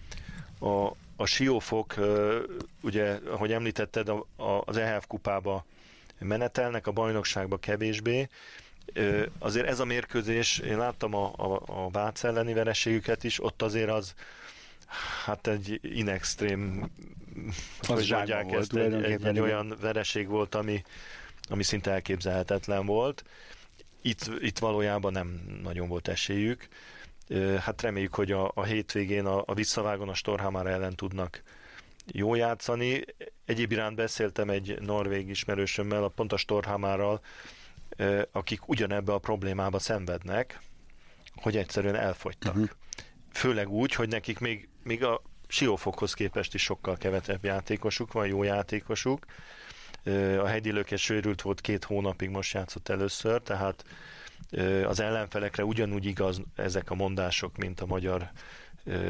a, 0.59 0.97
a 1.17 1.27
Siófok, 1.27 1.95
ugye, 2.83 3.19
ahogy 3.27 3.53
említetted, 3.53 4.09
a, 4.09 4.27
a, 4.37 4.63
az 4.65 4.77
EHF 4.77 5.07
kupába 5.07 5.65
menetelnek, 6.19 6.87
a 6.87 6.93
bajnokságba 6.93 7.57
kevésbé. 7.57 8.29
Azért 9.39 9.67
ez 9.67 9.81
a 9.81 9.85
mérkőzés, 9.85 10.59
én 10.59 10.79
láttam 10.79 11.15
a, 11.15 11.33
a, 11.37 11.63
a 11.67 11.91
Vác 11.91 12.25
elleni 12.25 12.53
vereségüket 12.53 13.25
is, 13.25 13.43
ott 13.45 13.63
azért 13.63 13.91
az 13.91 14.15
hát 15.25 15.47
egy 15.47 15.81
in 15.83 16.09
extrém, 16.09 16.91
hogy 17.81 18.11
mondják 18.11 18.53
ezt, 18.53 18.77
egy, 18.77 18.93
egy, 18.93 19.25
egy 19.25 19.41
olyan 19.41 19.77
vereség 19.81 20.29
volt, 20.29 20.55
ami, 20.55 20.83
ami 21.49 21.63
szinte 21.63 21.91
elképzelhetetlen 21.91 22.87
volt. 22.87 23.25
Itt, 24.03 24.31
itt 24.41 24.59
valójában 24.59 25.13
nem 25.13 25.59
nagyon 25.63 25.89
volt 25.89 26.09
esélyük. 26.09 26.69
Hát 27.59 27.83
reméljük, 27.83 28.15
hogy 28.15 28.33
a, 28.33 28.51
a 28.55 28.65
hétvégén 28.65 29.25
a, 29.25 29.43
a 29.47 29.55
visszavágon 29.55 30.09
a 30.09 30.15
Storhamára 30.15 30.71
ellen 30.71 30.97
tudnak 30.97 31.43
jó 32.07 32.35
játszani. 32.35 33.05
Egyéb 33.45 33.73
iránt 33.73 33.97
beszéltem 33.97 34.51
egy 34.51 34.79
norvég 34.81 35.29
ismerősömmel, 35.29 36.05
a 36.05 36.09
pont 36.09 36.33
a 36.33 36.37
Storhamárral, 36.37 37.21
akik 38.33 38.69
ugyanebbe 38.69 39.13
a 39.13 39.19
problémába 39.19 39.79
szenvednek, 39.79 40.61
hogy 41.35 41.57
egyszerűen 41.57 41.95
elfogytak. 41.95 42.55
Uh-huh. 42.55 42.71
Főleg 43.33 43.69
úgy, 43.69 43.95
hogy 43.95 44.09
nekik 44.09 44.39
még, 44.39 44.69
még 44.83 45.05
a 45.05 45.23
Siófokhoz 45.49 46.15
képest 46.15 46.55
is 46.55 46.63
sokkal 46.63 46.97
kevesebb 46.97 47.45
játékosuk 47.45 48.13
van, 48.13 48.27
jó 48.27 48.43
játékosuk. 48.43 49.27
A 50.39 50.47
hegyi 50.47 50.71
löke 50.73 50.97
sőrült 50.97 51.43
volt 51.43 51.61
két 51.61 51.85
hónapig, 51.85 52.29
most 52.29 52.55
játszott 52.55 52.89
először, 52.89 53.43
tehát 53.43 53.85
az 54.85 55.01
ellenfelekre 55.01 55.65
ugyanúgy 55.65 56.05
igaz 56.05 56.43
ezek 56.55 56.91
a 56.91 56.95
mondások, 56.95 57.57
mint 57.57 57.81
a 57.81 57.87
magyar 57.87 58.31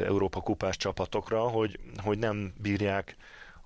Európa 0.03 0.41
kupás 0.41 0.77
csapatokra, 0.77 1.41
hogy, 1.41 1.79
hogy 1.97 2.17
nem 2.17 2.53
bírják 2.57 3.15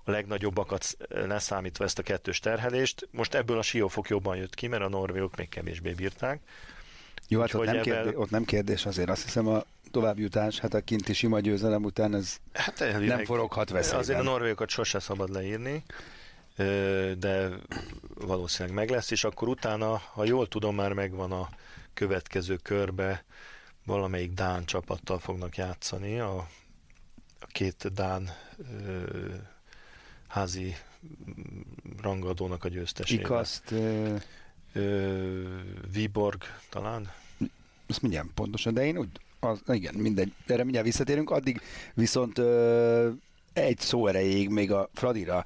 a 0.06 0.10
legnagyobbakat 0.10 0.96
leszámítva 1.08 1.84
ezt 1.84 1.98
a 1.98 2.02
kettős 2.02 2.38
terhelést. 2.38 3.08
Most 3.10 3.34
ebből 3.34 3.58
a 3.58 3.62
siófok 3.62 4.08
jobban 4.08 4.36
jött 4.36 4.54
ki, 4.54 4.66
mert 4.66 4.82
a 4.82 4.88
norvégok 4.88 5.36
még 5.36 5.48
kevésbé 5.48 5.92
bírták. 5.92 6.40
Jó, 7.28 7.40
hát 7.40 7.54
ott 7.54 7.64
nem, 7.64 7.76
ebben... 7.76 7.82
kérdés, 7.82 8.12
ott 8.16 8.30
nem 8.30 8.44
kérdés 8.44 8.86
azért. 8.86 9.08
Azt 9.08 9.22
hiszem 9.22 9.46
a 9.46 9.64
továbbjutás, 9.90 10.58
hát 10.58 10.74
a 10.74 10.80
kinti 10.80 11.12
sima 11.12 11.40
győzelem 11.40 11.84
után 11.84 12.14
ez 12.14 12.36
hát 12.52 12.80
elvileg, 12.80 13.16
nem 13.16 13.24
foroghat 13.24 13.70
veszélyben. 13.70 14.00
Azért 14.00 14.18
a 14.18 14.22
norvégokat 14.22 14.68
sose 14.68 14.98
szabad 14.98 15.30
leírni 15.30 15.84
de 17.18 17.48
valószínűleg 18.14 18.76
meg 18.76 18.90
lesz, 18.90 19.10
és 19.10 19.24
akkor 19.24 19.48
utána, 19.48 19.96
ha 19.96 20.24
jól 20.24 20.48
tudom, 20.48 20.74
már 20.74 20.92
megvan 20.92 21.32
a 21.32 21.48
következő 21.94 22.56
körbe, 22.56 23.24
valamelyik 23.84 24.32
Dán 24.32 24.64
csapattal 24.64 25.18
fognak 25.18 25.56
játszani, 25.56 26.20
a, 26.20 26.36
a 27.40 27.46
két 27.46 27.92
Dán 27.92 28.30
házi 30.36 30.76
rangadónak 32.02 32.64
a 32.64 32.68
győztesével. 32.68 33.24
Ikaszt... 33.24 33.70
Ö... 33.70 34.14
Ö, 34.72 35.42
Viborg 35.92 36.42
talán? 36.70 37.12
Ezt 37.86 38.02
mindjárt 38.02 38.28
pontosan, 38.34 38.74
de 38.74 38.86
én 38.86 38.98
úgy, 38.98 39.08
az, 39.40 39.62
igen, 39.66 39.94
mindegy, 39.94 40.32
erre 40.46 40.62
mindjárt 40.62 40.86
visszatérünk, 40.86 41.30
addig 41.30 41.60
viszont 41.94 42.38
ö, 42.38 43.10
egy 43.52 43.78
szó 43.78 44.06
erejéig 44.06 44.48
még 44.48 44.72
a 44.72 44.88
Fradira 44.92 45.44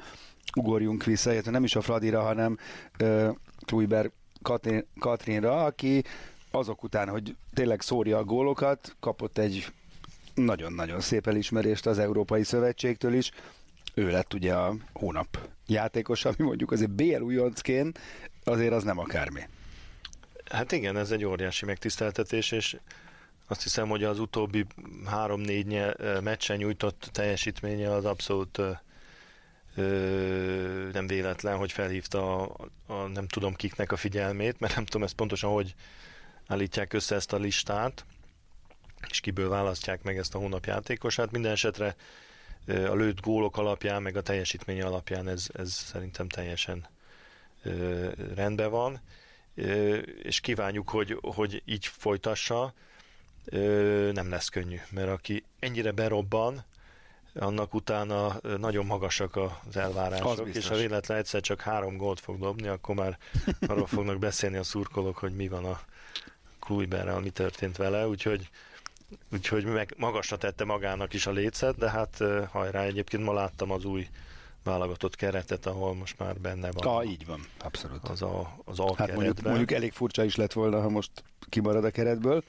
ugorjunk 0.57 1.05
vissza, 1.05 1.33
illetve 1.33 1.51
nem 1.51 1.65
is 1.65 1.77
a 1.77 1.81
Fradira, 1.81 2.23
hanem 2.23 2.59
ö, 2.99 3.31
Kluiber 3.67 4.11
Katrin, 4.43 4.87
Katrinra, 4.99 5.65
aki 5.65 6.05
azok 6.51 6.83
után, 6.83 7.09
hogy 7.09 7.37
tényleg 7.55 7.81
szórja 7.81 8.19
a 8.19 8.25
gólokat, 8.25 8.97
kapott 9.01 9.39
egy 9.39 9.67
nagyon-nagyon 10.35 11.01
szép 11.01 11.27
elismerést 11.27 11.87
az 11.87 11.99
Európai 11.99 12.45
Szövetségtől 12.45 13.15
is. 13.15 13.31
Ő 14.01 14.11
lett 14.11 14.35
ugye 14.35 14.55
a 14.55 14.75
hónap 14.93 15.39
játékos, 15.67 16.25
ami 16.25 16.37
mondjuk 16.39 16.71
azért 16.71 16.91
BL 16.91 17.21
újoncként 17.21 17.99
azért 18.45 18.73
az 18.73 18.83
nem 18.85 18.99
akármi. 18.99 19.41
Hát 20.51 20.73
igen, 20.73 20.97
ez 20.97 21.11
egy 21.11 21.25
óriási 21.25 21.65
megtiszteltetés, 21.65 22.53
és 22.53 22.77
azt 23.47 23.63
hiszem, 23.63 23.89
hogy 23.89 24.05
az 24.05 24.19
utóbbi 24.19 24.67
három-négy 25.07 25.83
meccsen 26.23 26.57
nyújtott 26.57 27.09
teljesítménye 27.13 27.93
az 27.93 28.05
abszolút 28.05 28.61
ö, 29.75 30.89
nem 30.93 31.07
véletlen, 31.07 31.57
hogy 31.57 31.73
felhívta 31.73 32.43
a, 32.43 32.69
a, 32.87 32.95
nem 32.95 33.27
tudom 33.27 33.55
kiknek 33.55 33.93
a 33.93 33.97
figyelmét, 33.97 34.61
mert 34.61 34.75
nem 34.75 34.85
tudom 34.85 35.03
ezt 35.03 35.15
pontosan, 35.15 35.53
hogy 35.53 35.75
állítják 36.47 36.93
össze 36.93 37.15
ezt 37.15 37.33
a 37.33 37.39
listát, 37.39 38.05
és 39.09 39.21
kiből 39.21 39.49
választják 39.49 40.03
meg 40.03 40.19
ezt 40.19 40.35
a 40.35 40.39
hónap 40.39 40.65
játékosát. 40.67 41.31
Minden 41.31 41.53
esetre 41.53 41.97
a 42.71 42.95
lőtt 42.95 43.21
gólok 43.21 43.57
alapján, 43.57 44.03
meg 44.03 44.17
a 44.17 44.23
teljesítmény 44.23 44.83
alapján 44.83 45.29
ez, 45.29 45.47
ez 45.53 45.73
szerintem 45.73 46.29
teljesen 46.29 46.87
rendben 48.35 48.71
van, 48.71 49.01
és 50.23 50.41
kívánjuk, 50.41 50.89
hogy, 50.89 51.19
hogy 51.21 51.63
így 51.65 51.87
folytassa, 51.87 52.73
nem 54.13 54.31
lesz 54.31 54.49
könnyű, 54.49 54.81
mert 54.91 55.09
aki 55.09 55.45
ennyire 55.59 55.93
berobban, 55.93 56.65
annak 57.35 57.75
utána 57.75 58.41
nagyon 58.59 58.87
magasak 58.87 59.37
az 59.37 59.77
elvárások, 59.77 60.49
és 60.55 60.69
ha 60.69 60.77
véletlen 60.77 61.19
egyszer 61.19 61.41
csak 61.41 61.61
három 61.61 61.97
gólt 61.97 62.21
fog 62.21 62.39
dobni, 62.39 62.69
akkor 62.69 62.95
már 62.95 63.19
arról 63.67 63.87
fognak 63.87 64.19
beszélni 64.19 64.57
a 64.57 64.63
szurkolók, 64.63 65.17
hogy 65.19 65.33
mi 65.33 65.49
van 65.49 65.65
a 65.65 65.81
Kluiberrel, 66.61 67.21
mi 67.21 67.31
történt 67.31 67.77
vele, 67.77 68.09
úgyhogy 68.09 68.51
úgyhogy 69.33 69.65
meg 69.65 69.95
magasra 69.97 70.37
tette 70.37 70.65
magának 70.65 71.15
is 71.15 71.27
a 71.27 71.31
lécet, 71.31 71.77
de 71.77 71.91
hát 71.91 72.23
hajrá, 72.51 72.83
egyébként 72.83 73.25
ma 73.25 73.33
láttam 73.33 73.71
az 73.71 73.85
új 73.85 74.09
válogatott 74.65 75.17
keretet, 75.17 75.67
ahol 75.67 75.95
most 75.95 76.19
már 76.19 76.37
benne 76.37 76.71
van. 76.73 76.97
Ah, 76.97 77.11
így 77.11 77.27
van, 77.27 77.41
abszolút. 77.59 78.09
Az 78.09 78.23
a, 78.23 78.59
az 78.65 78.81
a 78.81 78.95
hát 78.97 79.15
mondjuk, 79.15 79.43
mondjuk 79.43 79.73
elég 79.73 79.93
furcsa 79.93 80.25
is 80.25 80.37
lett 80.37 80.53
volna, 80.53 80.81
ha 80.81 80.89
most 80.89 81.11
kimarad 81.49 81.85
a 81.85 81.91
keretből. 81.91 82.43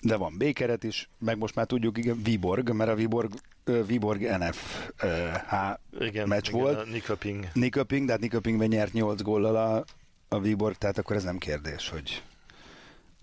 De 0.00 0.16
van 0.16 0.34
B-keret 0.38 0.84
is, 0.84 1.08
meg 1.18 1.38
most 1.38 1.54
már 1.54 1.66
tudjuk, 1.66 1.98
igen, 1.98 2.22
Viborg, 2.22 2.70
mert 2.70 2.90
a 2.90 2.94
Viborg, 2.94 3.32
uh, 3.66 3.86
Viborg 3.86 4.20
NF 4.20 4.90
uh, 5.02 6.06
igen, 6.06 6.28
meccs 6.28 6.48
igen, 6.48 6.60
volt. 6.60 6.90
Niköping. 6.90 7.48
Niköping, 7.52 8.06
de 8.06 8.12
hát 8.12 8.20
Niköpingben 8.20 8.68
nyert 8.68 8.92
8 8.92 9.22
góllal 9.22 9.56
a, 9.56 9.84
a 10.28 10.40
Viborg, 10.40 10.76
tehát 10.76 10.98
akkor 10.98 11.16
ez 11.16 11.24
nem 11.24 11.38
kérdés, 11.38 11.88
hogy 11.88 12.22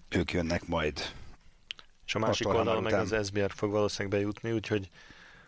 ők 0.09 0.31
jönnek 0.31 0.67
majd. 0.67 1.01
És 2.05 2.15
a 2.15 2.19
másik 2.19 2.47
oldalon 2.47 2.83
meg 2.83 2.93
az 2.93 3.15
SBR 3.25 3.51
fog 3.51 3.71
valószínűleg 3.71 4.19
bejutni, 4.19 4.51
úgyhogy 4.51 4.89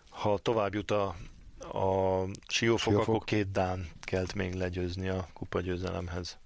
ha 0.09 0.37
tovább 0.37 0.73
jut 0.73 0.91
a, 0.91 1.15
a 1.59 2.23
siófok, 2.47 2.79
siófok, 2.79 3.01
akkor 3.01 3.23
két 3.23 3.51
Dán 3.51 3.89
kelt 4.01 4.33
még 4.33 4.53
legyőzni 4.53 5.09
a 5.09 5.27
kupagyőzelemhez. 5.33 6.37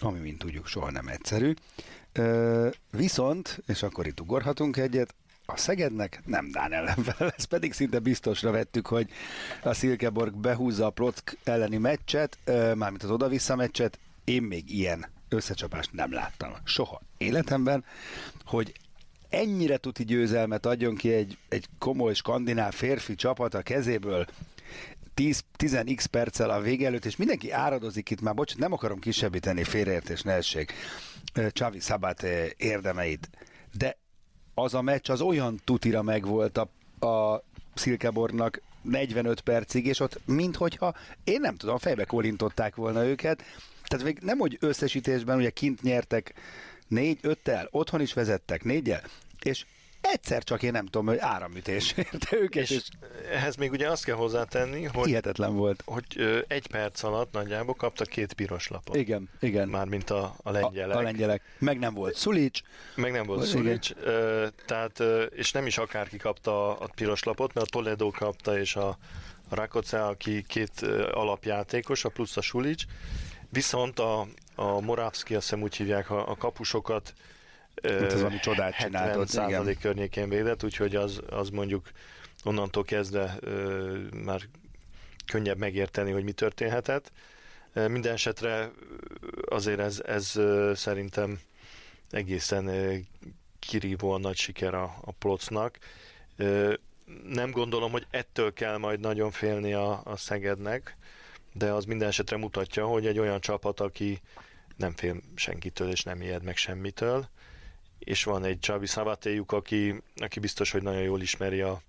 Ami, 0.00 0.18
mint 0.18 0.38
tudjuk, 0.38 0.66
soha 0.66 0.90
nem 0.90 1.08
egyszerű. 1.08 1.54
Ö, 2.12 2.68
viszont, 2.90 3.62
és 3.66 3.82
akkor 3.82 4.06
itt 4.06 4.20
ugorhatunk 4.20 4.76
egyet, 4.76 5.14
a 5.46 5.56
Szegednek 5.56 6.22
nem 6.24 6.50
Dán 6.50 6.72
ellenfel 6.72 7.26
lesz, 7.26 7.44
pedig 7.44 7.72
szinte 7.72 7.98
biztosra 7.98 8.50
vettük, 8.50 8.86
hogy 8.86 9.10
a 9.62 9.74
Szilkeborg 9.74 10.36
behúzza 10.36 10.86
a 10.86 10.90
Plock 10.90 11.36
elleni 11.44 11.76
meccset, 11.76 12.38
mármint 12.74 13.02
az 13.02 13.10
oda-vissza 13.10 13.56
meccset, 13.56 13.98
én 14.24 14.42
még 14.42 14.70
ilyen 14.70 15.06
összecsapást 15.28 15.92
nem 15.92 16.12
láttam 16.12 16.54
soha 16.64 17.00
életemben, 17.16 17.84
hogy 18.44 18.72
ennyire 19.34 19.76
tuti 19.76 20.04
győzelmet 20.04 20.66
adjon 20.66 20.94
ki 20.94 21.12
egy, 21.12 21.38
egy 21.48 21.66
komoly 21.78 22.14
skandináv 22.14 22.72
férfi 22.72 23.14
csapat 23.14 23.54
a 23.54 23.62
kezéből 23.62 24.26
10-x 25.16 26.04
perccel 26.10 26.50
a 26.50 26.60
vége 26.60 26.86
előtt, 26.86 27.04
és 27.04 27.16
mindenki 27.16 27.50
áradozik 27.50 28.10
itt 28.10 28.20
már, 28.20 28.34
bocsánat, 28.34 28.62
nem 28.62 28.72
akarom 28.72 28.98
kisebbíteni 28.98 29.64
félreértés 29.64 30.22
nehesség 30.22 30.70
Csavi 31.50 31.80
Szabát 31.80 32.22
érdemeit, 32.56 33.30
de 33.78 33.98
az 34.54 34.74
a 34.74 34.82
meccs 34.82 35.10
az 35.10 35.20
olyan 35.20 35.60
tutira 35.64 36.02
megvolt 36.02 36.58
a, 36.58 37.06
a 37.06 37.42
Szilkebornak 37.74 38.60
45 38.82 39.40
percig, 39.40 39.86
és 39.86 40.00
ott 40.00 40.20
minthogyha, 40.24 40.94
én 41.24 41.40
nem 41.40 41.56
tudom, 41.56 41.78
fejbe 41.78 42.04
kolintották 42.04 42.74
volna 42.74 43.04
őket, 43.04 43.42
tehát 43.84 44.04
még 44.04 44.18
nem, 44.22 44.38
hogy 44.38 44.56
összesítésben 44.60 45.36
ugye 45.36 45.50
kint 45.50 45.82
nyertek 45.82 46.34
négy, 46.88 47.18
öttel, 47.22 47.68
otthon 47.70 48.00
is 48.00 48.12
vezettek 48.12 48.64
négyel, 48.64 49.02
és 49.44 49.64
egyszer 50.00 50.44
csak 50.44 50.62
én 50.62 50.72
nem 50.72 50.84
tudom, 50.84 51.06
hogy 51.06 51.18
áramütés 51.18 51.94
érte 52.12 52.36
őket. 52.36 52.62
És, 52.62 52.70
és 52.70 52.82
ehhez 53.30 53.56
még 53.56 53.70
ugye 53.70 53.90
azt 53.90 54.04
kell 54.04 54.14
hozzátenni, 54.14 54.84
hogy, 54.84 55.06
hihetetlen 55.06 55.54
volt. 55.56 55.82
hogy 55.86 56.04
ö, 56.16 56.38
egy 56.48 56.66
perc 56.66 57.02
alatt 57.02 57.32
nagyjából 57.32 57.74
kaptak 57.74 58.08
két 58.08 58.32
piros 58.32 58.68
lapot. 58.68 58.96
Igen, 58.96 59.28
igen. 59.40 59.68
Mármint 59.68 60.10
a, 60.10 60.34
a 60.42 60.50
lengyelek. 60.50 60.96
A, 60.96 60.98
a 60.98 61.02
lengyelek. 61.02 61.42
Meg 61.58 61.78
nem 61.78 61.94
volt 61.94 62.16
Szulics. 62.16 62.60
Meg 62.94 63.12
nem 63.12 63.26
volt 63.26 63.46
Szulics. 63.46 63.92
Ö, 64.02 64.46
tehát, 64.66 65.00
ö, 65.00 65.22
és 65.22 65.52
nem 65.52 65.66
is 65.66 65.78
akárki 65.78 66.16
kapta 66.16 66.78
a 66.78 66.88
piros 66.94 67.22
lapot, 67.22 67.54
mert 67.54 67.66
a 67.66 67.70
Toledo 67.70 68.10
kapta, 68.10 68.58
és 68.58 68.76
a, 68.76 68.88
a 69.48 69.54
Rakoce, 69.54 70.04
aki 70.04 70.44
két 70.48 70.80
alapjátékos, 71.12 72.04
a 72.04 72.08
plusz 72.08 72.36
a 72.36 72.40
Sulics. 72.40 72.84
Viszont 73.48 73.98
a, 73.98 74.26
a 74.54 74.80
Moravski, 74.80 75.34
azt 75.34 75.48
hiszem 75.48 75.62
úgy 75.62 75.76
hívják 75.76 76.10
a, 76.10 76.30
a 76.30 76.36
kapusokat, 76.36 77.14
Hát 77.82 78.12
ez 78.12 78.20
valami 78.20 78.38
csodát 78.38 78.76
csináltott, 78.76 79.32
igen. 79.32 79.76
környékén 79.80 80.28
védett, 80.28 80.64
úgyhogy 80.64 80.96
az, 80.96 81.20
az 81.30 81.48
mondjuk 81.48 81.90
onnantól 82.44 82.84
kezdve 82.84 83.36
ö, 83.40 83.98
már 84.24 84.40
könnyebb 85.26 85.58
megérteni, 85.58 86.10
hogy 86.10 86.24
mi 86.24 86.32
történhetett. 86.32 87.12
Minden 87.72 88.12
esetre 88.12 88.70
azért 89.48 89.78
ez, 89.78 90.02
ez 90.06 90.40
szerintem 90.74 91.40
egészen 92.10 92.70
kirívóan 93.58 94.20
nagy 94.20 94.36
siker 94.36 94.74
a, 94.74 94.96
a 95.00 95.12
Plocnak. 95.12 95.78
Nem 97.26 97.50
gondolom, 97.50 97.90
hogy 97.90 98.06
ettől 98.10 98.52
kell 98.52 98.76
majd 98.76 99.00
nagyon 99.00 99.30
félni 99.30 99.72
a, 99.72 100.00
a 100.04 100.16
Szegednek, 100.16 100.96
de 101.52 101.72
az 101.72 101.84
minden 101.84 102.08
esetre 102.08 102.36
mutatja, 102.36 102.86
hogy 102.86 103.06
egy 103.06 103.18
olyan 103.18 103.40
csapat, 103.40 103.80
aki 103.80 104.20
nem 104.76 104.92
fél 104.92 105.20
senkitől 105.34 105.90
és 105.90 106.02
nem 106.02 106.22
ijed 106.22 106.42
meg 106.42 106.56
semmitől, 106.56 107.28
és 108.04 108.24
van 108.24 108.44
egy 108.44 108.58
Csabi 108.58 108.86
Szavatéjuk, 108.86 109.52
aki, 109.52 110.02
aki 110.16 110.40
biztos, 110.40 110.70
hogy 110.70 110.82
nagyon 110.82 111.02
jól 111.02 111.20
ismeri 111.20 111.60
a, 111.60 111.82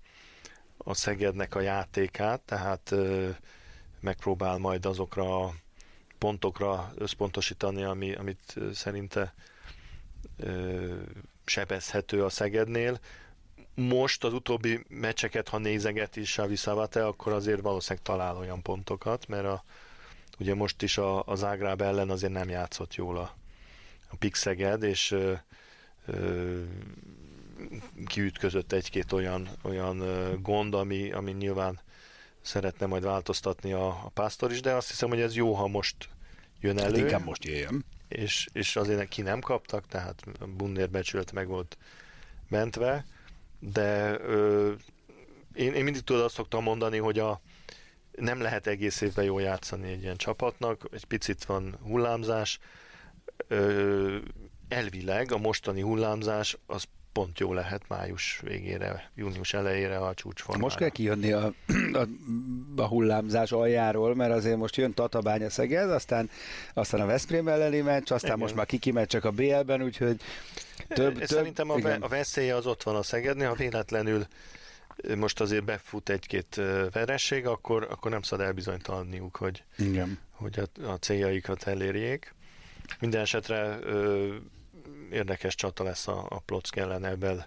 a 0.76 0.94
Szegednek 0.94 1.54
a 1.54 1.60
játékát, 1.60 2.40
tehát 2.40 2.90
ö, 2.90 3.28
megpróbál 4.00 4.58
majd 4.58 4.86
azokra 4.86 5.44
a 5.44 5.54
pontokra 6.18 6.92
összpontosítani, 6.94 7.82
ami, 7.82 8.14
amit 8.14 8.54
szerinte 8.72 9.34
ö, 10.36 10.94
sebezhető 11.44 12.24
a 12.24 12.28
Szegednél. 12.28 13.00
Most 13.74 14.24
az 14.24 14.32
utóbbi 14.32 14.84
meccseket, 14.88 15.48
ha 15.48 15.58
nézeget 15.58 16.16
is 16.16 16.30
Xavi 16.30 16.56
Szavate, 16.56 17.06
akkor 17.06 17.32
azért 17.32 17.60
valószínűleg 17.60 18.04
talál 18.04 18.36
olyan 18.36 18.62
pontokat, 18.62 19.26
mert 19.26 19.44
a, 19.44 19.64
ugye 20.38 20.54
most 20.54 20.82
is 20.82 20.98
a, 20.98 21.22
az 21.22 21.44
Ágráb 21.44 21.82
ellen 21.82 22.10
azért 22.10 22.32
nem 22.32 22.48
játszott 22.48 22.94
jól 22.94 23.18
a, 23.18 23.34
a 24.10 24.16
Pixeged, 24.16 24.82
és 24.82 25.10
ö, 25.10 25.32
kiütközött 28.06 28.72
egy-két 28.72 29.12
olyan, 29.12 29.48
olyan 29.62 30.02
gond, 30.42 30.74
ami, 30.74 31.12
ami 31.12 31.32
nyilván 31.32 31.80
szeretne 32.40 32.86
majd 32.86 33.02
változtatni 33.02 33.72
a, 33.72 33.86
a 33.86 34.10
pásztor 34.14 34.50
is, 34.50 34.60
de 34.60 34.72
azt 34.72 34.88
hiszem, 34.88 35.08
hogy 35.08 35.20
ez 35.20 35.34
jó, 35.34 35.52
ha 35.52 35.66
most 35.66 35.96
jön 36.60 36.78
elő. 36.78 36.88
Hát 36.88 36.96
inkább 36.96 37.24
most 37.24 37.44
jöjjön. 37.44 37.84
És, 38.08 38.48
és 38.52 38.76
azért 38.76 39.08
ki 39.08 39.22
nem 39.22 39.40
kaptak, 39.40 39.86
tehát 39.86 40.22
Bunnér 40.56 40.90
becsület 40.90 41.32
meg 41.32 41.46
volt 41.48 41.78
mentve, 42.48 43.04
de 43.58 44.20
ö, 44.20 44.72
én, 45.54 45.72
én 45.72 45.84
mindig 45.84 46.02
tudod 46.02 46.22
azt 46.22 46.34
szoktam 46.34 46.62
mondani, 46.62 46.98
hogy 46.98 47.18
a, 47.18 47.40
nem 48.12 48.40
lehet 48.40 48.66
egész 48.66 49.00
évben 49.00 49.24
jól 49.24 49.42
játszani 49.42 49.90
egy 49.90 50.02
ilyen 50.02 50.16
csapatnak, 50.16 50.88
egy 50.92 51.04
picit 51.04 51.44
van 51.44 51.78
hullámzás, 51.82 52.58
ö, 53.48 54.18
elvileg 54.68 55.32
a 55.32 55.38
mostani 55.38 55.80
hullámzás 55.80 56.56
az 56.66 56.84
pont 57.16 57.38
jó 57.38 57.52
lehet 57.52 57.82
május 57.88 58.40
végére, 58.42 59.10
június 59.14 59.54
elejére 59.54 59.98
a 59.98 60.14
csúcsformára. 60.14 60.64
Most 60.64 60.76
kell 60.76 60.88
kijönni 60.88 61.32
a, 61.32 61.52
a, 61.92 62.06
a 62.76 62.86
hullámzás 62.86 63.52
aljáról, 63.52 64.14
mert 64.14 64.32
azért 64.32 64.56
most 64.56 64.76
jön 64.76 64.94
Tatabánya 64.94 65.50
Szeged, 65.50 65.90
aztán, 65.90 66.30
aztán 66.74 67.00
a 67.00 67.06
Veszprém 67.06 67.48
elleni 67.48 67.80
meccs, 67.80 68.12
aztán 68.12 68.30
igen. 68.30 68.38
most 68.38 68.54
már 68.54 68.66
kiki 68.66 68.92
csak 69.06 69.24
a 69.24 69.30
BL-ben, 69.30 69.82
úgyhogy 69.82 70.20
több, 70.88 71.18
több 71.18 71.26
Szerintem 71.26 71.70
a, 71.70 71.78
igen. 71.78 72.02
a 72.02 72.08
veszélye 72.08 72.54
az 72.54 72.66
ott 72.66 72.82
van 72.82 72.96
a 72.96 73.02
Szegednél, 73.02 73.48
ha 73.48 73.54
véletlenül 73.54 74.26
most 75.16 75.40
azért 75.40 75.64
befut 75.64 76.08
egy-két 76.08 76.60
veresség, 76.92 77.46
akkor, 77.46 77.86
akkor 77.90 78.10
nem 78.10 78.22
szabad 78.22 78.46
elbizonytalanniuk, 78.46 79.36
hogy, 79.36 79.64
igen. 79.78 80.18
hogy 80.30 80.58
a, 80.58 80.86
a 80.88 80.94
céljaikat 80.94 81.62
elérjék. 81.62 82.34
Minden 83.00 83.20
esetre 83.20 83.78
ö, 83.82 84.34
érdekes 85.12 85.54
csata 85.54 85.84
lesz 85.84 86.08
a, 86.08 86.26
a 86.28 86.38
Plock 86.38 86.76
ellen 86.76 87.04
ebben 87.04 87.44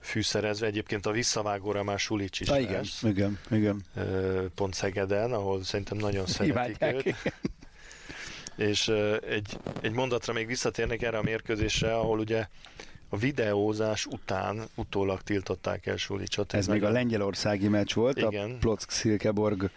fűszerezve. 0.00 0.66
Egyébként 0.66 1.06
a 1.06 1.10
visszavágóra 1.10 1.82
már 1.82 1.98
Sulics 1.98 2.40
is 2.40 2.48
ah, 2.48 2.60
igen, 2.60 2.72
lesz. 2.72 3.02
igen, 3.02 3.38
igen. 3.50 3.84
Pont 4.54 4.74
Szegeden, 4.74 5.32
ahol 5.32 5.62
szerintem 5.62 5.98
nagyon 5.98 6.26
szeretik 6.36 6.82
őt. 6.82 7.14
És 8.56 8.88
egy, 9.28 9.56
egy 9.80 9.92
mondatra 9.92 10.32
még 10.32 10.46
visszatérnek 10.46 11.02
erre 11.02 11.18
a 11.18 11.22
mérkőzésre, 11.22 11.94
ahol 11.94 12.18
ugye 12.18 12.46
a 13.08 13.16
videózás 13.16 14.06
után 14.06 14.62
utólag 14.74 15.22
tiltották 15.22 15.86
el 15.86 15.96
Sulicsot. 15.96 16.52
Ez, 16.52 16.58
Ez 16.58 16.66
még 16.66 16.84
a 16.84 16.90
lengyelországi 16.90 17.68
meccs 17.68 17.94
volt, 17.94 18.16
igen. 18.16 18.50
a 18.50 18.56
Plock 18.58 18.90
Szilkeborg 18.90 19.70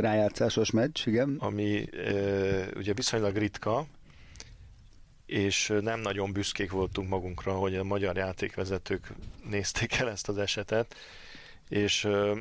rájátszásos 0.00 0.70
meccs, 0.70 1.06
igen. 1.06 1.36
Ami 1.38 1.88
ö, 1.92 2.62
ugye 2.76 2.92
viszonylag 2.94 3.36
ritka, 3.36 3.86
és 5.32 5.72
nem 5.80 6.00
nagyon 6.00 6.32
büszkék 6.32 6.70
voltunk 6.70 7.08
magunkra, 7.08 7.52
hogy 7.52 7.76
a 7.76 7.84
magyar 7.84 8.16
játékvezetők 8.16 9.12
nézték 9.50 9.94
el 9.94 10.10
ezt 10.10 10.28
az 10.28 10.38
esetet, 10.38 10.94
és 11.68 12.04
uh, 12.04 12.38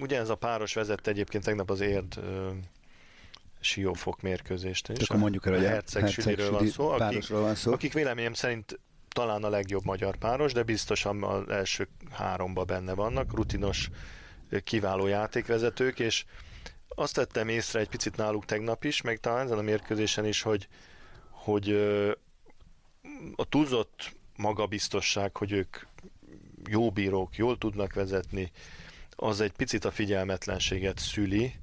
ugyanez 0.00 0.28
a 0.28 0.34
páros 0.34 0.74
vezette 0.74 1.10
egyébként 1.10 1.44
tegnap 1.44 1.70
az 1.70 1.80
érd 1.80 2.20
siófok 3.60 4.22
mérkőzést 4.22 4.88
is. 4.88 5.08
Akkor 5.08 5.20
mondjuk 5.20 5.46
el, 5.46 5.52
hogy 5.52 5.64
a 5.64 5.68
Herceg, 5.68 6.02
Herceg 6.02 6.50
van 6.50 6.66
szó, 6.66 6.88
akik, 6.88 7.28
van 7.28 7.54
szó, 7.54 7.72
akik 7.72 7.92
véleményem 7.92 8.32
szerint 8.32 8.78
talán 9.08 9.44
a 9.44 9.48
legjobb 9.48 9.84
magyar 9.84 10.16
páros, 10.16 10.52
de 10.52 10.62
biztosan 10.62 11.22
az 11.22 11.48
első 11.48 11.88
háromba 12.10 12.64
benne 12.64 12.94
vannak, 12.94 13.34
rutinos, 13.34 13.90
kiváló 14.64 15.06
játékvezetők, 15.06 15.98
és 15.98 16.24
azt 16.88 17.14
tettem 17.14 17.48
észre 17.48 17.80
egy 17.80 17.88
picit 17.88 18.16
náluk 18.16 18.44
tegnap 18.44 18.84
is, 18.84 19.00
meg 19.00 19.20
talán 19.20 19.44
ezen 19.44 19.58
a 19.58 19.62
mérkőzésen 19.62 20.26
is, 20.26 20.42
hogy, 20.42 20.68
hogy 21.30 21.66
a 23.36 23.44
túlzott 23.44 24.14
magabiztosság, 24.36 25.36
hogy 25.36 25.52
ők 25.52 25.76
jó 26.68 26.90
bírók, 26.90 27.36
jól 27.36 27.58
tudnak 27.58 27.92
vezetni, 27.92 28.50
az 29.16 29.40
egy 29.40 29.52
picit 29.52 29.84
a 29.84 29.90
figyelmetlenséget 29.90 30.98
szüli, 30.98 31.54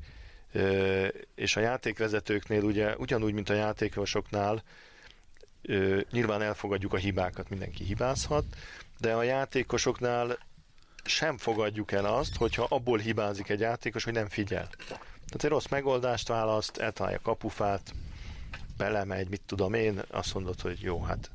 és 1.36 1.56
a 1.56 1.60
játékvezetőknél 1.60 2.64
ugye 2.64 2.96
ugyanúgy, 2.98 3.34
mint 3.34 3.50
a 3.50 3.54
játékosoknál, 3.54 4.64
nyilván 6.12 6.42
elfogadjuk 6.42 6.94
a 6.94 6.98
hibákat, 6.98 7.50
mindenki 7.50 7.84
hibázhat, 7.84 8.46
de 9.00 9.14
a 9.14 9.24
játékosoknál 9.24 10.38
sem 11.04 11.38
fogadjuk 11.38 11.92
el 11.92 12.06
azt, 12.06 12.36
hogyha 12.36 12.66
abból 12.70 12.98
hibázik 12.98 13.50
egy 13.50 13.60
játékos, 13.60 14.04
hogy 14.04 14.14
nem 14.14 14.30
figyel. 14.30 14.70
Tehát 14.78 15.44
egy 15.44 15.50
rossz 15.50 15.68
megoldást 15.68 16.28
választ, 16.28 16.78
eltalálja 16.78 17.20
kapufát, 17.22 17.94
belemegy, 18.80 19.30
mit 19.30 19.42
tudom 19.46 19.74
én, 19.74 20.02
azt 20.08 20.34
mondod, 20.34 20.62
hogy 20.62 20.82
jó, 20.82 21.02
hát 21.02 21.32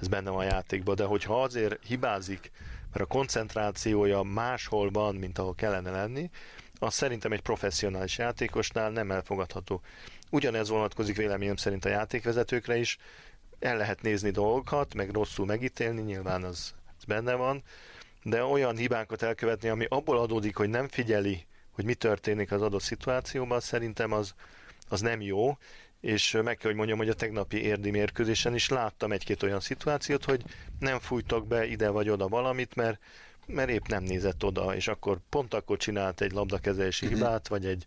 ez 0.00 0.08
benne 0.08 0.30
van 0.30 0.38
a 0.38 0.50
játékban, 0.50 0.94
de 0.94 1.04
hogyha 1.04 1.42
azért 1.42 1.86
hibázik, 1.86 2.50
mert 2.92 3.04
a 3.04 3.08
koncentrációja 3.08 4.22
máshol 4.22 4.90
van, 4.90 5.14
mint 5.14 5.38
ahol 5.38 5.54
kellene 5.54 5.90
lenni, 5.90 6.30
az 6.78 6.94
szerintem 6.94 7.32
egy 7.32 7.40
professzionális 7.40 8.18
játékosnál 8.18 8.90
nem 8.90 9.10
elfogadható. 9.10 9.80
Ugyanez 10.30 10.68
vonatkozik 10.68 11.16
véleményem 11.16 11.56
szerint 11.56 11.84
a 11.84 11.88
játékvezetőkre 11.88 12.76
is, 12.76 12.98
el 13.58 13.76
lehet 13.76 14.02
nézni 14.02 14.30
dolgokat, 14.30 14.94
meg 14.94 15.10
rosszul 15.10 15.46
megítélni, 15.46 16.00
nyilván 16.00 16.44
az, 16.44 16.74
az 16.98 17.04
benne 17.04 17.34
van, 17.34 17.62
de 18.22 18.44
olyan 18.44 18.76
hibákat 18.76 19.22
elkövetni, 19.22 19.68
ami 19.68 19.86
abból 19.88 20.18
adódik, 20.18 20.56
hogy 20.56 20.68
nem 20.68 20.88
figyeli, 20.88 21.46
hogy 21.70 21.84
mi 21.84 21.94
történik 21.94 22.52
az 22.52 22.62
adott 22.62 22.82
szituációban, 22.82 23.60
szerintem 23.60 24.12
az, 24.12 24.34
az 24.88 25.00
nem 25.00 25.20
jó, 25.20 25.58
és 26.02 26.38
meg 26.42 26.56
kell, 26.56 26.68
hogy 26.68 26.76
mondjam, 26.76 26.98
hogy 26.98 27.08
a 27.08 27.14
tegnapi 27.14 27.62
érdi 27.62 27.90
mérkőzésen 27.90 28.54
is 28.54 28.68
láttam 28.68 29.12
egy-két 29.12 29.42
olyan 29.42 29.60
szituációt, 29.60 30.24
hogy 30.24 30.42
nem 30.78 30.98
fújtak 30.98 31.46
be 31.46 31.66
ide 31.66 31.88
vagy 31.88 32.08
oda 32.08 32.28
valamit, 32.28 32.74
mert, 32.74 33.00
mert 33.46 33.68
épp 33.68 33.86
nem 33.86 34.02
nézett 34.02 34.44
oda, 34.44 34.74
és 34.74 34.88
akkor 34.88 35.18
pont 35.28 35.54
akkor 35.54 35.76
csinált 35.76 36.20
egy 36.20 36.32
labdakezelési 36.32 37.06
uh-huh. 37.06 37.20
hibát, 37.20 37.48
vagy 37.48 37.66
egy, 37.66 37.86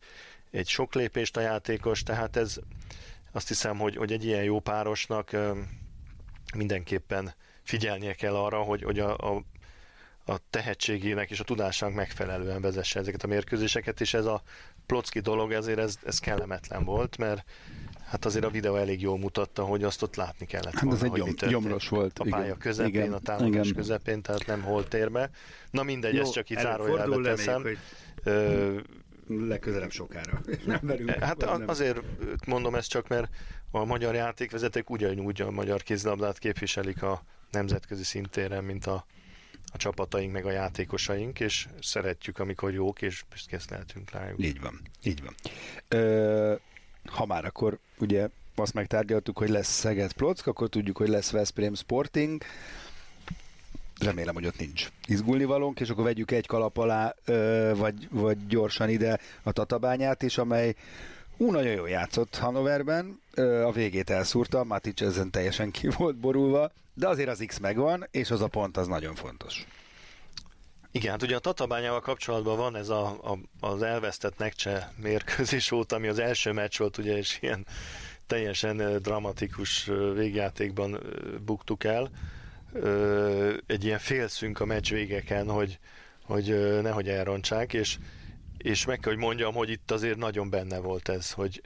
egy 0.52 0.68
sok 0.68 0.94
lépést 0.94 1.38
a 1.38 1.42
játékos, 1.42 2.04
tehát 2.04 2.36
ez 2.36 2.60
azt 3.32 3.48
hiszem, 3.48 3.78
hogy, 3.78 3.96
hogy 3.96 4.12
egy 4.12 4.26
ilyen 4.26 4.44
jó 4.44 4.60
párosnak 4.60 5.36
mindenképpen 6.56 7.34
figyelnie 7.64 8.14
kell 8.14 8.36
arra, 8.36 8.62
hogy, 8.62 8.84
hogy 8.84 9.00
a, 9.00 9.18
a 9.18 9.44
a 10.28 10.38
tehetségének 10.50 11.30
és 11.30 11.40
a 11.40 11.44
tudásának 11.44 11.96
megfelelően 11.96 12.62
vezesse 12.62 13.00
ezeket 13.00 13.24
a 13.24 13.28
mérkőzéseket, 13.28 14.02
és 14.02 14.14
ez 14.14 14.26
a 14.26 14.42
plocki 14.86 15.20
dolog 15.20 15.52
ezért 15.52 15.80
ez, 15.80 15.98
ez 16.06 16.20
kellemetlen 16.20 16.84
volt, 16.84 17.18
mert 17.18 17.44
hát 18.06 18.26
azért 18.26 18.46
a 18.46 18.50
videó 18.50 18.76
elég 18.76 19.02
jól 19.02 19.18
mutatta, 19.18 19.64
hogy 19.64 19.84
azt 19.84 20.02
ott 20.02 20.16
látni 20.16 20.46
kellett 20.46 20.74
hát 20.74 20.84
volna, 20.84 20.98
ez 20.98 21.04
egy 21.04 21.12
gyom, 21.12 21.50
gyomros 21.50 21.88
volt. 21.88 22.20
A 22.20 22.26
pálya 22.30 22.46
igen, 22.46 22.58
közepén, 22.58 22.94
igen, 22.94 23.14
a 23.14 23.20
támadás 23.20 23.68
igen. 23.68 23.76
közepén, 23.76 24.22
tehát 24.22 24.46
nem 24.46 24.62
hol 24.62 24.88
térbe. 24.88 25.30
Na 25.72 25.84
mindegy, 25.84 26.14
Jó, 26.14 26.22
ezt 26.22 26.32
csak 26.32 26.50
itt 26.50 26.60
zárójelbe 26.60 27.36
teszem. 27.36 27.62
Hogy... 27.62 27.78
Ö, 28.24 28.80
legközelebb 29.28 29.92
sokára. 29.92 30.42
Nem 30.66 30.80
verünk, 30.82 31.10
hát 31.10 31.38
nem. 31.38 31.64
azért 31.68 32.02
mondom 32.48 32.76
ezt 32.76 32.90
csak, 32.90 33.08
mert 33.08 33.30
a 33.72 33.86
magyar 33.86 34.16
játékvezetek 34.16 34.90
ugyanúgy 34.90 35.42
a 35.42 35.52
magyar 35.52 35.84
kézilabdát 35.84 36.38
képviselik 36.38 37.04
a 37.04 37.24
nemzetközi 37.52 38.04
szintéren, 38.04 38.64
mint 38.64 38.86
a 38.86 39.06
a 39.74 39.78
csapataink, 39.78 40.32
meg 40.32 40.46
a 40.46 40.52
játékosaink, 40.52 41.40
és 41.40 41.68
szeretjük, 41.82 42.40
amikor 42.40 42.74
jók, 42.74 43.02
és 43.02 43.24
büszkész 43.30 43.70
lehetünk 43.70 44.12
rájuk. 44.12 44.44
Így 44.44 44.62
van, 44.62 44.82
így 45.04 45.24
van. 45.24 45.36
Ö, 45.88 46.56
ha 47.06 47.26
már 47.26 47.46
akkor 47.46 47.80
ugye 48.00 48.30
azt 48.56 48.74
megtárgyaltuk, 48.74 49.38
hogy 49.38 49.50
lesz 49.50 49.80
Szeged 49.80 50.14
Plock, 50.14 50.48
akkor 50.48 50.70
tudjuk, 50.70 50.98
hogy 50.98 51.08
lesz 51.08 51.32
Veszprém 51.32 51.74
Sporting. 51.74 52.44
Remélem, 54.00 54.34
hogy 54.34 54.46
ott 54.46 54.60
nincs 54.60 54.90
izgulni 55.06 55.44
valónk, 55.44 55.80
és 55.80 55.90
akkor 55.90 56.04
vegyük 56.04 56.32
egy 56.32 56.48
kalap 56.48 56.78
alá, 56.78 57.16
vagy, 57.74 58.08
vagy 58.12 58.48
gyorsan 58.48 58.90
ide 58.90 59.20
a 59.44 59.52
Tatabányát 59.52 60.24
is, 60.24 60.38
amely 60.38 60.76
Ú, 61.38 61.52
nagyon 61.52 61.72
jól 61.72 61.90
játszott 61.90 62.38
Hanoverben, 62.38 63.20
a 63.66 63.72
végét 63.72 64.10
elszúrta, 64.10 64.64
Matic 64.64 65.02
ezen 65.02 65.32
teljesen 65.32 65.72
ki 65.72 65.88
volt 65.98 66.16
borulva, 66.16 66.72
de 66.94 67.08
azért 67.08 67.30
az 67.30 67.44
X 67.48 67.58
megvan, 67.58 68.08
és 68.12 68.32
az 68.32 68.42
a 68.42 68.48
pont 68.48 68.78
az 68.78 68.88
nagyon 68.88 69.16
fontos. 69.16 69.66
Igen, 70.96 71.12
hát 71.12 71.24
ugye 71.24 71.36
a 71.36 71.40
Tatabányával 71.40 72.00
kapcsolatban 72.00 72.58
van 72.58 72.76
ez 72.76 72.90
a, 72.90 73.08
a, 73.08 73.38
az 73.60 73.82
elvesztett 73.82 74.38
Nekcse 74.38 74.94
mérkőzés 75.02 75.72
óta, 75.72 75.96
ami 75.96 76.08
az 76.08 76.20
első 76.20 76.52
meccs 76.52 76.78
volt, 76.78 76.98
ugye, 76.98 77.18
és 77.18 77.38
ilyen 77.42 77.66
teljesen 78.28 79.02
dramatikus 79.02 79.86
végjátékban 80.14 81.00
buktuk 81.46 81.84
el. 81.84 82.10
Egy 83.66 83.84
ilyen 83.84 84.00
félszünk 84.00 84.60
a 84.60 84.66
meccs 84.66 84.92
végeken, 84.92 85.50
hogy, 85.50 85.80
hogy 86.24 86.82
nehogy 86.82 87.10
elrontsák, 87.10 87.74
és 87.74 87.98
és 88.58 88.86
meg 88.86 89.00
kell, 89.00 89.12
hogy 89.12 89.22
mondjam, 89.22 89.54
hogy 89.54 89.70
itt 89.70 89.92
azért 89.92 90.18
nagyon 90.18 90.50
benne 90.50 90.80
volt 90.80 91.10
ez, 91.10 91.32
hogy 91.32 91.62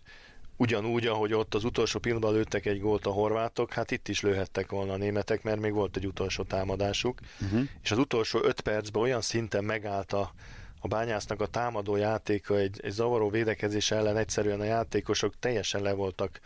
ugyanúgy, 0.59 1.07
ahogy 1.07 1.33
ott 1.33 1.55
az 1.55 1.63
utolsó 1.63 1.99
pillanatban 1.99 2.33
lőttek 2.33 2.65
egy 2.65 2.79
gólt 2.79 3.05
a 3.05 3.11
horvátok, 3.11 3.73
hát 3.73 3.91
itt 3.91 4.07
is 4.07 4.21
lőhettek 4.21 4.71
volna 4.71 4.93
a 4.93 4.97
németek, 4.97 5.43
mert 5.43 5.59
még 5.59 5.73
volt 5.73 5.97
egy 5.97 6.05
utolsó 6.05 6.43
támadásuk, 6.43 7.19
uh-huh. 7.41 7.61
és 7.83 7.91
az 7.91 7.97
utolsó 7.97 8.39
öt 8.43 8.61
percben 8.61 9.01
olyan 9.01 9.21
szinten 9.21 9.63
megállt 9.63 10.13
a, 10.13 10.33
a 10.79 10.87
bányásznak 10.87 11.41
a 11.41 11.45
támadó 11.45 11.95
játéka, 11.95 12.57
egy, 12.57 12.79
egy 12.83 12.91
zavaró 12.91 13.29
védekezés 13.29 13.91
ellen 13.91 14.17
egyszerűen 14.17 14.59
a 14.59 14.63
játékosok 14.63 15.33
teljesen 15.39 15.81
le 15.81 15.93
voltak 15.93 16.39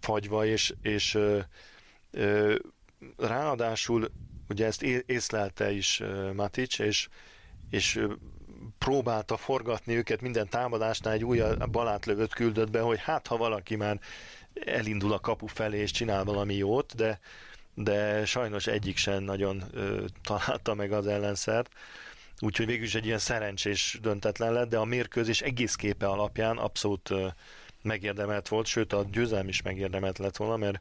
fagyva, 0.00 0.46
és, 0.46 0.74
és 0.82 1.14
ö, 1.14 1.38
ö, 2.10 2.54
ráadásul 3.16 4.10
ugye 4.48 4.66
ezt 4.66 4.82
észlelte 4.82 5.70
is 5.70 6.02
Matic, 6.34 6.78
és, 6.78 7.08
és 7.70 8.00
próbálta 8.78 9.36
forgatni 9.36 9.96
őket 9.96 10.20
minden 10.20 10.48
támadásnál, 10.48 11.12
egy 11.12 11.24
új 11.24 11.42
balátlövőt 11.70 12.34
küldött 12.34 12.70
be, 12.70 12.80
hogy 12.80 13.00
hát 13.00 13.26
ha 13.26 13.36
valaki 13.36 13.76
már 13.76 14.00
elindul 14.64 15.12
a 15.12 15.20
kapu 15.20 15.46
felé 15.46 15.78
és 15.78 15.90
csinál 15.90 16.24
valami 16.24 16.54
jót, 16.54 16.94
de, 16.94 17.20
de 17.74 18.24
sajnos 18.24 18.66
egyik 18.66 18.96
sem 18.96 19.22
nagyon 19.22 19.62
ö, 19.72 20.04
találta 20.22 20.74
meg 20.74 20.92
az 20.92 21.06
ellenszert. 21.06 21.70
Úgyhogy 22.40 22.66
végül 22.66 22.84
is 22.84 22.94
egy 22.94 23.06
ilyen 23.06 23.18
szerencsés 23.18 23.98
döntetlen 24.02 24.52
lett, 24.52 24.68
de 24.68 24.78
a 24.78 24.84
mérkőzés 24.84 25.40
egész 25.40 25.74
képe 25.74 26.06
alapján 26.06 26.56
abszolút 26.56 27.10
ö, 27.10 27.26
megérdemelt 27.82 28.48
volt, 28.48 28.66
sőt 28.66 28.92
a 28.92 29.04
győzelm 29.12 29.48
is 29.48 29.62
megérdemelt 29.62 30.18
lett 30.18 30.36
volna, 30.36 30.56
mert 30.56 30.80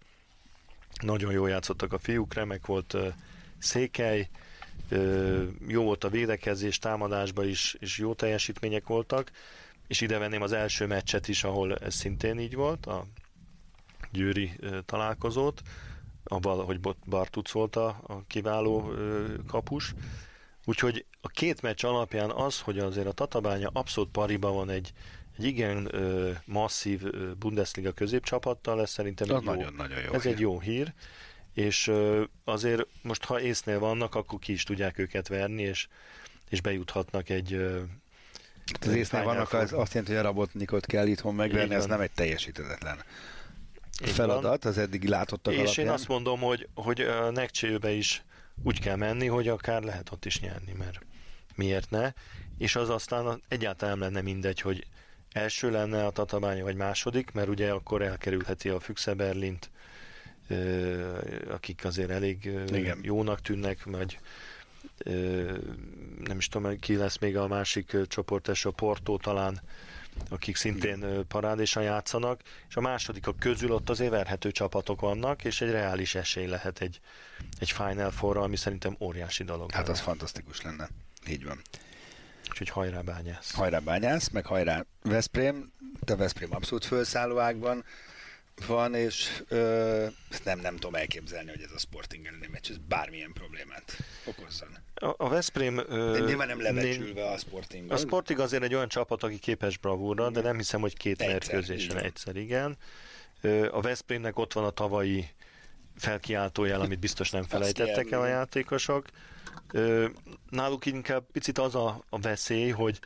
nagyon 1.02 1.32
jól 1.32 1.50
játszottak 1.50 1.94
a 1.94 1.98
fiúk, 1.98 2.34
remek 2.34 2.66
volt 2.66 2.94
ö, 2.94 3.08
Székely, 3.58 4.30
jó 5.68 5.84
volt 5.84 6.04
a 6.04 6.10
védekezés, 6.10 6.80
támadásban 6.80 7.48
is, 7.48 7.76
és 7.80 7.98
jó 7.98 8.14
teljesítmények 8.14 8.88
voltak, 8.88 9.32
és 9.88 10.02
ide 10.02 10.18
venném 10.18 10.42
az 10.42 10.52
első 10.52 10.86
meccset 10.86 11.28
is, 11.28 11.44
ahol 11.44 11.76
ez 11.76 11.94
szintén 11.94 12.40
így 12.40 12.56
volt, 12.56 12.86
a 12.86 13.06
győri 14.12 14.60
találkozót, 14.86 15.62
abban, 16.24 16.66
hogy 16.66 16.80
Bartuc 17.06 17.52
volt 17.52 17.76
a, 17.76 17.88
a 18.08 18.24
kiváló 18.28 18.94
kapus. 19.48 19.94
Úgyhogy 20.66 21.06
a 21.22 21.28
két 21.28 21.62
meccs 21.62 21.86
alapján 21.86 22.32
az, 22.32 22.60
hogy 22.60 22.80
azért 22.80 23.08
a 23.08 23.12
Tatabánya 23.12 23.70
abszolút 23.74 24.12
pariba 24.12 24.52
van 24.52 24.70
egy, 24.70 24.94
egy 25.38 25.44
igen 25.44 25.96
ö, 25.96 26.32
masszív 26.46 27.02
Bundesliga 27.38 27.92
középcsapattal, 27.92 28.82
ez 28.82 28.90
szerintem 28.90 29.36
egy 29.36 29.44
nagyon, 29.44 29.64
jó, 29.64 29.70
nagyon 29.70 30.00
jó 30.00 30.14
ez 30.14 30.24
hír. 30.24 30.32
egy 30.32 30.40
jó 30.40 30.60
hír 30.60 30.94
és 31.56 31.92
azért 32.44 32.88
most 33.02 33.24
ha 33.24 33.42
észnél 33.42 33.80
vannak, 33.80 34.16
akkor 34.16 34.40
ki 34.40 34.52
is 34.52 34.64
tudják 34.64 34.98
őket 34.98 35.28
verni, 35.28 35.62
és, 35.62 35.88
és 36.50 36.62
bejuthatnak 36.62 37.30
egy 37.30 37.58
Hát 38.74 38.86
az 38.86 38.94
észnél 38.94 39.24
vannak, 39.24 39.54
az 39.54 39.74
azt 39.74 39.94
jelenti, 39.94 40.16
hogy 40.16 40.26
a 40.26 40.28
Rabotnikot 40.28 40.86
kell 40.86 41.08
itthon 41.08 41.36
megverni, 41.36 41.76
ez 41.76 41.86
nem 41.86 42.02
egy 42.02 42.12
teljesíthetetlen 42.12 42.98
feladat, 43.92 44.66
az 44.66 44.78
eddigi 44.78 45.08
látottak 45.08 45.54
És 45.54 45.60
alapján. 45.60 45.86
én 45.86 45.92
azt 45.92 46.08
mondom, 46.08 46.40
hogy, 46.40 46.68
hogy 46.74 47.02
a 47.02 47.32
Nekcsőbe 47.32 47.92
is 47.92 48.24
úgy 48.64 48.80
kell 48.80 48.96
menni, 48.96 49.28
hogy 49.28 49.48
akár 49.48 49.82
lehet 49.82 50.12
ott 50.12 50.26
is 50.26 50.40
nyerni, 50.40 50.74
mert 50.78 51.00
miért 51.56 51.90
ne? 51.90 52.12
És 52.58 52.76
az 52.76 52.90
aztán 52.90 53.42
egyáltalán 53.48 53.98
lenne 53.98 54.22
mindegy, 54.22 54.62
hogy 54.62 54.88
első 55.32 55.72
lenne 55.72 56.06
a 56.06 56.10
Tatabánya, 56.10 56.64
vagy 56.64 56.76
második, 56.76 57.32
mert 57.32 57.48
ugye 57.48 57.72
akkor 57.72 58.02
elkerülheti 58.02 58.70
a 58.70 58.80
Füchse 58.80 59.14
Berlint, 59.14 59.70
akik 61.50 61.86
azért 61.86 62.10
elég 62.10 62.46
Igen. 62.72 63.00
jónak 63.02 63.42
tűnnek, 63.42 63.84
vagy 63.84 64.20
nem 66.24 66.38
is 66.38 66.48
tudom, 66.48 66.80
ki 66.80 66.96
lesz 66.96 67.18
még 67.18 67.38
a 67.38 67.48
másik 67.48 67.98
csoportes, 68.08 68.66
a 68.66 68.72
Porto 68.72 69.18
talán, 69.18 69.62
akik 70.30 70.56
szintén 70.56 71.28
parádésan 71.28 71.84
játszanak, 71.84 72.42
és 72.70 72.76
a 72.76 72.82
másodikok 72.82 73.40
közül 73.40 73.72
ott 73.72 73.90
azért 73.90 74.12
verhető 74.12 74.52
csapatok 74.52 75.02
vannak, 75.02 75.44
és 75.44 75.62
egy 75.62 75.72
reális 75.72 76.16
esély 76.16 76.46
lehet 76.46 76.82
egy, 76.82 77.00
egy 77.60 77.72
Final 77.72 78.12
four 78.12 78.38
ami 78.38 78.56
szerintem 78.56 78.96
óriási 79.00 79.44
dolog. 79.44 79.72
Hát 79.72 79.90
az 79.90 80.00
fantasztikus 80.00 80.62
lenne. 80.62 80.90
Így 81.30 81.46
van. 81.46 81.62
Úgyhogy 82.50 82.70
hajrá 82.70 83.02
bányász. 83.02 83.54
Hajrá 83.54 83.80
bányász, 83.80 84.30
meg 84.30 84.46
hajrá 84.46 84.86
Veszprém, 85.02 85.72
de 86.04 86.16
Veszprém 86.16 86.50
abszolút 86.54 86.86
felszálló 86.86 87.40
ágban 87.40 87.84
van, 88.68 88.96
és 88.96 89.44
ö, 89.48 90.06
nem, 90.44 90.60
nem 90.60 90.76
tudom 90.76 90.96
elképzelni, 90.96 91.50
hogy 91.50 91.62
ez 91.62 91.72
a 91.72 91.78
Sporting 91.78 92.26
elleni 92.26 92.48
meccs 92.52 92.70
ez 92.70 92.78
bármilyen 92.88 93.34
problémát 93.34 93.98
okozzon. 94.26 94.70
A, 94.96 95.14
a 95.18 95.30
Veszprém... 95.30 95.76
De 95.76 96.20
nyilván 96.20 96.48
nem 96.48 96.62
lebecsülve 96.62 97.26
a 97.26 97.38
Sporting. 97.38 97.92
A 97.92 97.98
Sporting 97.98 98.40
azért 98.40 98.64
egy 98.64 98.74
olyan 98.74 98.88
csapat, 98.88 99.24
aki 99.24 99.40
képes 99.40 99.78
bravúra, 99.78 100.30
de 100.30 100.42
nem 100.42 100.58
hiszem, 100.58 100.82
hogy 100.82 100.98
két 100.98 101.22
Egyszer, 101.22 101.54
mérkőzésen 101.54 101.90
igen. 101.90 102.04
egyszer, 102.04 102.36
igen. 102.36 102.78
Ö, 103.42 103.70
A 103.72 103.82
Veszprémnek 103.82 104.38
ott 104.40 104.54
van 104.54 104.64
a 104.64 104.70
tavalyi 104.70 105.30
felkiáltójel, 105.98 106.82
amit 106.82 107.00
biztos 107.00 107.30
nem 107.30 107.44
felejtettek 107.44 108.12
el 108.12 108.22
a 108.22 108.28
játékosok. 108.28 109.06
Ö, 109.72 110.08
Náluk 110.50 110.86
inkább 110.86 111.24
picit 111.32 111.58
az 111.58 111.76
a, 111.76 112.04
a 112.10 112.20
veszély, 112.20 112.70
hogy 112.70 113.00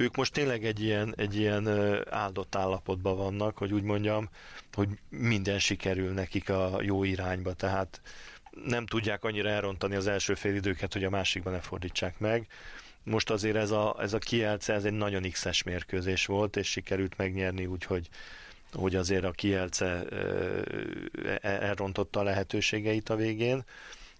ők 0.00 0.16
most 0.16 0.32
tényleg 0.32 0.64
egy 0.64 0.80
ilyen, 0.80 1.14
egy 1.16 1.36
ilyen 1.36 1.68
áldott 2.10 2.54
állapotban 2.54 3.16
vannak, 3.16 3.58
hogy 3.58 3.72
úgy 3.72 3.82
mondjam, 3.82 4.28
hogy 4.72 4.88
minden 5.08 5.58
sikerül 5.58 6.12
nekik 6.12 6.48
a 6.48 6.78
jó 6.82 7.04
irányba, 7.04 7.52
tehát 7.52 8.00
nem 8.64 8.86
tudják 8.86 9.24
annyira 9.24 9.48
elrontani 9.48 9.94
az 9.94 10.06
első 10.06 10.34
fél 10.34 10.54
időket, 10.54 10.92
hogy 10.92 11.04
a 11.04 11.10
másikban 11.10 11.52
ne 11.52 11.60
fordítsák 11.60 12.18
meg. 12.18 12.46
Most 13.02 13.30
azért 13.30 13.56
ez 13.56 13.70
a, 13.70 13.96
ez 14.00 14.12
a 14.12 14.18
Kielce, 14.18 14.72
ez 14.72 14.84
egy 14.84 14.92
nagyon 14.92 15.30
X-es 15.30 15.62
mérkőzés 15.62 16.26
volt, 16.26 16.56
és 16.56 16.70
sikerült 16.70 17.16
megnyerni, 17.16 17.66
úgyhogy 17.66 18.08
hogy 18.72 18.96
azért 18.96 19.24
a 19.24 19.30
Kielce 19.30 20.04
e- 21.22 21.38
elrontotta 21.42 22.20
a 22.20 22.22
lehetőségeit 22.22 23.08
a 23.08 23.16
végén. 23.16 23.64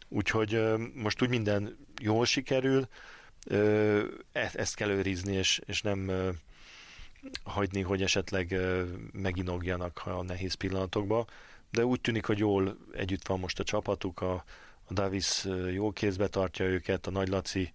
Úgyhogy 0.08 0.62
most 0.94 1.22
úgy 1.22 1.28
minden 1.28 1.76
jól 2.00 2.24
sikerül, 2.24 2.88
e- 4.32 4.50
ezt 4.54 4.74
kell 4.74 4.88
őrizni, 4.88 5.32
és, 5.32 5.60
és 5.66 5.82
nem 5.82 6.10
hagyni, 7.44 7.80
hogy 7.80 8.02
esetleg 8.02 8.56
meginogjanak 9.12 10.02
a 10.04 10.22
nehéz 10.22 10.54
pillanatokba. 10.54 11.26
De 11.70 11.84
úgy 11.84 12.00
tűnik, 12.00 12.26
hogy 12.26 12.38
jól 12.38 12.76
együtt 12.92 13.26
van 13.26 13.38
most 13.38 13.58
a 13.58 13.64
csapatuk, 13.64 14.20
a, 14.20 14.44
a 14.84 14.92
Davis 14.92 15.44
jó 15.72 15.92
kézbe 15.92 16.28
tartja 16.28 16.64
őket, 16.64 17.06
a 17.06 17.10
Nagy 17.10 17.28
Laci 17.28 17.72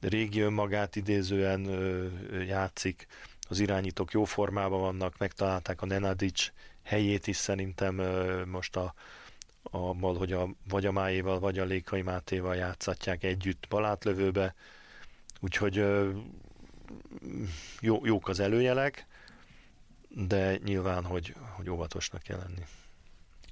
régi 0.00 0.40
önmagát 0.40 0.96
idézően 0.96 1.60
játszik, 2.46 3.06
az 3.48 3.60
irányítók 3.60 4.12
jó 4.12 4.24
formában 4.24 4.80
vannak, 4.80 5.18
megtalálták 5.18 5.82
a 5.82 5.86
Nenadic 5.86 6.50
helyét 6.82 7.26
is 7.26 7.36
szerintem 7.36 7.94
most 8.46 8.76
a, 8.76 8.94
a, 9.62 9.78
hogy 10.16 10.32
a, 10.32 10.48
vagy 10.68 10.86
a 10.86 10.92
Máéval, 10.92 11.38
vagy 11.38 11.58
a 11.58 11.64
Lékai 11.64 12.02
Mátéval 12.02 12.56
játszatják 12.56 13.22
együtt 13.22 13.66
balátlövőbe, 13.68 14.54
úgyhogy 15.42 15.84
jó, 17.80 18.06
jók 18.06 18.28
az 18.28 18.40
előjelek, 18.40 19.06
de 20.08 20.56
nyilván, 20.64 21.04
hogy, 21.04 21.34
hogy 21.56 21.70
óvatosnak 21.70 22.22
kell 22.22 22.38
lenni. 22.38 22.64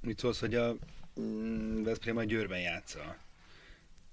Mit 0.01 0.19
szólsz, 0.19 0.39
hogy 0.39 0.55
a 0.55 0.75
mm, 1.19 1.83
Veszprém 1.83 2.17
a 2.17 2.23
Győrben 2.23 2.59
játsza 2.59 2.99
a 2.99 3.15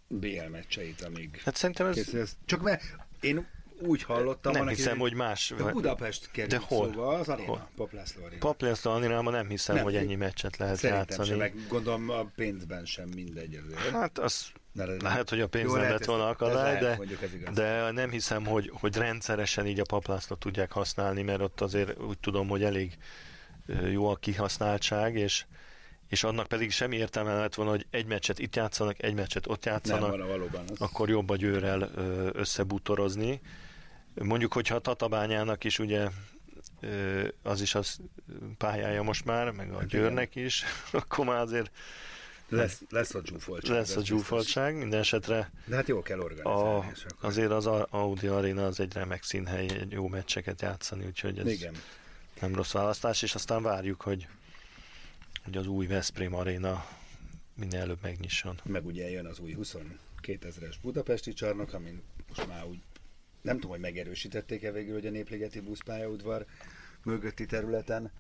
BL 0.09 0.49
meccseit, 0.51 1.03
amíg 1.03 1.41
Hát 1.45 1.57
szerintem 1.57 1.87
ez 1.87 1.95
készül. 1.95 2.21
ez- 2.21 2.37
Csak 2.45 2.63
mert 2.63 2.83
én 3.21 3.47
úgy 3.81 4.03
hallottam, 4.03 4.53
nem 4.53 4.69
hiszem, 4.69 4.91
aki- 4.93 5.01
hogy 5.01 5.15
más. 5.15 5.55
de 5.57 5.73
Budapest 5.73 6.31
került 6.31 6.51
De 6.51 6.67
hol? 6.67 6.87
szóba, 6.87 7.09
az 7.09 7.29
aréna, 7.29 7.49
Hol? 7.49 7.71
Paplászló 7.77 8.25
aréna. 8.25 8.41
Paplászló 8.41 8.91
Aninában 8.91 9.33
nem 9.33 9.49
hiszem, 9.49 9.75
Nem, 9.75 9.85
hogy 9.85 9.97
ennyi 9.97 10.15
meccset 10.15 10.57
lehet 10.57 10.77
Szerintem 10.77 11.07
játszani. 11.09 11.29
sem, 11.29 11.39
meg 11.39 11.55
gondolom 11.69 12.11
a 12.11 12.25
pénzben 12.37 12.85
sem 12.85 13.09
mindegy 13.09 13.55
azért. 13.67 13.91
Hát 13.91 14.19
az 14.19 14.47
Ne 14.79 14.85
le- 14.85 15.03
lehet, 15.03 15.31
hogy 15.31 15.41
a 15.41 15.49
pénz 15.49 15.71
Jó, 15.71 15.77
nem 15.77 15.91
lett 15.91 16.05
volna 16.05 16.29
akadály, 16.29 16.79
de, 16.79 16.99
de 17.55 17.91
nem 17.91 18.11
hiszem, 18.11 18.47
hogy, 18.47 18.71
hogy 18.75 18.97
rendszeresen 18.97 19.67
így 19.67 19.81
a 19.81 19.85
paplászlót 19.85 20.39
tudják 20.39 20.73
használni, 20.73 21.23
mert 21.23 21.41
ott 21.41 21.61
azért 21.61 21.99
úgy 22.01 22.19
tudom, 22.19 22.49
hogy 22.49 22.65
elég 22.65 22.99
jó 23.91 24.09
a 24.09 24.17
kihasználtság, 24.17 25.17
és, 25.17 25.45
és 26.09 26.25
annak 26.25 26.47
pedig 26.47 26.71
semmi 26.71 26.97
értelme 26.97 27.35
lett 27.35 27.55
volna, 27.55 27.71
hogy 27.71 27.87
egy 27.91 28.07
meccset 28.07 28.39
itt 28.39 28.57
játszanak, 28.57 29.03
egy 29.03 29.15
meccset 29.15 29.47
ott 29.47 29.65
Nem, 29.65 29.75
játszanak, 29.75 30.11
van 30.17 30.27
valóban. 30.27 30.65
Az... 30.71 30.81
akkor 30.81 31.09
jobb 31.09 31.31
a 31.31 31.37
győrrel 31.37 31.91
összebútorozni. 32.33 33.41
Mondjuk, 34.15 34.53
hogyha 34.53 34.75
a 34.75 34.79
Tatabányának 34.79 35.65
is 35.65 35.79
ugye 35.79 36.09
az 37.43 37.61
is 37.61 37.75
az 37.75 37.99
pályája 38.59 39.03
most 39.03 39.25
már, 39.25 39.51
meg 39.51 39.73
a 39.73 39.79
Hát 39.79 39.87
győrnek 39.87 40.35
is, 40.35 40.65
akkor 40.93 41.25
már 41.25 41.41
azért 41.41 41.71
Lesz, 42.49 42.83
lesz 42.91 43.15
a 43.15 43.21
zsúfoltság. 43.25 43.77
lesz 43.77 43.97
a 43.97 44.05
zsúfoltság, 44.05 44.77
minden 44.77 45.01
esetre 45.01 45.51
De 45.67 45.75
hát 45.75 45.89
jól 45.89 46.03
kell 46.03 46.21
a, 46.21 46.23
organizálni. 46.25 46.91
és 46.95 47.05
akkor... 47.05 47.29
azért 47.29 47.51
az 47.51 47.67
a- 47.67 47.87
Audi 47.91 48.27
Arena 48.27 48.67
az 48.67 48.81
egy 48.81 48.93
remek 48.93 49.23
színhely, 49.23 49.69
egy 49.69 49.91
jó 49.93 50.09
meccseket 50.09 50.63
játszani, 50.63 51.07
úgyhogy 51.07 51.39
ez 51.39 51.47
Igen. 51.47 51.75
nem 52.41 52.55
rossz 52.55 52.73
választás, 52.73 53.23
és 53.23 53.35
aztán 53.35 53.63
várjuk, 53.63 54.01
hogy, 54.01 54.27
hogy 55.45 55.57
az 55.57 55.67
új 55.67 55.87
Veszprém 55.87 56.35
Arena 56.35 56.87
minél 57.55 57.81
előbb 57.81 58.03
megnyisson. 58.03 58.61
Meg 58.65 58.87
ugye 58.87 59.11
jön 59.11 59.27
az 59.27 59.39
új 59.39 59.53
22 59.53 60.47
ezeres 60.49 60.79
budapesti 60.79 61.33
csarnok, 61.33 61.73
amin 61.73 62.03
most 62.29 62.47
már 62.49 62.65
úgy 62.65 62.79
nem 63.43 63.55
tudom, 63.55 63.71
hogy 63.71 63.81
megerősítették-e 63.81 64.73
végül, 64.73 64.95
hogy 64.95 65.07
a 65.07 65.11
Népligeti 65.11 65.61
buszpályaudvar 65.61 66.47
mögötti 67.03 67.47
területen 67.47 68.11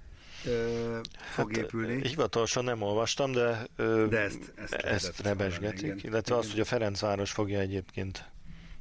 ö, 0.45 0.99
fog 1.33 1.57
épülni. 1.57 2.09
Hivatalosan 2.09 2.65
nem 2.65 2.83
olvastam, 2.83 3.33
de, 3.33 3.67
ö, 3.77 4.07
De 4.09 4.19
ezt- 4.21 4.53
ezt 4.57 4.73
ezt 4.75 5.21
rebesgetik, 5.21 5.83
igen. 5.83 5.99
illetve 6.03 6.21
Igen. 6.35 6.39
azt, 6.39 6.51
hogy 6.51 6.61
a 6.61 6.65
Ferencváros 6.65 7.31
fogja 7.31 7.59
egyébként 7.61 8.31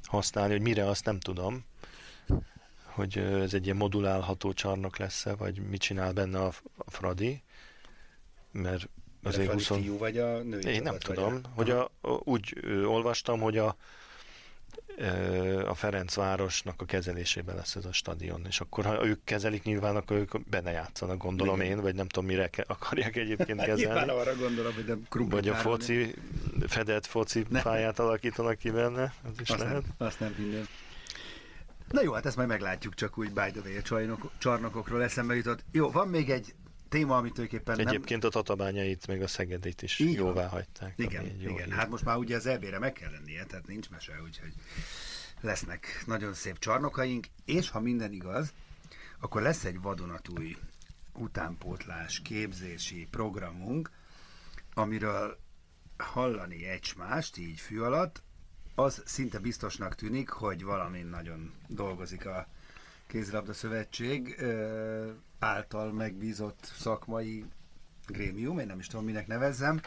használni, 0.03 0.51
hogy 0.51 0.62
mire, 0.62 0.86
azt 0.89 1.05
nem 1.05 1.20
tudom, 1.20 1.66
hogy 2.84 3.18
ez 3.18 3.53
egy 3.53 3.66
ilyen 3.66 3.78
modulálható 3.78 4.53
csarnok 4.53 4.97
lesz-e, 4.97 5.36
vagy 5.36 5.60
mit 5.70 5.82
csinál 5.82 6.14
benne 6.14 6.39
a, 6.39 6.53
a 6.78 6.91
Fradi, 6.91 7.41
mert 8.51 8.89
Azért 9.24 9.47
azért 9.53 9.68
20... 9.68 9.80
fiú 9.82 9.97
vagy 9.97 10.18
a 10.18 10.43
női 10.43 10.64
Én 10.66 10.82
nem 10.82 10.97
csapat, 10.99 11.05
vagy 11.08 11.16
tudom, 11.16 11.41
hogy 11.55 11.70
a, 11.70 11.84
a, 12.01 12.10
úgy 12.24 12.58
ö, 12.62 12.84
olvastam, 12.84 13.39
hogy 13.39 13.58
a, 13.58 13.76
a 15.67 15.73
Ferencvárosnak 15.75 16.82
a 16.82 16.86
kezelésében 16.86 17.55
lesz 17.55 17.75
ez 17.75 17.86
a 17.86 17.91
stadion, 17.91 18.45
és 18.47 18.59
akkor 18.59 18.86
ha 18.86 19.05
ők 19.05 19.23
kezelik, 19.23 19.63
nyilván 19.63 19.95
akkor 19.95 20.17
ők 20.17 20.49
benne 20.49 20.71
játszanak, 20.71 21.17
gondolom 21.17 21.55
Igen. 21.61 21.71
én, 21.71 21.82
vagy 21.82 21.95
nem 21.95 22.07
tudom, 22.07 22.30
mire 22.30 22.47
ke- 22.49 22.69
akarják 22.69 23.15
egyébként 23.15 23.59
Hát 23.59 23.67
Nyilván 23.75 23.95
kezelni. 23.95 24.21
arra 24.21 24.36
gondolom, 24.36 24.73
hogy 24.73 24.86
nem 24.86 25.05
krumpli 25.09 25.36
Vagy 25.36 25.47
a 25.49 25.55
foci, 25.55 26.13
fedett 26.67 27.05
foci 27.05 27.45
Ne. 27.49 27.61
pályát 27.61 27.99
alakítanak 27.99 28.57
ki 28.57 28.69
benne, 28.71 29.13
az 29.23 29.39
is 29.39 29.49
Azt 29.49 29.59
lehet. 29.59 29.73
nem, 29.82 30.07
azt 30.07 30.19
nem 30.19 30.36
minden. 30.38 30.67
Na 31.91 32.01
jó, 32.01 32.13
hát 32.13 32.25
ezt 32.25 32.36
majd 32.36 32.47
meglátjuk, 32.47 32.93
csak 32.95 33.17
úgy 33.17 33.28
by 33.32 33.51
the 33.51 33.61
way, 33.65 33.78
a 33.78 33.82
csarnok, 33.82 34.32
csarnokokról 34.38 35.03
eszembe 35.03 35.36
jutott. 35.36 35.63
Jó, 35.71 35.91
van 35.91 36.07
még 36.07 36.30
egy 36.30 36.53
téma, 36.89 37.17
amit 37.17 37.33
tulajdonképpen 37.33 37.75
nem... 37.77 37.88
Egyébként 37.88 38.23
a 38.23 38.29
tatabányait, 38.29 39.07
meg 39.07 39.21
a 39.21 39.27
Szegedit 39.27 39.81
is 39.81 39.99
Így 39.99 40.13
jóvá 40.13 40.41
van. 40.41 40.49
hagyták. 40.49 40.93
Igen, 40.95 41.25
jó 41.25 41.49
igen. 41.49 41.65
hír. 41.65 41.73
Hát 41.73 41.89
most 41.89 42.03
már 42.03 42.17
ugye 42.17 42.35
az 42.35 42.45
EB-re 42.45 42.79
meg 42.79 42.93
kell 42.93 43.11
lennie, 43.11 43.45
tehát 43.45 43.67
nincs 43.67 43.89
mese, 43.89 44.21
úgyhogy 44.23 44.53
lesznek 45.41 46.03
nagyon 46.05 46.33
szép 46.33 46.59
csarnokaink, 46.59 47.27
és 47.45 47.69
ha 47.69 47.79
minden 47.79 48.11
igaz, 48.11 48.53
akkor 49.19 49.41
lesz 49.41 49.63
egy 49.63 49.81
vadonatúj 49.81 50.57
utánpótlás, 51.13 52.21
képzési 52.21 53.07
programunk, 53.11 53.91
amiről 54.73 55.39
hallani 55.97 56.65
egymást, 56.65 57.38
így 57.38 57.59
fű 57.59 57.79
alatt, 57.79 58.23
az 58.75 59.01
szinte 59.05 59.39
biztosnak 59.39 59.95
tűnik, 59.95 60.29
hogy 60.29 60.63
valamin 60.63 61.05
nagyon 61.05 61.53
dolgozik 61.67 62.25
a 62.25 62.47
Kézilabda 63.08 63.53
Szövetség 63.53 64.45
által 65.39 65.91
megbízott 65.91 66.72
szakmai 66.80 67.45
grémium, 68.08 68.60
én 68.60 68.66
nem 68.66 68.80
is 68.80 68.88
tudom, 68.88 69.05
minek 69.05 69.28
nevezzem. 69.28 69.82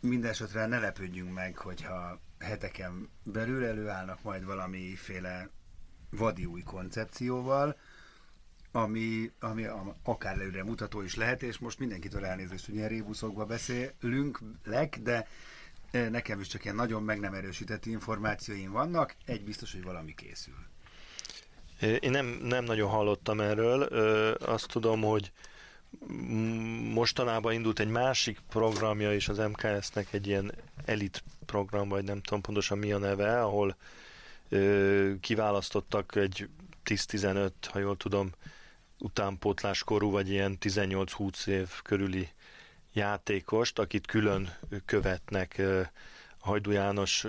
Mindenesetre 0.00 0.66
ne 0.66 0.78
lepődjünk 0.78 1.32
meg, 1.32 1.56
hogyha 1.56 2.20
heteken 2.38 3.08
belül 3.22 3.64
előállnak 3.64 4.22
majd 4.22 4.44
valamiféle 4.44 5.48
vadi 6.10 6.44
új 6.44 6.62
koncepcióval, 6.62 7.76
ami, 8.72 9.32
ami 9.40 9.66
akár 10.02 10.34
előre 10.34 10.64
mutató 10.64 11.02
is 11.02 11.14
lehet, 11.14 11.42
és 11.42 11.58
most 11.58 11.78
mindenkitől 11.78 12.24
elnézést, 12.24 12.66
hogy 12.66 12.74
ilyen 12.74 12.88
rébuszokba 12.88 13.44
beszélünk, 13.44 14.40
lek, 14.64 14.98
de 15.02 15.28
nekem 15.90 16.40
is 16.40 16.46
csak 16.46 16.64
ilyen 16.64 16.76
nagyon 16.76 17.02
meg 17.02 17.20
nem 17.20 17.34
erősített 17.34 17.86
információim 17.86 18.70
vannak, 18.70 19.14
egy 19.24 19.44
biztos, 19.44 19.72
hogy 19.72 19.82
valami 19.82 20.14
készül. 20.14 20.65
Én 21.80 22.10
nem, 22.10 22.26
nem 22.42 22.64
nagyon 22.64 22.90
hallottam 22.90 23.40
erről. 23.40 23.82
Azt 24.32 24.68
tudom, 24.68 25.02
hogy 25.02 25.32
mostanában 26.92 27.52
indult 27.52 27.78
egy 27.78 27.88
másik 27.88 28.38
programja 28.48 29.14
is 29.14 29.28
az 29.28 29.38
MKS-nek, 29.38 30.12
egy 30.12 30.26
ilyen 30.26 30.52
elit 30.84 31.22
program, 31.46 31.88
vagy 31.88 32.04
nem 32.04 32.20
tudom 32.20 32.40
pontosan 32.40 32.78
mi 32.78 32.92
a 32.92 32.98
neve, 32.98 33.40
ahol 33.40 33.76
kiválasztottak 35.20 36.16
egy 36.16 36.48
10-15, 36.84 37.50
ha 37.70 37.78
jól 37.78 37.96
tudom, 37.96 38.30
utánpótláskorú, 38.98 40.10
vagy 40.10 40.30
ilyen 40.30 40.58
18-20 40.60 41.46
év 41.46 41.68
körüli 41.82 42.28
játékost, 42.92 43.78
akit 43.78 44.06
külön 44.06 44.56
követnek. 44.84 45.58
Ö, 45.58 45.82
Hajdú 46.38 46.70
János 46.70 47.22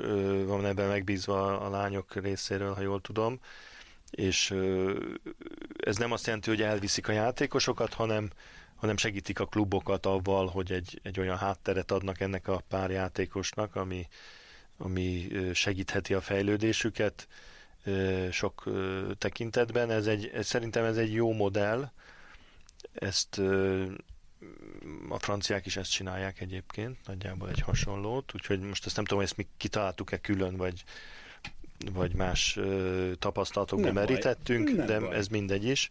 van 0.46 0.66
ebben 0.66 0.88
megbízva 0.88 1.60
a 1.60 1.70
lányok 1.70 2.16
részéről, 2.16 2.74
ha 2.74 2.82
jól 2.82 3.02
tudom 3.02 3.40
és 4.12 4.56
ez 5.78 5.98
nem 5.98 6.12
azt 6.12 6.26
jelenti, 6.26 6.50
hogy 6.50 6.62
elviszik 6.62 7.08
a 7.08 7.12
játékosokat, 7.12 7.94
hanem, 7.94 8.30
hanem 8.76 8.98
segítik 8.98 9.40
a 9.40 9.46
klubokat 9.46 10.06
avval, 10.06 10.48
hogy 10.48 10.72
egy, 10.72 11.00
egy 11.04 11.20
olyan 11.20 11.38
hátteret 11.38 11.92
adnak 11.92 12.20
ennek 12.20 12.48
a 12.48 12.64
pár 12.68 12.90
játékosnak, 12.90 13.76
ami, 13.76 14.08
ami 14.78 15.28
segítheti 15.54 16.14
a 16.14 16.22
fejlődésüket 16.22 17.28
sok 18.32 18.70
tekintetben. 19.18 19.92
Ez 19.92 20.08
egy, 20.08 20.32
szerintem 20.42 20.84
ez 20.84 20.98
egy 20.98 21.14
jó 21.14 21.34
modell, 21.34 21.92
ezt 22.94 23.42
a 25.10 25.20
franciák 25.20 25.66
is 25.66 25.78
ezt 25.78 25.92
csinálják 25.92 26.42
egyébként, 26.42 26.98
nagyjából 27.06 27.50
egy 27.50 27.60
hasonlót, 27.60 28.34
úgyhogy 28.34 28.60
most 28.60 28.86
ezt 28.86 28.96
nem 28.96 29.06
tudom, 29.06 29.20
hogy 29.20 29.30
ezt 29.30 29.38
mi 29.38 29.48
kitaláltuk-e 29.58 30.18
külön, 30.18 30.58
vagy, 30.58 30.84
vagy 31.94 32.14
más 32.14 32.60
tapasztalatokból 33.20 33.92
merítettünk, 33.92 34.76
baj. 34.76 34.86
de 34.86 35.00
baj. 35.00 35.16
ez 35.16 35.28
mindegy 35.28 35.66
is. 35.66 35.90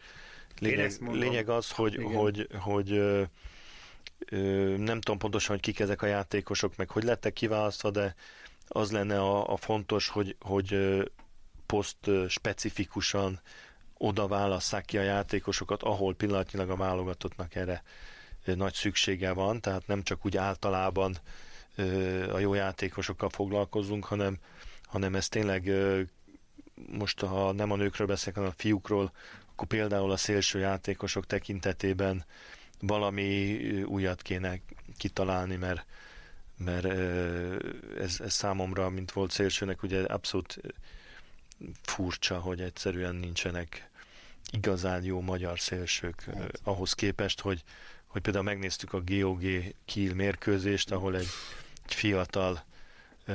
Lényeg, 0.59 0.93
lényeg 1.01 1.49
az, 1.49 1.71
hogy, 1.71 1.95
Igen. 1.95 2.13
hogy, 2.13 2.49
hogy 2.59 2.93
ö, 2.93 3.23
ö, 4.29 4.39
nem 4.77 5.01
tudom 5.01 5.19
pontosan, 5.19 5.51
hogy 5.51 5.65
kik 5.65 5.81
ezek 5.81 6.03
a 6.03 6.07
játékosok, 6.07 6.77
meg 6.77 6.91
hogy 6.91 7.03
lettek 7.03 7.33
kiválasztva, 7.33 7.91
de 7.91 8.15
az 8.69 8.93
lenne 8.93 9.21
a, 9.21 9.53
a 9.53 9.57
fontos, 9.57 10.09
hogy, 10.09 10.37
hogy 10.41 10.77
poszt 11.67 12.11
specifikusan 12.29 13.41
oda 13.99 14.27
válasszák 14.27 14.85
ki 14.85 14.99
a 14.99 15.03
játékosokat, 15.03 15.83
ahol 15.83 16.15
pillanatnyilag 16.15 16.71
a 16.71 16.77
válogatottnak 16.77 17.55
erre 17.55 17.83
nagy 18.45 18.75
szüksége 18.75 19.33
van, 19.33 19.61
tehát 19.61 19.87
nem 19.87 20.03
csak 20.03 20.27
úgy 20.27 20.37
általában 20.37 21.17
a 22.33 22.39
jó 22.39 22.55
játékosokkal 22.55 23.29
foglalkozunk, 23.29 24.05
hanem, 24.05 24.39
hanem 24.87 25.15
ez 25.15 25.29
tényleg 25.29 25.71
most, 26.75 27.21
ha 27.21 27.53
nem 27.53 27.71
a 27.71 27.77
nőkről 27.77 28.07
beszélek, 28.07 28.35
hanem 28.35 28.51
a 28.51 28.61
fiúkról, 28.61 29.13
akkor 29.53 29.67
például 29.67 30.11
a 30.11 30.17
szélső 30.17 30.59
játékosok 30.59 31.27
tekintetében 31.27 32.25
valami 32.81 33.59
újat 33.83 34.23
kéne 34.23 34.59
kitalálni, 34.97 35.57
mert, 35.57 35.87
mert 36.57 36.85
ez, 37.99 38.21
ez 38.21 38.33
számomra, 38.33 38.91
mint 38.91 39.13
volt 39.13 39.31
szélsőnek, 39.31 39.83
ugye 39.83 40.05
abszolút 40.05 40.61
furcsa, 41.83 42.39
hogy 42.39 42.61
egyszerűen 42.61 43.15
nincsenek 43.15 43.91
igazán 44.51 45.05
jó 45.05 45.21
magyar 45.21 45.61
szélsők 45.61 46.23
hát. 46.23 46.61
ahhoz 46.63 46.93
képest, 46.93 47.41
hogy, 47.41 47.63
hogy 48.07 48.23
például 48.23 48.45
megnéztük 48.45 48.93
a 48.93 49.03
GOG 49.07 49.43
Kiel 49.85 50.15
mérkőzést, 50.15 50.91
ahol 50.91 51.17
egy, 51.17 51.29
egy 51.85 51.95
fiatal 51.95 52.65
uh, 53.29 53.35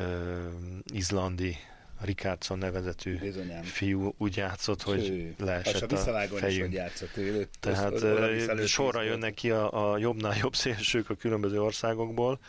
izlandi 0.93 1.57
Rikárdson 2.01 2.57
nevezetű 2.57 3.19
Bizonyám. 3.19 3.63
fiú 3.63 4.13
úgy 4.17 4.35
játszott, 4.35 4.81
hogy 4.81 5.07
Hű. 5.07 5.33
leesett 5.37 5.91
a, 5.91 5.95
a 5.95 6.27
fejünk. 6.27 6.43
Is, 6.51 6.59
hogy 6.59 6.73
játszott 6.73 7.17
ő. 7.17 7.47
Tehát 7.59 7.93
az, 7.93 8.67
sorra 8.67 9.01
jönnek 9.01 9.33
ki 9.33 9.49
a, 9.51 9.91
a 9.91 9.97
jobbnál 9.97 10.35
jobb 10.39 10.55
szélsők 10.55 11.09
a 11.09 11.15
különböző 11.15 11.61
országokból, 11.61 12.39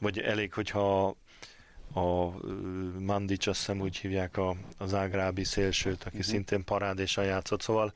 vagy 0.00 0.18
elég, 0.18 0.52
hogyha 0.52 1.16
a 1.94 2.30
Mandic, 2.98 3.46
azt 3.46 3.58
hiszem 3.58 3.80
úgy 3.80 3.96
hívják 3.96 4.36
a, 4.36 4.56
az 4.78 4.94
ágrábi 4.94 5.44
szélsőt, 5.44 6.02
aki 6.04 6.16
uh-huh. 6.16 6.22
szintén 6.22 6.64
parádésan 6.64 7.24
játszott, 7.24 7.60
szóval 7.62 7.92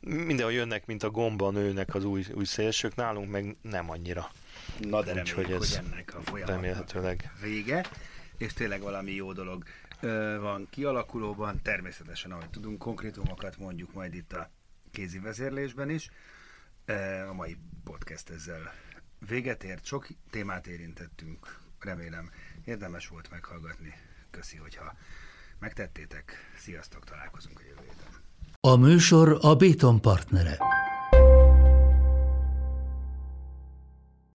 mindenhol 0.00 0.52
jönnek, 0.52 0.86
mint 0.86 1.02
a 1.02 1.10
gomba 1.10 1.50
nőnek 1.50 1.94
az 1.94 2.04
új, 2.04 2.24
új 2.34 2.44
szélsők, 2.44 2.94
nálunk 2.94 3.30
meg 3.30 3.56
nem 3.62 3.90
annyira. 3.90 4.30
Na 4.80 5.02
de 5.02 5.12
reméljük, 5.12 5.34
hogy, 5.34 5.50
ez 5.50 5.76
hogy 5.76 5.86
ennek 5.92 6.14
a 6.14 6.46
remélhetőleg 6.46 7.32
vége, 7.42 7.84
és 8.38 8.52
tényleg 8.52 8.80
valami 8.80 9.12
jó 9.12 9.32
dolog 9.32 9.64
van 10.40 10.66
kialakulóban, 10.70 11.62
természetesen, 11.62 12.32
ahogy 12.32 12.50
tudunk, 12.50 12.78
konkrétumokat 12.78 13.58
mondjuk 13.58 13.92
majd 13.92 14.14
itt 14.14 14.32
a 14.32 14.50
kézi 14.90 15.18
vezérlésben 15.18 15.90
is. 15.90 16.10
A 17.28 17.32
mai 17.32 17.56
podcast 17.84 18.30
ezzel 18.30 18.72
véget 19.28 19.64
ért, 19.64 19.84
sok 19.84 20.06
témát 20.30 20.66
érintettünk, 20.66 21.60
remélem 21.80 22.30
érdemes 22.64 23.08
volt 23.08 23.30
meghallgatni. 23.30 23.94
Köszi, 24.30 24.56
hogyha 24.56 24.94
megtettétek. 25.58 26.32
Sziasztok, 26.56 27.04
találkozunk 27.04 27.58
a 27.58 27.62
jövő 27.68 27.80
héten. 27.80 28.06
A 28.60 28.76
műsor 28.76 29.38
a 29.40 29.54
Béton 29.56 30.00
partnere. 30.00 30.58